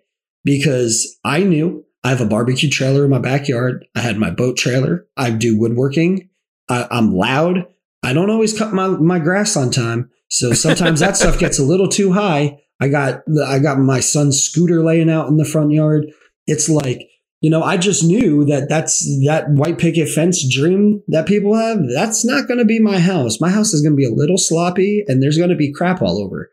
[0.45, 3.84] because I knew I have a barbecue trailer in my backyard.
[3.94, 5.07] I had my boat trailer.
[5.16, 6.30] I do woodworking.
[6.68, 7.66] I, I'm loud.
[8.03, 10.11] I don't always cut my, my grass on time.
[10.30, 12.61] So sometimes that stuff gets a little too high.
[12.80, 16.07] I got I got my son's scooter laying out in the front yard.
[16.46, 17.07] It's like,
[17.42, 21.80] you know, I just knew that that's that white picket fence dream that people have.
[21.94, 23.40] That's not going to be my house.
[23.40, 26.01] My house is going to be a little sloppy and there's going to be crap
[26.01, 26.51] all over.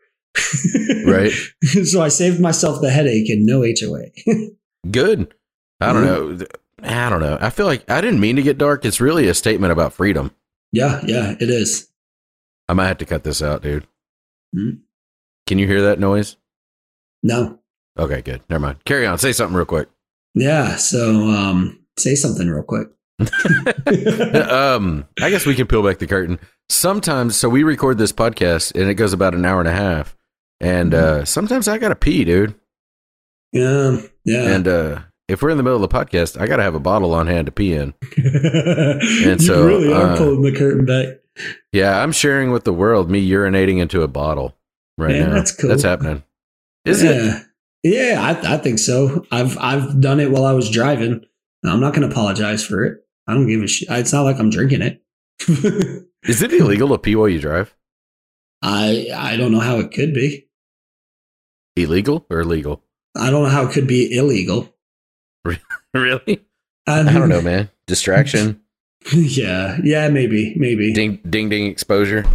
[1.06, 1.32] right.
[1.84, 4.50] so I saved myself the headache and no HOA.
[4.90, 5.34] Good.
[5.80, 6.40] I don't Mhm.
[6.40, 6.46] know.
[6.82, 7.38] I don't know.
[7.40, 8.84] I feel like I didn't mean to get dark.
[8.84, 10.32] It's really a statement about freedom.
[10.72, 11.88] yeah, yeah, it is.
[12.68, 13.86] I might have to cut this out, dude.
[14.54, 14.80] Mhm.
[15.46, 16.36] Can you hear that noise?
[17.22, 17.58] No.
[17.98, 18.42] Okay, good.
[18.50, 18.84] Never mind.
[18.84, 19.18] Carry on.
[19.18, 19.88] Say something real quick.
[20.34, 20.76] Yeah.
[20.76, 22.88] So um say something real quick.
[24.48, 26.38] um, I guess we can peel back the curtain.
[26.68, 30.16] Sometimes, so we record this podcast and it goes about an hour and a half,
[30.60, 32.54] and uh, sometimes I gotta pee, dude.
[33.52, 34.00] yeah.
[34.24, 34.42] Yeah.
[34.54, 34.98] And uh,
[35.28, 37.46] if we're in the middle of the podcast, I gotta have a bottle on hand
[37.46, 37.94] to pee in.
[38.16, 41.18] you so, really are uh, pulling the curtain back.
[41.72, 44.56] Yeah, I'm sharing with the world me urinating into a bottle
[44.96, 45.34] right Yeah, now.
[45.34, 45.68] that's cool.
[45.70, 46.24] That's happening.
[46.84, 47.10] Is yeah.
[47.12, 47.44] it?
[47.84, 49.24] Yeah, I, I think so.
[49.30, 51.24] I've I've done it while I was driving.
[51.64, 53.04] I'm not going to apologize for it.
[53.26, 53.88] I don't give a shit.
[53.90, 55.02] It's not like I'm drinking it.
[56.24, 57.74] Is it illegal to pee while you drive?
[58.62, 60.48] I I don't know how it could be.
[61.76, 62.82] Illegal or legal?
[63.16, 64.74] I don't know how it could be illegal.
[65.94, 66.44] Really?
[66.86, 67.70] I, I don't know, man.
[67.86, 68.60] Distraction,
[69.12, 70.92] yeah, yeah, maybe, maybe.
[70.92, 72.26] ding, ding, ding, exposure.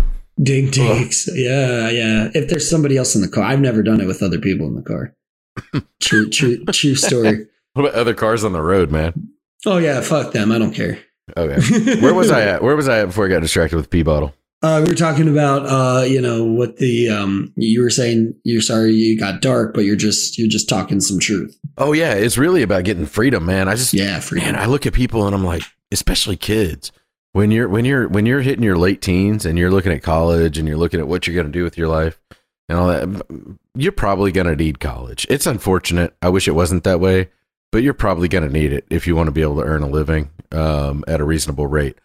[0.42, 1.30] Ding dings.
[1.34, 2.30] Yeah, yeah.
[2.34, 4.76] If there's somebody else in the car, I've never done it with other people in
[4.76, 5.16] the car.
[6.02, 7.46] True, true, true story.
[7.74, 9.30] What about other cars on the road, man?
[9.68, 10.52] Oh yeah, fuck them.
[10.52, 11.00] I don't care.
[11.38, 12.02] Okay.
[12.02, 12.64] Where was I at?
[12.64, 14.34] Where was I at before I got distracted with pee bottle?
[14.64, 18.34] Uh, we were talking about, uh, you know, what the um, you were saying.
[18.46, 21.60] You're sorry you got dark, but you're just you're just talking some truth.
[21.78, 23.68] Oh yeah, it's really about getting freedom, man.
[23.68, 24.54] I just Yeah, freedom.
[24.54, 26.94] man, I look at people and I'm like, especially kids.
[27.34, 30.58] When you're when you're when you're hitting your late teens and you're looking at college
[30.58, 32.22] and you're looking at what you're going to do with your life
[32.70, 35.28] and all that, you're probably going to need college.
[35.30, 36.16] It's unfortunate.
[36.22, 37.32] I wish it wasn't that way,
[37.72, 39.82] but you're probably going to need it if you want to be able to earn
[39.82, 41.98] a living um, at a reasonable rate.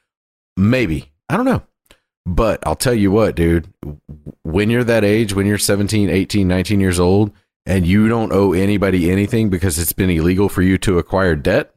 [0.56, 1.62] Maybe I don't know,
[2.26, 3.72] but I'll tell you what, dude.
[4.42, 7.32] When you're that age, when you're 17, 18, 19 years old,
[7.66, 11.74] and you don't owe anybody anything because it's been illegal for you to acquire debt,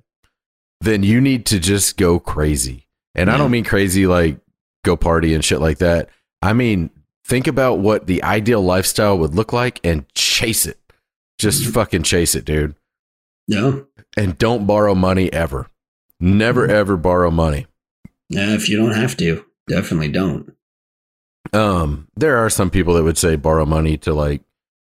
[0.79, 2.87] then you need to just go crazy.
[3.13, 4.39] And I don't mean crazy like
[4.85, 6.09] go party and shit like that.
[6.41, 6.89] I mean,
[7.25, 10.79] think about what the ideal lifestyle would look like and chase it.
[11.37, 11.73] Just Mhm.
[11.73, 12.75] fucking chase it, dude.
[13.47, 13.79] yeah,
[14.15, 15.67] And don't borrow money ever.
[16.19, 16.71] Never Mhm.
[16.71, 17.67] ever borrow money.
[18.29, 18.53] yeah.
[18.55, 20.53] If you don't have to, definitely don't.
[21.53, 24.41] Um, there are some people that would say borrow money to like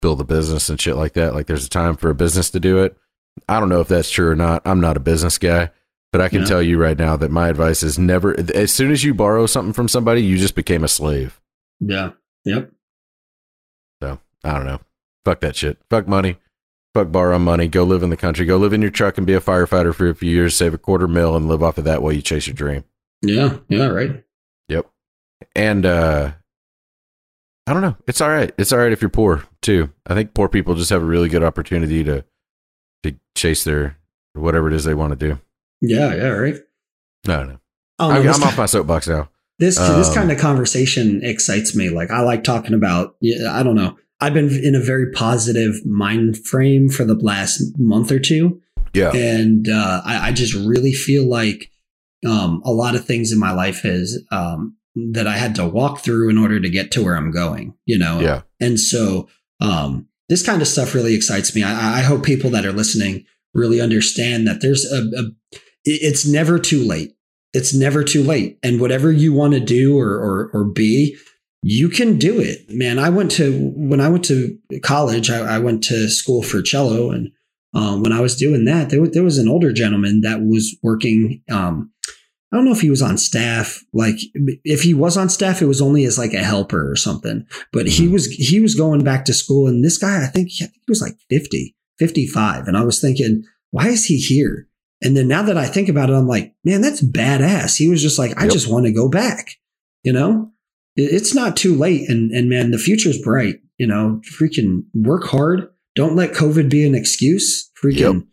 [0.03, 1.35] build a business and shit like that.
[1.35, 2.97] Like there's a time for a business to do it.
[3.49, 4.63] I don't know if that's true or not.
[4.65, 5.71] I'm not a business guy,
[6.13, 6.47] but I can Yeah.
[6.47, 9.73] tell you right now that my advice is never as soon as you borrow something
[9.73, 11.41] from somebody, you just became a slave.
[11.81, 12.11] Yeah.
[12.45, 12.71] Yep.
[14.03, 14.81] So I don't know.
[15.25, 15.79] Fuck that shit.
[15.91, 16.37] Fuck money.
[16.93, 17.67] Fuck borrow money.
[17.67, 18.47] Go live in the country.
[18.47, 20.79] Go live in your truck and be a firefighter for a few years, save a
[20.79, 22.85] quarter mil and live off of that while you chase your dream.
[23.23, 23.59] Yeah.
[23.69, 23.87] Yeah.
[23.87, 24.24] Right.
[25.55, 26.33] And uh
[27.67, 27.97] I don't know.
[28.07, 28.53] It's all right.
[28.59, 29.91] It's all right if you're poor too.
[30.07, 32.25] I think poor people just have a really good opportunity to
[33.03, 33.97] to chase their
[34.35, 35.41] whatever it is they want to do.
[35.81, 36.15] Yeah.
[36.15, 36.29] Yeah.
[36.29, 36.57] Right.
[37.27, 37.59] I don't know.
[37.99, 39.31] Oh, I, no, this I'm off my soapbox now.
[39.59, 41.89] This this Um, kind of conversation excites me.
[41.89, 43.17] Like I like talking about.
[43.21, 43.97] Yeah, I don't know.
[44.21, 48.61] I've been in a very positive mind frame for the last month or two,
[48.95, 49.11] Yeah.
[49.13, 51.71] and uh, I, I just really feel like
[52.27, 56.01] um, a lot of things in my life has um, that I had to walk
[56.01, 57.75] through in order to get to where I'm going.
[57.87, 58.21] You know.
[58.21, 58.43] Yeah.
[58.61, 59.29] And so
[59.61, 61.63] um, this kind of stuff really excites me.
[61.63, 66.59] I, I hope people that are listening really understand that there's a, a it's never
[66.59, 67.15] too late.
[67.53, 68.59] It's never too late.
[68.63, 71.17] And whatever you want to do or, or or be,
[71.63, 72.99] you can do it, man.
[72.99, 75.31] I went to when I went to college.
[75.31, 77.31] I, I went to school for cello, and
[77.73, 81.43] um, when I was doing that, there, there was an older gentleman that was working.
[81.51, 81.91] Um,
[82.55, 83.83] I don't know if he was on staff.
[83.93, 84.15] Like
[84.65, 87.45] if he was on staff, it was only as like a helper or something.
[87.73, 88.13] But he Mhm.
[88.13, 90.85] was he was going back to school, and this guy, I think, I think he
[90.89, 92.69] was like 50, 55.
[92.69, 94.69] and I was thinking, why is he here?
[95.03, 97.77] And then now that I think about it, I'm like, man, that's badass.
[97.77, 98.53] He was just like, I Yep.
[98.53, 99.57] just want to go back.
[100.05, 100.53] You know,
[100.97, 103.57] it's not too late, and and man, the future's bright.
[103.79, 105.67] You know, freaking work hard.
[105.97, 107.71] Don't let COVID be an excuse.
[107.83, 108.27] Freaking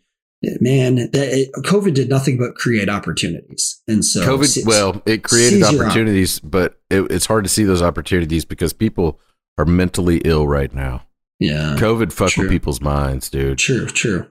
[0.60, 5.22] man, that, it, COVID did nothing but create opportunities, and so COVID, si- well, it
[5.22, 9.20] created opportunities, but it, it's hard to see those opportunities because people
[9.58, 11.02] are mentally ill right now.
[11.38, 12.44] yeah, COVID fucked true.
[12.44, 13.58] with people's minds, dude.
[13.58, 14.28] true, true.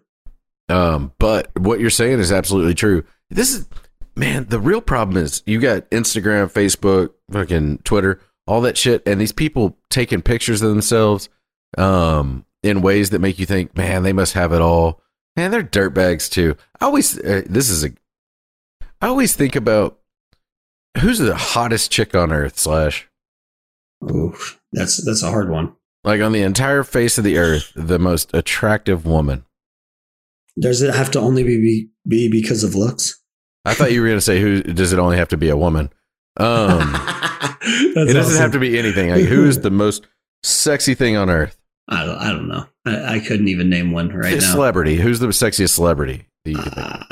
[0.70, 3.04] Um, but what you're saying is absolutely true.
[3.30, 3.68] This is,
[4.16, 9.20] man, the real problem is you got Instagram, Facebook, fucking Twitter, all that shit, and
[9.20, 11.30] these people taking pictures of themselves,
[11.78, 15.02] um, in ways that make you think, man, they must have it all.
[15.36, 16.56] Man, they're dirtbags too.
[16.80, 17.92] I always, uh, this is a,
[19.02, 20.00] I always think about
[21.00, 23.08] who's the hottest chick on earth, slash,
[24.12, 25.74] Oof, that's that's a hard one.
[26.04, 29.46] like on the entire face of the earth, the most attractive woman.
[30.60, 33.22] Does it have to only be be, be because of looks?
[33.64, 35.56] I thought you were going to say, who does it only have to be a
[35.58, 35.92] woman?
[36.38, 36.94] Um,
[37.62, 39.12] it doesn't have to be anything.
[39.12, 40.08] Like, who is the most
[40.44, 41.61] sexy thing on earth?
[41.92, 42.66] I don't, I don't know.
[42.86, 44.40] I, I couldn't even name one right now.
[44.40, 44.96] celebrity.
[44.96, 46.26] Who's the sexiest celebrity?
[46.46, 46.74] that you can?
[46.74, 47.04] Uh,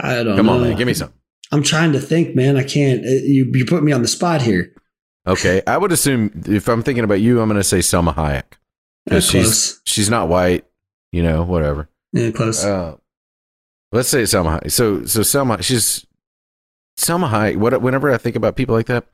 [0.00, 0.36] I don't know.
[0.36, 0.52] Come know.
[0.54, 0.76] on, man.
[0.76, 1.12] Give me some.
[1.50, 2.56] I'm trying to think, man.
[2.56, 3.04] I can't.
[3.04, 4.72] uh, You you put me on the spot here.
[5.26, 8.44] Okay, I would assume if I'm thinking about you, I'm going to say Salma Hayek
[9.04, 9.80] because she's close.
[9.84, 10.64] she's not white.
[11.12, 11.88] You know, whatever.
[12.12, 12.64] Yeah, close.
[12.64, 12.96] Uh,
[13.92, 14.70] let's say Salma Hayek.
[14.72, 16.06] So so Salma, she's
[16.98, 17.56] Salma Hayek.
[17.56, 19.06] What whenever I think about people like that,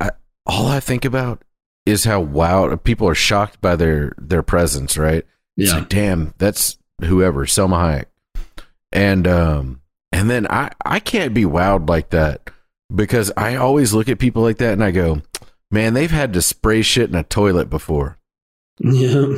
[0.00, 0.10] I,
[0.46, 1.42] all I think about
[1.90, 4.96] is how wow people are shocked by their their presence.
[4.96, 5.26] Right?
[5.56, 5.78] It's yeah.
[5.78, 8.64] like, damn, that's whoever, Salma Hayek.
[8.92, 9.80] And um
[10.12, 12.50] and then I I can't be wowed like that
[12.94, 15.22] because I always look at people like that and I go,
[15.70, 18.18] man, they've had to spray shit in a toilet before.
[18.78, 19.36] yeah.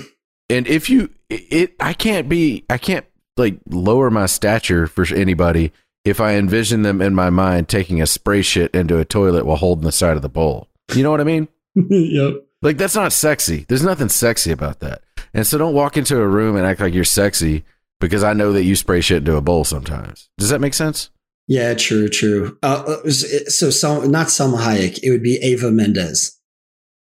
[0.49, 3.07] And if you it I can't be I can't
[3.37, 5.73] like lower my stature for anybody
[6.05, 9.57] if I envision them in my mind taking a spray shit into a toilet while
[9.57, 10.69] holding the side of the bowl.
[10.95, 11.49] You know what I mean?
[11.91, 12.35] yep.
[12.61, 13.65] Like that's not sexy.
[13.69, 15.03] There's nothing sexy about that.
[15.35, 17.65] And so don't walk into a room and act like you're sexy
[18.01, 20.29] because I know that you spray shit into a bowl sometimes.
[20.39, 21.11] Does that make sense?
[21.49, 22.59] Yeah, true, true.
[22.63, 25.01] Uh, uh, so, so not Salma Hayek.
[25.03, 26.39] It would be Eva Mendes.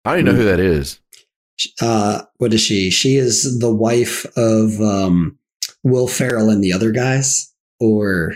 [0.05, 1.01] I don't even know who that is.
[1.81, 2.91] Uh, what is she?
[2.91, 5.39] She is the wife of um,
[5.83, 8.35] Will Ferrell and the other guys, or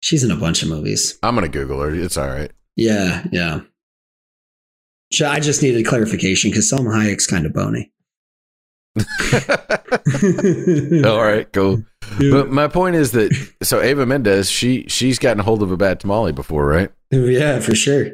[0.00, 1.16] she's in a bunch of movies.
[1.22, 1.94] I'm gonna Google her.
[1.94, 2.50] It's all right.
[2.74, 3.60] Yeah, yeah.
[5.28, 7.92] I just needed clarification because Salma Hayek's kind of bony.
[11.04, 11.84] all right, cool.
[12.18, 12.30] Yeah.
[12.30, 13.32] But my point is that
[13.62, 16.90] so Eva Mendes, she she's gotten a hold of a bad tamale before, right?
[17.10, 18.08] Yeah, for sure.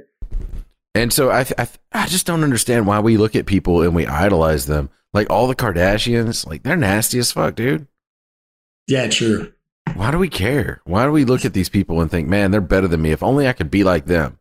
[0.94, 4.06] And so I, I I just don't understand why we look at people and we
[4.06, 4.90] idolize them.
[5.12, 7.86] Like all the Kardashians, like they're nasty as fuck, dude.
[8.86, 9.52] Yeah, true.
[9.94, 10.80] Why do we care?
[10.84, 13.12] Why do we look at these people and think, man, they're better than me?
[13.12, 14.38] If only I could be like them.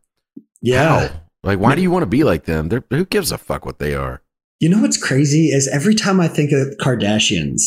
[0.60, 1.08] Yeah.
[1.08, 1.20] How?
[1.46, 2.68] Like, why do you want to be like them?
[2.68, 4.22] They're, who gives a fuck what they are?
[4.58, 7.60] You know what's crazy is every time I think of Kardashians,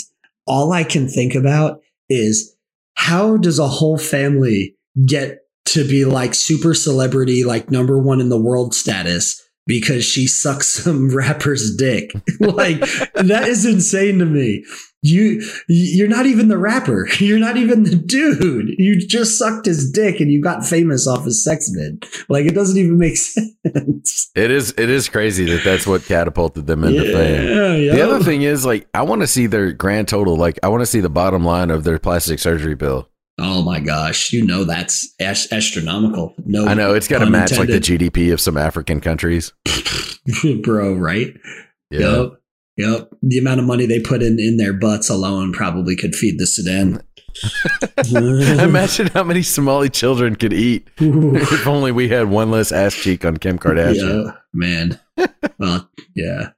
[0.45, 1.79] all I can think about
[2.09, 2.55] is
[2.95, 4.75] how does a whole family
[5.05, 10.27] get to be like super celebrity, like number one in the world status because she
[10.27, 12.11] sucks some rapper's dick?
[12.39, 12.79] like
[13.13, 14.65] that is insane to me
[15.01, 17.07] you you're not even the rapper.
[17.19, 18.75] You're not even the dude.
[18.77, 22.05] You just sucked his dick and you got famous off his sex vid.
[22.27, 24.31] Like it doesn't even make sense.
[24.35, 27.83] It is it is crazy that that's what catapulted them into yeah, fame.
[27.83, 27.95] yeah.
[27.95, 30.35] the other thing is like i want to see their grand total.
[30.35, 33.09] Like i want to see the bottom line of their plastic surgery bill.
[33.37, 34.33] Oh my gosh.
[34.33, 36.33] You know that's astronomical.
[36.45, 39.53] No i know it's got to match like the gdp of some african countries.
[40.61, 41.33] Bro right?
[41.89, 41.99] Yeah.
[41.99, 42.38] Yep.
[42.79, 43.09] Yep.
[43.21, 46.47] The amount of money they put in in their butts alone probably could feed the
[46.47, 47.03] Sudan.
[48.63, 53.25] Imagine how many Somali children could eat if only we had one less ass cheek
[53.25, 54.25] on Kim Kardashian.
[54.25, 54.99] Yeah, man.
[55.59, 56.51] well, yeah.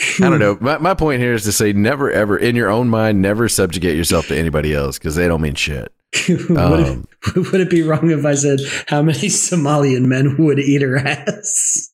[0.00, 0.56] I don't know.
[0.62, 3.96] My, my point here is to say never, ever, in your own mind, never subjugate
[3.96, 5.92] yourself to anybody else because they don't mean shit.
[6.28, 10.58] would, um, it, would it be wrong if I said how many Somalian men would
[10.58, 11.92] eat her ass?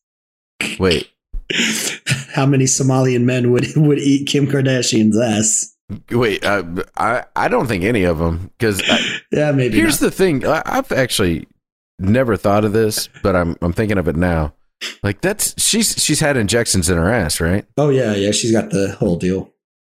[0.78, 1.10] Wait,
[2.34, 5.74] how many Somalian men would would eat Kim Kardashian's ass?
[6.10, 6.64] Wait, uh,
[6.96, 8.82] I I don't think any of them because
[9.32, 9.76] yeah, maybe.
[9.76, 10.08] Here's not.
[10.08, 11.46] the thing: I, I've actually
[11.98, 14.54] never thought of this, but I'm I'm thinking of it now.
[15.02, 17.64] Like that's she's she's had injections in her ass, right?
[17.76, 18.32] Oh yeah, yeah.
[18.32, 19.50] She's got the whole deal.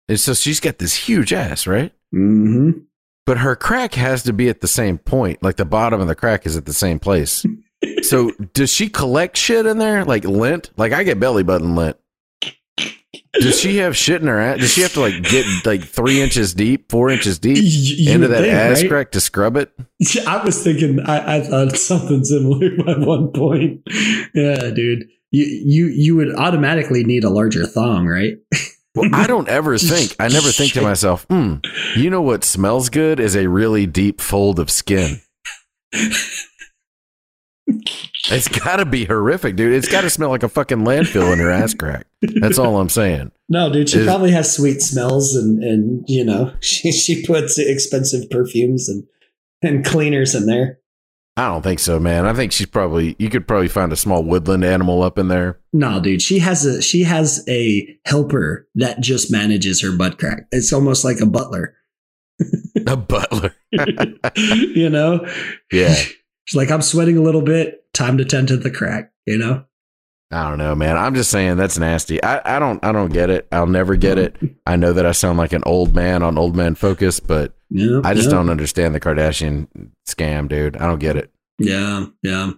[0.07, 1.93] And so she's got this huge ass, right?
[2.15, 2.79] Mm-hmm.
[3.27, 5.43] But her crack has to be at the same point.
[5.43, 7.45] Like the bottom of the crack is at the same place
[8.01, 10.71] so does she collect shit in there like lint?
[10.77, 11.97] Like I get belly button lint.
[13.33, 14.59] Does she have shit in her ass?
[14.59, 18.27] Does she have to like get like three inches deep, four inches deep you into
[18.29, 18.89] that think, ass right?
[18.89, 19.71] crack to scrub it?
[20.27, 23.81] I was thinking, I, I thought something similar at one point.
[24.33, 28.33] Yeah, dude, you you you would automatically need a larger thong, right?
[28.95, 30.15] well, I don't ever think.
[30.19, 31.55] I never think to myself, hmm,
[31.95, 35.21] you know what smells good is a really deep fold of skin.
[38.31, 39.73] It's got to be horrific, dude.
[39.73, 42.05] It's got to smell like a fucking landfill in her ass crack.
[42.41, 43.31] That's all I'm saying.
[43.47, 47.57] No, dude, she it's, probably has sweet smells and and you know she she puts
[47.57, 49.03] expensive perfumes and
[49.61, 50.79] and cleaners in there.
[51.37, 52.25] I don't think so, man.
[52.25, 55.59] I think she's probably you could probably find a small woodland animal up in there.
[55.71, 60.47] No, dude, she has a she has a helper that just manages her butt crack.
[60.51, 61.75] It's almost like a butler.
[62.87, 63.55] a butler.
[64.35, 65.25] you know?
[65.71, 65.95] Yeah.
[66.49, 67.85] She's like, I'm sweating a little bit.
[67.93, 69.65] Time to tend to the crack, you know?
[70.31, 70.97] I don't know, man.
[70.97, 72.21] I'm just saying that's nasty.
[72.23, 73.47] I, I don't I don't get it.
[73.51, 74.35] I'll never get it.
[74.65, 78.01] I know that I sound like an old man on old man focus, but yeah,
[78.03, 78.35] I just yeah.
[78.35, 79.67] don't understand the Kardashian
[80.07, 80.75] scam, dude.
[80.77, 81.31] I don't get it.
[81.59, 82.51] Yeah, yeah.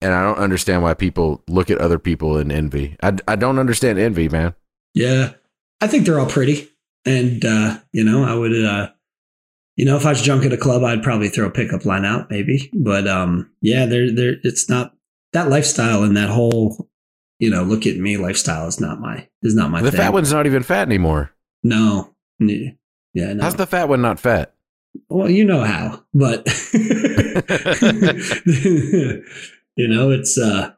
[0.00, 2.96] And I don't understand why people look at other people in envy.
[3.02, 4.54] I, I don't understand envy, man.
[4.94, 5.34] Yeah.
[5.82, 6.70] I think they're all pretty.
[7.04, 8.90] And uh, you know, I would uh
[9.76, 12.04] you know, if I was drunk at a club, I'd probably throw a pickup line
[12.04, 12.70] out, maybe.
[12.74, 14.94] But um, yeah, there, there, it's not
[15.32, 16.88] that lifestyle and that whole,
[17.38, 19.82] you know, look at me lifestyle is not my is not my.
[19.82, 19.98] The thing.
[19.98, 21.30] fat one's not even fat anymore.
[21.62, 22.72] No, yeah,
[23.14, 23.42] no.
[23.42, 24.54] How's the fat one not fat?
[25.10, 26.46] Well, you know how, but
[29.76, 30.72] you know, it's uh,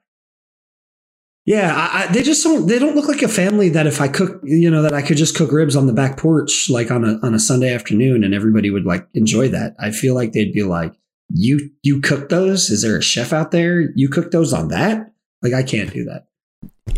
[1.48, 2.66] yeah, I, I, they just don't.
[2.66, 5.16] They don't look like a family that if I cook, you know, that I could
[5.16, 8.34] just cook ribs on the back porch like on a on a Sunday afternoon, and
[8.34, 9.74] everybody would like enjoy that.
[9.80, 10.92] I feel like they'd be like,
[11.30, 12.68] "You you cook those?
[12.68, 13.80] Is there a chef out there?
[13.96, 15.10] You cook those on that?
[15.40, 16.26] Like I can't do that."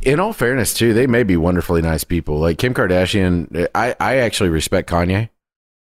[0.02, 2.40] In all fairness, too, they may be wonderfully nice people.
[2.40, 5.28] Like Kim Kardashian, I I actually respect Kanye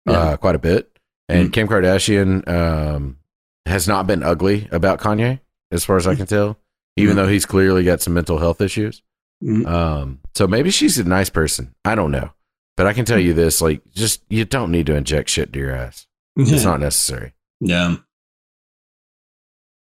[0.05, 0.13] yeah.
[0.13, 0.95] uh, quite a bit,
[1.27, 1.53] and mm-hmm.
[1.53, 3.17] Kim Kardashian um,
[3.65, 5.39] has not been ugly about Kanye,
[5.71, 6.58] as far as I can tell
[6.99, 7.25] even mm-hmm.
[7.25, 9.01] though he's clearly got some mental health issues.
[9.43, 9.65] Mm-hmm.
[9.65, 11.73] Um, so maybe she's a nice person.
[11.85, 12.31] I don't know,
[12.75, 15.59] But I can tell you this: like, just you don't need to inject shit to
[15.59, 16.07] your ass.
[16.35, 17.33] It's not necessary.
[17.59, 17.97] Yeah.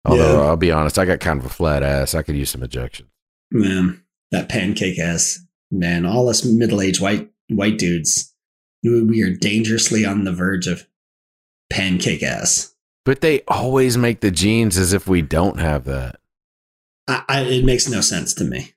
[0.05, 0.47] Although Yeah.
[0.47, 2.13] I'll be honest, I got kind of a flat ass.
[2.13, 3.07] I could use some injection.
[3.51, 5.39] Man, that pancake ass.
[5.71, 8.33] Man, all us middle aged white white dudes,
[8.83, 10.87] we we are dangerously on the verge of
[11.69, 12.75] pancake ass.
[13.05, 16.19] But they always make the jeans as if we don't have that.
[17.07, 18.73] I, I, it makes no sense to me.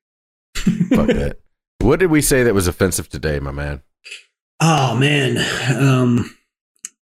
[0.55, 1.39] Fuck that.
[1.81, 3.83] What did we say that was offensive today, my man?
[4.61, 5.37] Oh man,
[5.77, 6.37] um,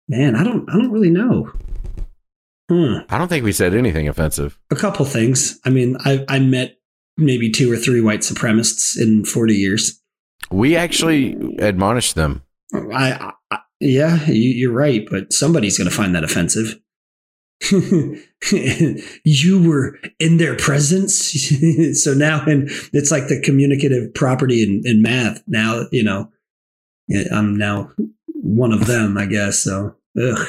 [0.08, 1.50] man, I don't, I don't really know.
[2.68, 2.96] Hmm.
[3.08, 4.58] I don't think we said anything offensive.
[4.70, 5.58] A couple things.
[5.64, 6.76] I mean, I, I met
[7.16, 10.02] maybe two or three white supremacists in forty years.
[10.50, 12.42] We actually admonished them.
[12.92, 16.78] I, I yeah, you, you're right, but somebody's going to find that offensive.
[19.24, 21.14] you were in their presence,
[22.02, 25.42] so now, and it's like the communicative property in, in math.
[25.46, 26.30] Now, you know,
[27.32, 27.90] I'm now
[28.26, 29.60] one of them, I guess.
[29.60, 30.46] So, ugh.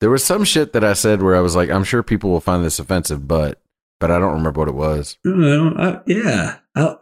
[0.00, 2.40] There was some shit that I said where I was like, I'm sure people will
[2.40, 3.60] find this offensive, but
[4.00, 5.16] but I don't remember what it was.
[5.24, 6.96] I don't, I, yeah, I,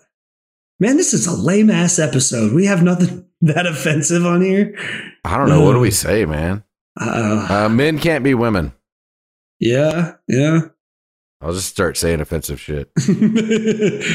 [0.79, 2.53] man, this is a lame ass episode.
[2.53, 4.77] We have nothing that offensive on here.
[5.25, 5.63] I don't know.
[5.63, 6.65] What do we say, man?
[7.01, 8.73] Uh, Uh, men can't be women.
[9.63, 10.61] Yeah, yeah.
[11.41, 12.91] I'll just start saying offensive shit.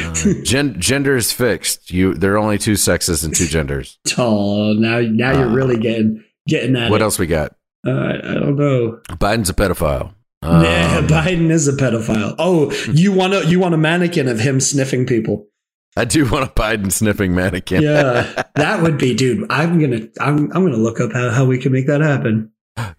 [0.08, 1.92] Uh, gen- gender is fixed.
[1.92, 4.00] You there are only two sexes and two genders.
[4.18, 7.04] oh, now now you're Uh, really getting getting at What it.
[7.04, 7.56] else we got?
[7.86, 9.00] Uh, I don't know.
[9.10, 10.14] Biden's a pedophile.
[10.44, 12.36] yeah, Um, Biden is a pedophile.
[12.40, 15.48] Oh, you want to you want a mannequin of him sniffing people?
[15.96, 17.82] I do want a Biden sniffing mannequin.
[17.82, 19.46] Yeah, that would be, dude.
[19.50, 22.52] I'm gonna I'm I'm gonna look up how, how we can make that happen.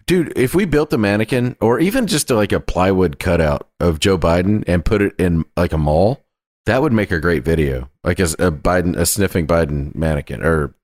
[0.05, 4.17] Dude, if we built a mannequin or even just like a plywood cutout of Joe
[4.17, 6.25] Biden and put it in like a mall,
[6.65, 7.89] that would make a great video.
[8.03, 10.75] Like as a Biden, a sniffing Biden mannequin or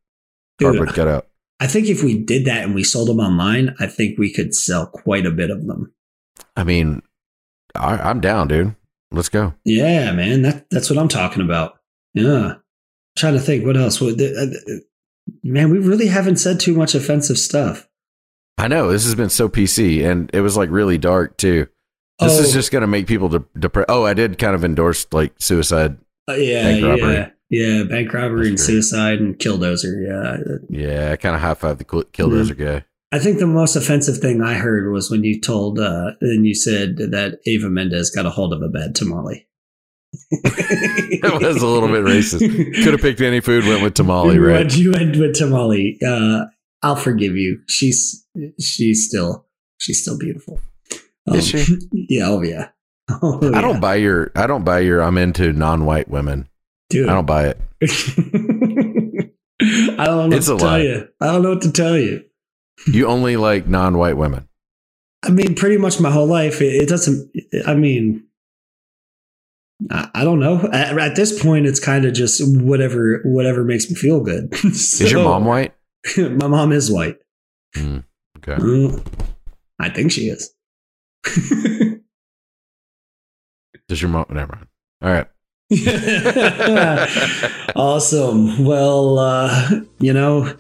[0.58, 1.28] Dude, cardboard cutout.
[1.60, 4.54] I think if we did that and we sold them online, I think we could
[4.54, 5.94] sell quite a bit of them.
[6.56, 7.02] I mean,
[7.76, 8.76] I, I'm down, dude.
[9.12, 9.54] Let's go.
[9.64, 11.80] Yeah, man, that that's what I'm talking about.
[12.14, 12.56] Yeah,
[13.18, 14.02] trying to think what else.
[14.02, 17.88] What, the- uh, man, we really haven't said too much offensive stuff.
[18.58, 21.68] I know this has been so PC and it was like really dark too.
[22.20, 22.42] This Oh.
[22.42, 23.90] is just going to make people de- depressed.
[23.90, 25.98] Oh, I did kind of endorse like suicide.
[26.30, 28.76] Uh, yeah, yeah, yeah, bank robbery and That's great.
[28.76, 29.94] suicide and killdozer.
[30.08, 30.38] Yeah,
[30.70, 32.86] Yeah, I kind of high five the kill- killdozer guy.
[33.12, 36.56] I think the most offensive thing I heard was when you told, uh, and you
[36.56, 39.48] said that Eva Mendes got a hold of a bad tamale.
[41.22, 42.40] That was a little bit racist.
[42.84, 44.74] Could have picked any food, went with tamale, right?
[44.76, 45.98] You went with tamale.
[46.06, 46.46] Uh,
[46.86, 47.60] I'll forgive you.
[47.68, 48.26] She's
[48.60, 49.46] she's still
[49.78, 50.60] she's still beautiful.
[51.28, 51.78] Is Um, she?
[52.10, 52.28] Yeah.
[52.28, 52.70] Oh yeah.
[53.22, 54.32] Oh, I don't buy your.
[54.36, 55.02] I don't buy your.
[55.02, 56.48] I'm into non-white women.
[56.90, 57.08] Dude.
[57.08, 57.60] I don't buy it.
[59.62, 60.80] I don't know It's what to tell lie.
[60.82, 61.08] you.
[61.22, 62.24] I don't know what to tell you.
[62.92, 64.48] You only like non-white women.
[65.24, 66.62] I mean, pretty much my whole life.
[66.62, 67.32] It, it doesn't.
[67.66, 68.26] I mean,
[69.92, 70.68] I, I don't know.
[70.74, 74.50] At, at this point, it's kind of just whatever whatever makes me feel good.
[74.64, 75.74] Is your mom white?
[76.18, 77.18] my mom is white.
[77.76, 78.00] Hmm,
[78.38, 78.56] okay.
[78.56, 79.06] Mm,
[79.80, 80.54] I think she is.
[83.88, 84.26] Does your mom?
[84.30, 84.68] Never mind.
[85.02, 85.28] All right.
[87.76, 88.66] awesome.
[88.66, 89.70] Well, uh,
[90.00, 90.56] you know,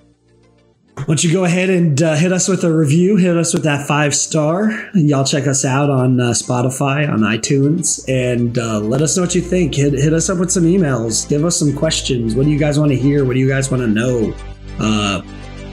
[0.95, 3.17] why don't you go ahead and uh, hit us with a review?
[3.17, 4.71] Hit us with that five star.
[4.93, 9.35] Y'all check us out on uh, Spotify, on iTunes, and uh, let us know what
[9.35, 9.75] you think.
[9.75, 11.27] Hit, hit us up with some emails.
[11.27, 12.33] Give us some questions.
[12.33, 13.25] What do you guys want to hear?
[13.25, 14.33] What do you guys want to know?
[14.79, 15.21] Uh,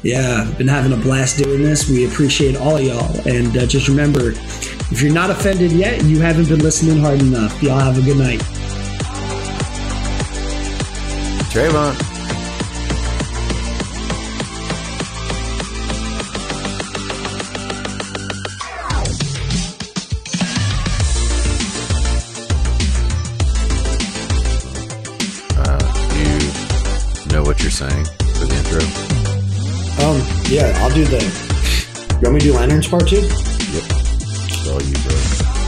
[0.03, 1.89] yeah, been having a blast doing this.
[1.89, 3.17] We appreciate all y'all.
[3.29, 4.31] And uh, just remember,
[4.91, 7.63] if you're not offended yet, you haven't been listening hard enough.
[7.63, 8.41] Y'all have a good night.
[11.53, 11.95] Trayvon.
[25.59, 28.22] Uh, you know what you're saying
[28.81, 30.17] Um,
[30.49, 31.21] yeah, I'll do the.
[31.21, 33.17] You want me to do Lanterns Part 2?
[33.17, 33.27] Yep.
[33.29, 35.13] It's all you, bro.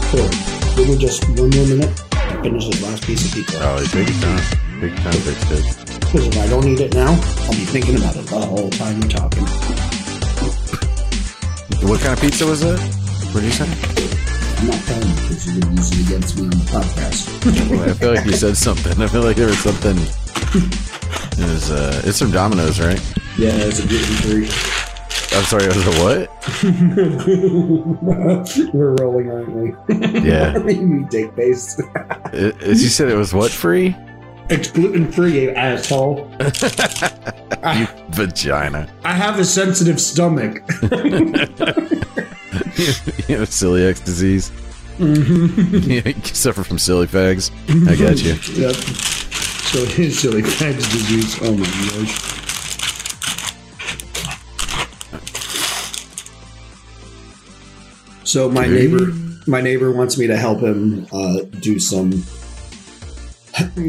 [0.09, 0.28] Cool.
[0.76, 1.97] Give me just one more minute.
[1.97, 3.59] to Finish this last piece of pizza.
[3.60, 4.40] Oh, your time.
[4.81, 6.01] Your time, big stick.
[6.01, 9.01] Because if I don't eat it now, I'll be thinking about it the whole time
[9.01, 9.44] you're talking.
[11.89, 12.78] What kind of pizza was it?
[13.35, 13.66] What did you say?
[13.66, 17.70] I'm not telling you because you're going to use it against me on the podcast.
[17.70, 19.02] Well, I feel like you said something.
[19.02, 19.97] I feel like there was something.
[21.36, 23.01] It was, uh, it's from Domino's, right?
[23.39, 24.48] yeah, it's a gluten free.
[25.36, 26.31] I'm sorry, it was a what?
[28.74, 29.73] We're rolling, aren't we?
[30.28, 30.56] Yeah.
[30.69, 31.32] you dick.
[31.36, 31.82] It,
[32.32, 33.97] it- you said it was what free?
[34.51, 36.31] It's gluten free, you asshole.
[36.39, 38.86] you vagina.
[39.02, 40.56] I have a sensitive stomach.
[43.27, 44.51] you have celiac disease.
[44.98, 45.90] mm-hmm.
[45.90, 47.51] you suffer from silly fags.
[47.89, 48.35] I got you.
[48.62, 48.77] Yep.
[49.74, 51.36] So his silly fags disease.
[51.42, 52.14] Oh my gosh.
[58.22, 59.12] So my neighbor,
[59.48, 62.22] my neighbor wants me to help him uh, do some.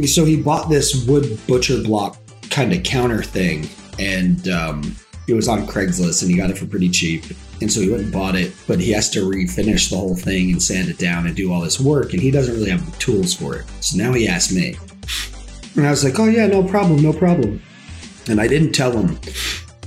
[0.07, 2.17] So he bought this wood butcher block
[2.49, 4.95] kind of counter thing, and um,
[5.27, 7.25] it was on Craigslist, and he got it for pretty cheap.
[7.61, 10.51] And so he went and bought it, but he has to refinish the whole thing
[10.51, 12.97] and sand it down and do all this work, and he doesn't really have the
[12.97, 13.65] tools for it.
[13.81, 14.77] So now he asked me,
[15.75, 17.61] and I was like, "Oh yeah, no problem, no problem."
[18.27, 19.19] And I didn't tell him.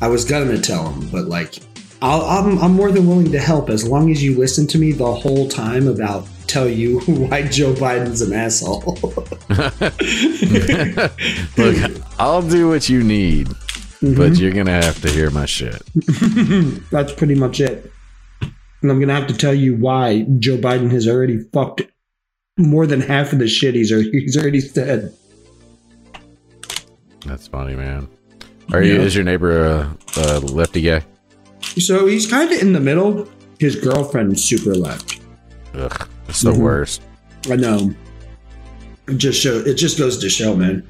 [0.01, 1.55] I was gonna tell him, but like,
[2.03, 4.93] I'll, I'm I'm more than willing to help as long as you listen to me
[4.93, 8.83] the whole time about tell you why Joe Biden's an asshole.
[11.57, 13.57] Look, I'll do what you need, but
[14.01, 14.35] mm-hmm.
[14.35, 15.83] you're gonna have to hear my shit.
[16.91, 17.91] That's pretty much it.
[18.83, 21.83] And I'm gonna have to tell you why Joe Biden has already fucked
[22.57, 25.15] more than half of the shit he's he's already said.
[27.27, 28.09] That's funny, man.
[28.73, 29.01] Are you?
[29.01, 31.03] Is your neighbor a, a lefty guy?
[31.63, 33.29] So he's kind of in the middle.
[33.59, 35.21] His girlfriend's super left.
[35.75, 36.59] Ugh, it's the Mhm.
[36.59, 37.03] worst.
[37.51, 37.93] I know.
[39.09, 39.57] It just show.
[39.59, 40.83] It just goes to show, man.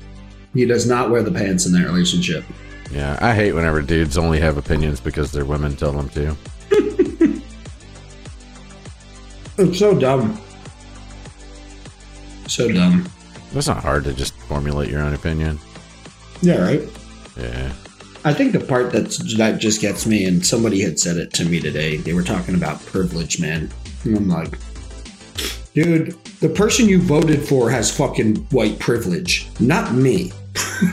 [0.54, 2.44] He does not wear the pants in that relationship.
[2.90, 6.36] Yeah, I hate whenever dudes only have opinions because their women tell them to.
[9.58, 10.40] It's so dumb.
[12.46, 13.08] So dumb.
[13.54, 15.58] It's not hard to just formulate your own opinion.
[16.42, 16.82] Yeah, right.
[17.36, 17.72] Yeah.
[18.24, 21.44] I think the part that's that just gets me, and somebody had said it to
[21.44, 21.96] me today.
[21.96, 23.70] They were talking about privilege, man,
[24.04, 24.58] and I'm like,
[25.72, 30.32] dude, the person you voted for has fucking white privilege, not me.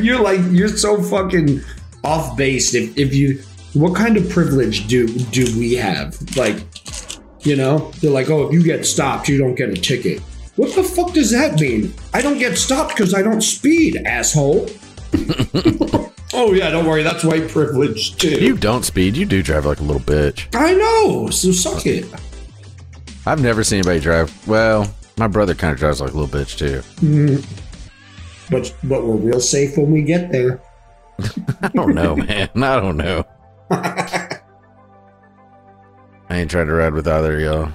[0.00, 1.62] you're like, you're so fucking
[2.04, 2.74] off base.
[2.74, 3.42] If if you,
[3.72, 6.16] what kind of privilege do do we have?
[6.36, 6.64] Like,
[7.40, 10.22] you know, they're like, oh, if you get stopped, you don't get a ticket.
[10.56, 11.94] What the fuck does that mean?
[12.12, 14.68] I don't get stopped because I don't speed, asshole.
[16.34, 18.38] oh yeah, don't worry, that's white privilege too.
[18.40, 19.16] You don't speed.
[19.16, 20.46] You do drive like a little bitch.
[20.54, 22.06] I know, so suck it.
[23.26, 24.46] I've never seen anybody drive.
[24.46, 26.82] Well, my brother kind of drives like a little bitch too.
[27.04, 27.44] Mhm.
[28.50, 30.60] But but we're real safe when we get there.
[31.62, 32.48] I don't know, man.
[32.56, 33.24] I don't know.
[33.70, 34.40] I
[36.30, 37.70] ain't trying to ride with either of y'all.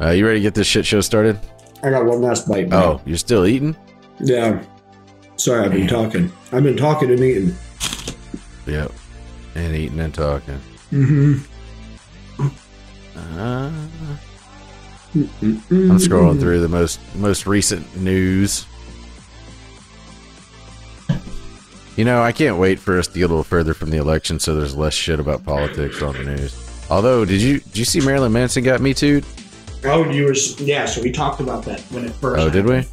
[0.00, 1.38] Uh, you ready to get this shit show started?
[1.82, 2.68] I got one last bite.
[2.68, 2.82] man.
[2.82, 3.76] Oh, you're still eating?
[4.20, 4.62] yeah.
[5.36, 6.30] Sorry, I've been talking.
[6.52, 7.54] I've been talking and eating.
[8.66, 8.92] Yep.
[9.54, 10.60] And eating and talking.
[10.92, 11.38] Mm-hmm.
[13.16, 13.72] Uh,
[15.14, 18.66] I'm scrolling through the most most recent news.
[21.96, 24.38] You know, I can't wait for us to get a little further from the election,
[24.38, 26.84] so there's less shit about politics on the news.
[26.90, 29.22] Although, did you did you see Marilyn Manson got me too?
[29.84, 30.86] Oh, you were yeah.
[30.86, 32.40] So we talked about that when it first.
[32.40, 32.84] Oh, did we?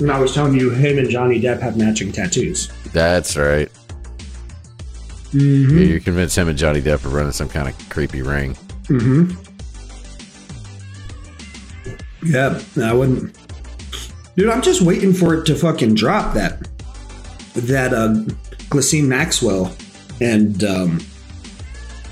[0.00, 2.70] And I was telling you, him and Johnny Depp have matching tattoos.
[2.92, 3.70] That's right.
[5.32, 5.78] Mm-hmm.
[5.78, 8.54] Yeah, you're convinced him and Johnny Depp are running some kind of creepy ring.
[8.84, 9.32] Mm-hmm.
[12.24, 13.36] Yeah, I wouldn't.
[14.36, 16.68] Dude, I'm just waiting for it to fucking drop that
[17.54, 18.14] that uh
[18.70, 19.74] Ghislaine Maxwell
[20.20, 21.00] and um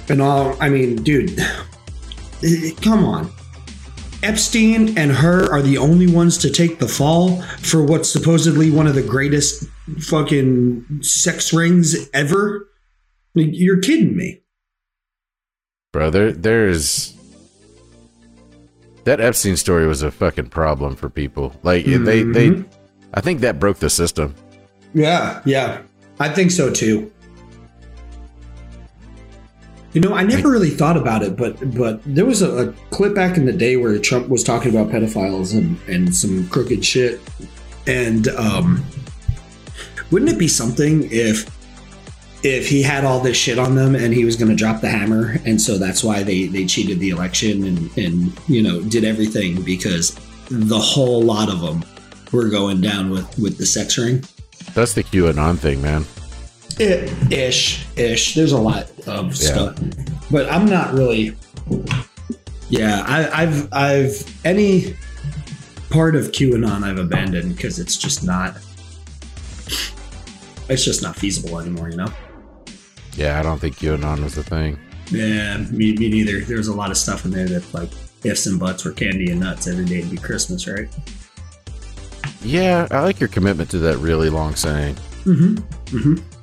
[0.09, 1.39] and all I mean, dude
[2.83, 3.31] come on.
[4.23, 8.87] Epstein and her are the only ones to take the fall for what's supposedly one
[8.87, 9.67] of the greatest
[9.99, 12.69] fucking sex rings ever.
[13.35, 14.43] Like, You're kidding me.
[15.93, 17.15] Brother, there's
[19.05, 21.53] that Epstein story was a fucking problem for people.
[21.63, 22.65] Like they they Mhm.
[23.15, 24.35] I think that broke the system.
[24.95, 25.79] Yeah, yeah.
[26.21, 27.11] I think so too.
[29.93, 33.15] You know, I never really thought about it, but but there was a, a clip
[33.15, 37.21] back in the day where Trump was talking about pedophiles and, and some crooked shit.
[37.87, 38.85] And um
[40.11, 41.49] wouldn't it be something if
[42.43, 45.37] if he had all this shit on them and he was gonna drop the hammer
[45.45, 49.61] and so that's why they, they cheated the election and, and you know did everything
[49.63, 50.17] because
[50.51, 51.85] the whole lot of them
[52.33, 54.25] were going down with, with the sex ring?
[54.75, 56.05] That's the QAnon thing, man.
[56.81, 58.35] It, ish, ish.
[58.35, 59.79] There's a lot of stuff,
[60.31, 61.37] but I'm not really.
[62.71, 64.97] Yeah, I, I've, I've any
[65.91, 68.57] part of QAnon I've abandoned because it's just not.
[70.71, 72.13] It's just not feasible anymore, you know.
[73.13, 74.79] Yeah, I don't think QAnon was the thing.
[75.11, 76.41] Yeah, me, me neither.
[76.41, 77.91] There's a lot of stuff in there that like
[78.25, 80.89] ifs and buts were candy and nuts every day to be Christmas, right?
[82.41, 84.95] Yeah, I like your commitment to that really long saying.
[85.25, 85.55] Mm-hmm.
[85.97, 86.40] Mm-hmm.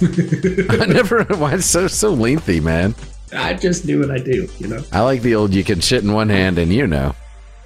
[0.80, 1.24] I never.
[1.24, 2.94] Why it's so so lengthy, man?
[3.32, 4.82] I just do what I do, you know.
[4.92, 5.52] I like the old.
[5.54, 7.14] You can shit in one hand, and you know,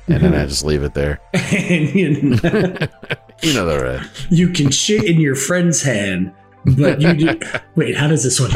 [0.09, 1.21] and then I just leave it there.
[1.35, 2.37] and you know,
[3.43, 4.27] You know the rest.
[4.31, 6.33] you can shit in your friend's hand,
[6.77, 7.41] but you do.
[7.75, 8.51] Wait, how does this one?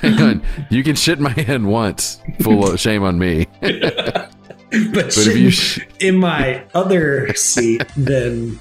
[0.00, 0.42] Hang on.
[0.70, 2.20] You can shit in my hand once.
[2.40, 3.46] Full of shame on me.
[3.60, 4.30] but
[4.70, 8.58] But if you sh- in my other seat, then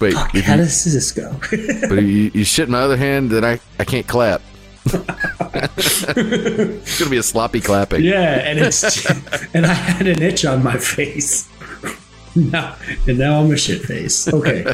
[0.00, 1.30] wait, fuck, how you, does this go?
[1.88, 4.42] but you, you shit in my other hand, then I I can't clap.
[4.86, 6.04] it's
[6.98, 8.02] gonna be a sloppy clapping.
[8.02, 9.06] yeah, and it's
[9.54, 11.48] and I had an itch on my face.
[12.34, 14.32] Now and now I'm a shit face.
[14.32, 14.64] Okay.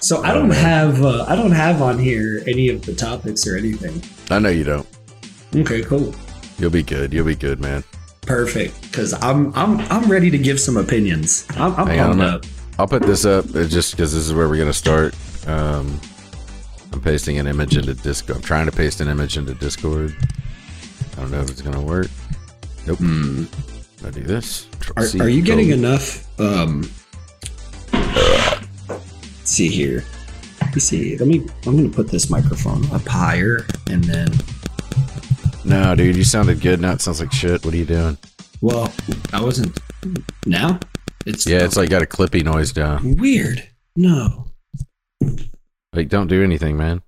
[0.00, 3.56] so I don't have uh, I don't have on here any of the topics or
[3.56, 4.02] anything.
[4.30, 4.86] I know you don't.
[5.54, 6.14] Okay, cool.
[6.58, 7.12] You'll be good.
[7.12, 7.84] You'll be good, man.
[8.22, 11.46] Perfect, because I'm I'm I'm ready to give some opinions.
[11.50, 12.44] I'm, I'm pumped up.
[12.78, 15.14] I'll put this up uh, just because this is where we're gonna start.
[15.46, 15.98] Um,
[16.92, 18.36] I'm pasting an image into Discord.
[18.36, 20.14] I'm trying to paste an image into Discord.
[21.12, 22.08] I don't know if it's gonna work.
[22.86, 23.00] Nope.
[24.04, 24.68] I do this.
[24.96, 26.28] Are, are you getting enough?
[26.38, 26.90] Um,
[27.92, 30.04] let's see here.
[30.60, 31.16] Let's see.
[31.16, 31.46] Let me.
[31.66, 34.28] I'm gonna put this microphone up higher, and then.
[35.64, 36.80] No, dude, you sounded good.
[36.80, 37.64] Now it sounds like shit.
[37.64, 38.18] What are you doing?
[38.60, 38.92] Well,
[39.32, 39.78] I wasn't.
[40.44, 40.78] Now,
[41.26, 43.16] it's Yeah, it's like got a clippy noise down.
[43.16, 43.66] weird.
[43.96, 44.46] No.
[45.92, 47.02] Like, don't do anything, man.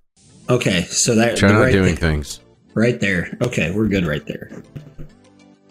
[0.51, 2.41] Okay, so that Try not right doing there, things.
[2.75, 3.37] right there.
[3.43, 4.51] Okay, we're good right there.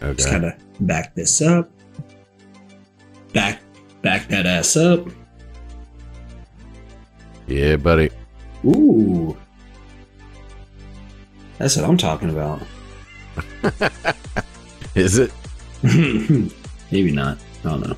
[0.00, 0.14] Okay.
[0.14, 1.68] Just kind of back this up.
[3.32, 3.60] Back,
[4.02, 5.08] back that ass up.
[7.48, 8.10] Yeah, buddy.
[8.64, 9.36] Ooh,
[11.58, 12.62] that's what I'm talking about.
[14.94, 15.32] Is it?
[15.82, 17.38] Maybe not.
[17.64, 17.96] I don't know.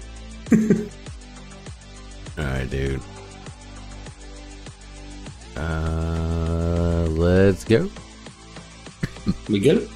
[2.38, 3.00] All right, dude.
[5.56, 7.88] Uh, let's go.
[9.48, 9.88] We good?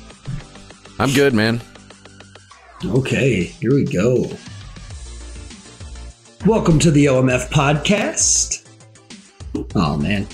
[0.98, 1.60] I'm good, man.
[2.84, 4.30] Okay, here we go.
[6.46, 8.60] Welcome to the OMF podcast.
[9.74, 10.26] Oh man,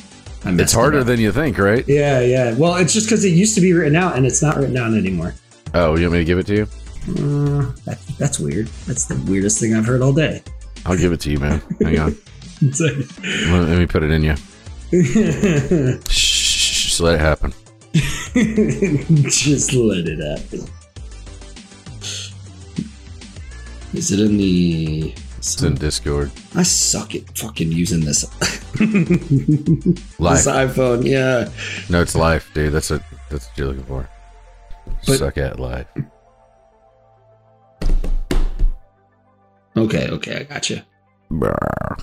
[0.44, 1.06] I messed It's harder up.
[1.06, 1.84] than you think, right?
[1.88, 2.54] Yeah, yeah.
[2.54, 4.98] Well, it's just because it used to be written out and it's not written down
[4.98, 5.34] anymore.
[5.72, 6.68] Oh, you want me to give it to you?
[7.08, 8.66] Uh, that, that's weird.
[8.86, 10.42] That's the weirdest thing I've heard all day.
[10.86, 11.60] I'll give it to you, man.
[11.80, 12.16] Hang on.
[12.62, 14.34] Like- Let, let me put it in you.
[16.10, 17.54] Shh, just let it happen.
[19.30, 20.68] just let it happen.
[23.94, 25.14] Is it in the?
[25.38, 26.30] It's in Discord.
[26.54, 28.24] I suck at fucking using this.
[30.18, 30.44] Life.
[30.44, 31.48] This iPhone, yeah.
[31.88, 32.72] No, it's life, dude.
[32.74, 34.06] That's what that's what you're looking for.
[35.06, 35.86] But- Suck at life.
[39.80, 40.82] Okay, okay, I got you.
[41.30, 41.96] Brr.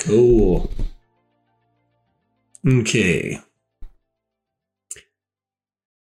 [0.00, 0.68] Cool.
[2.66, 3.38] Okay.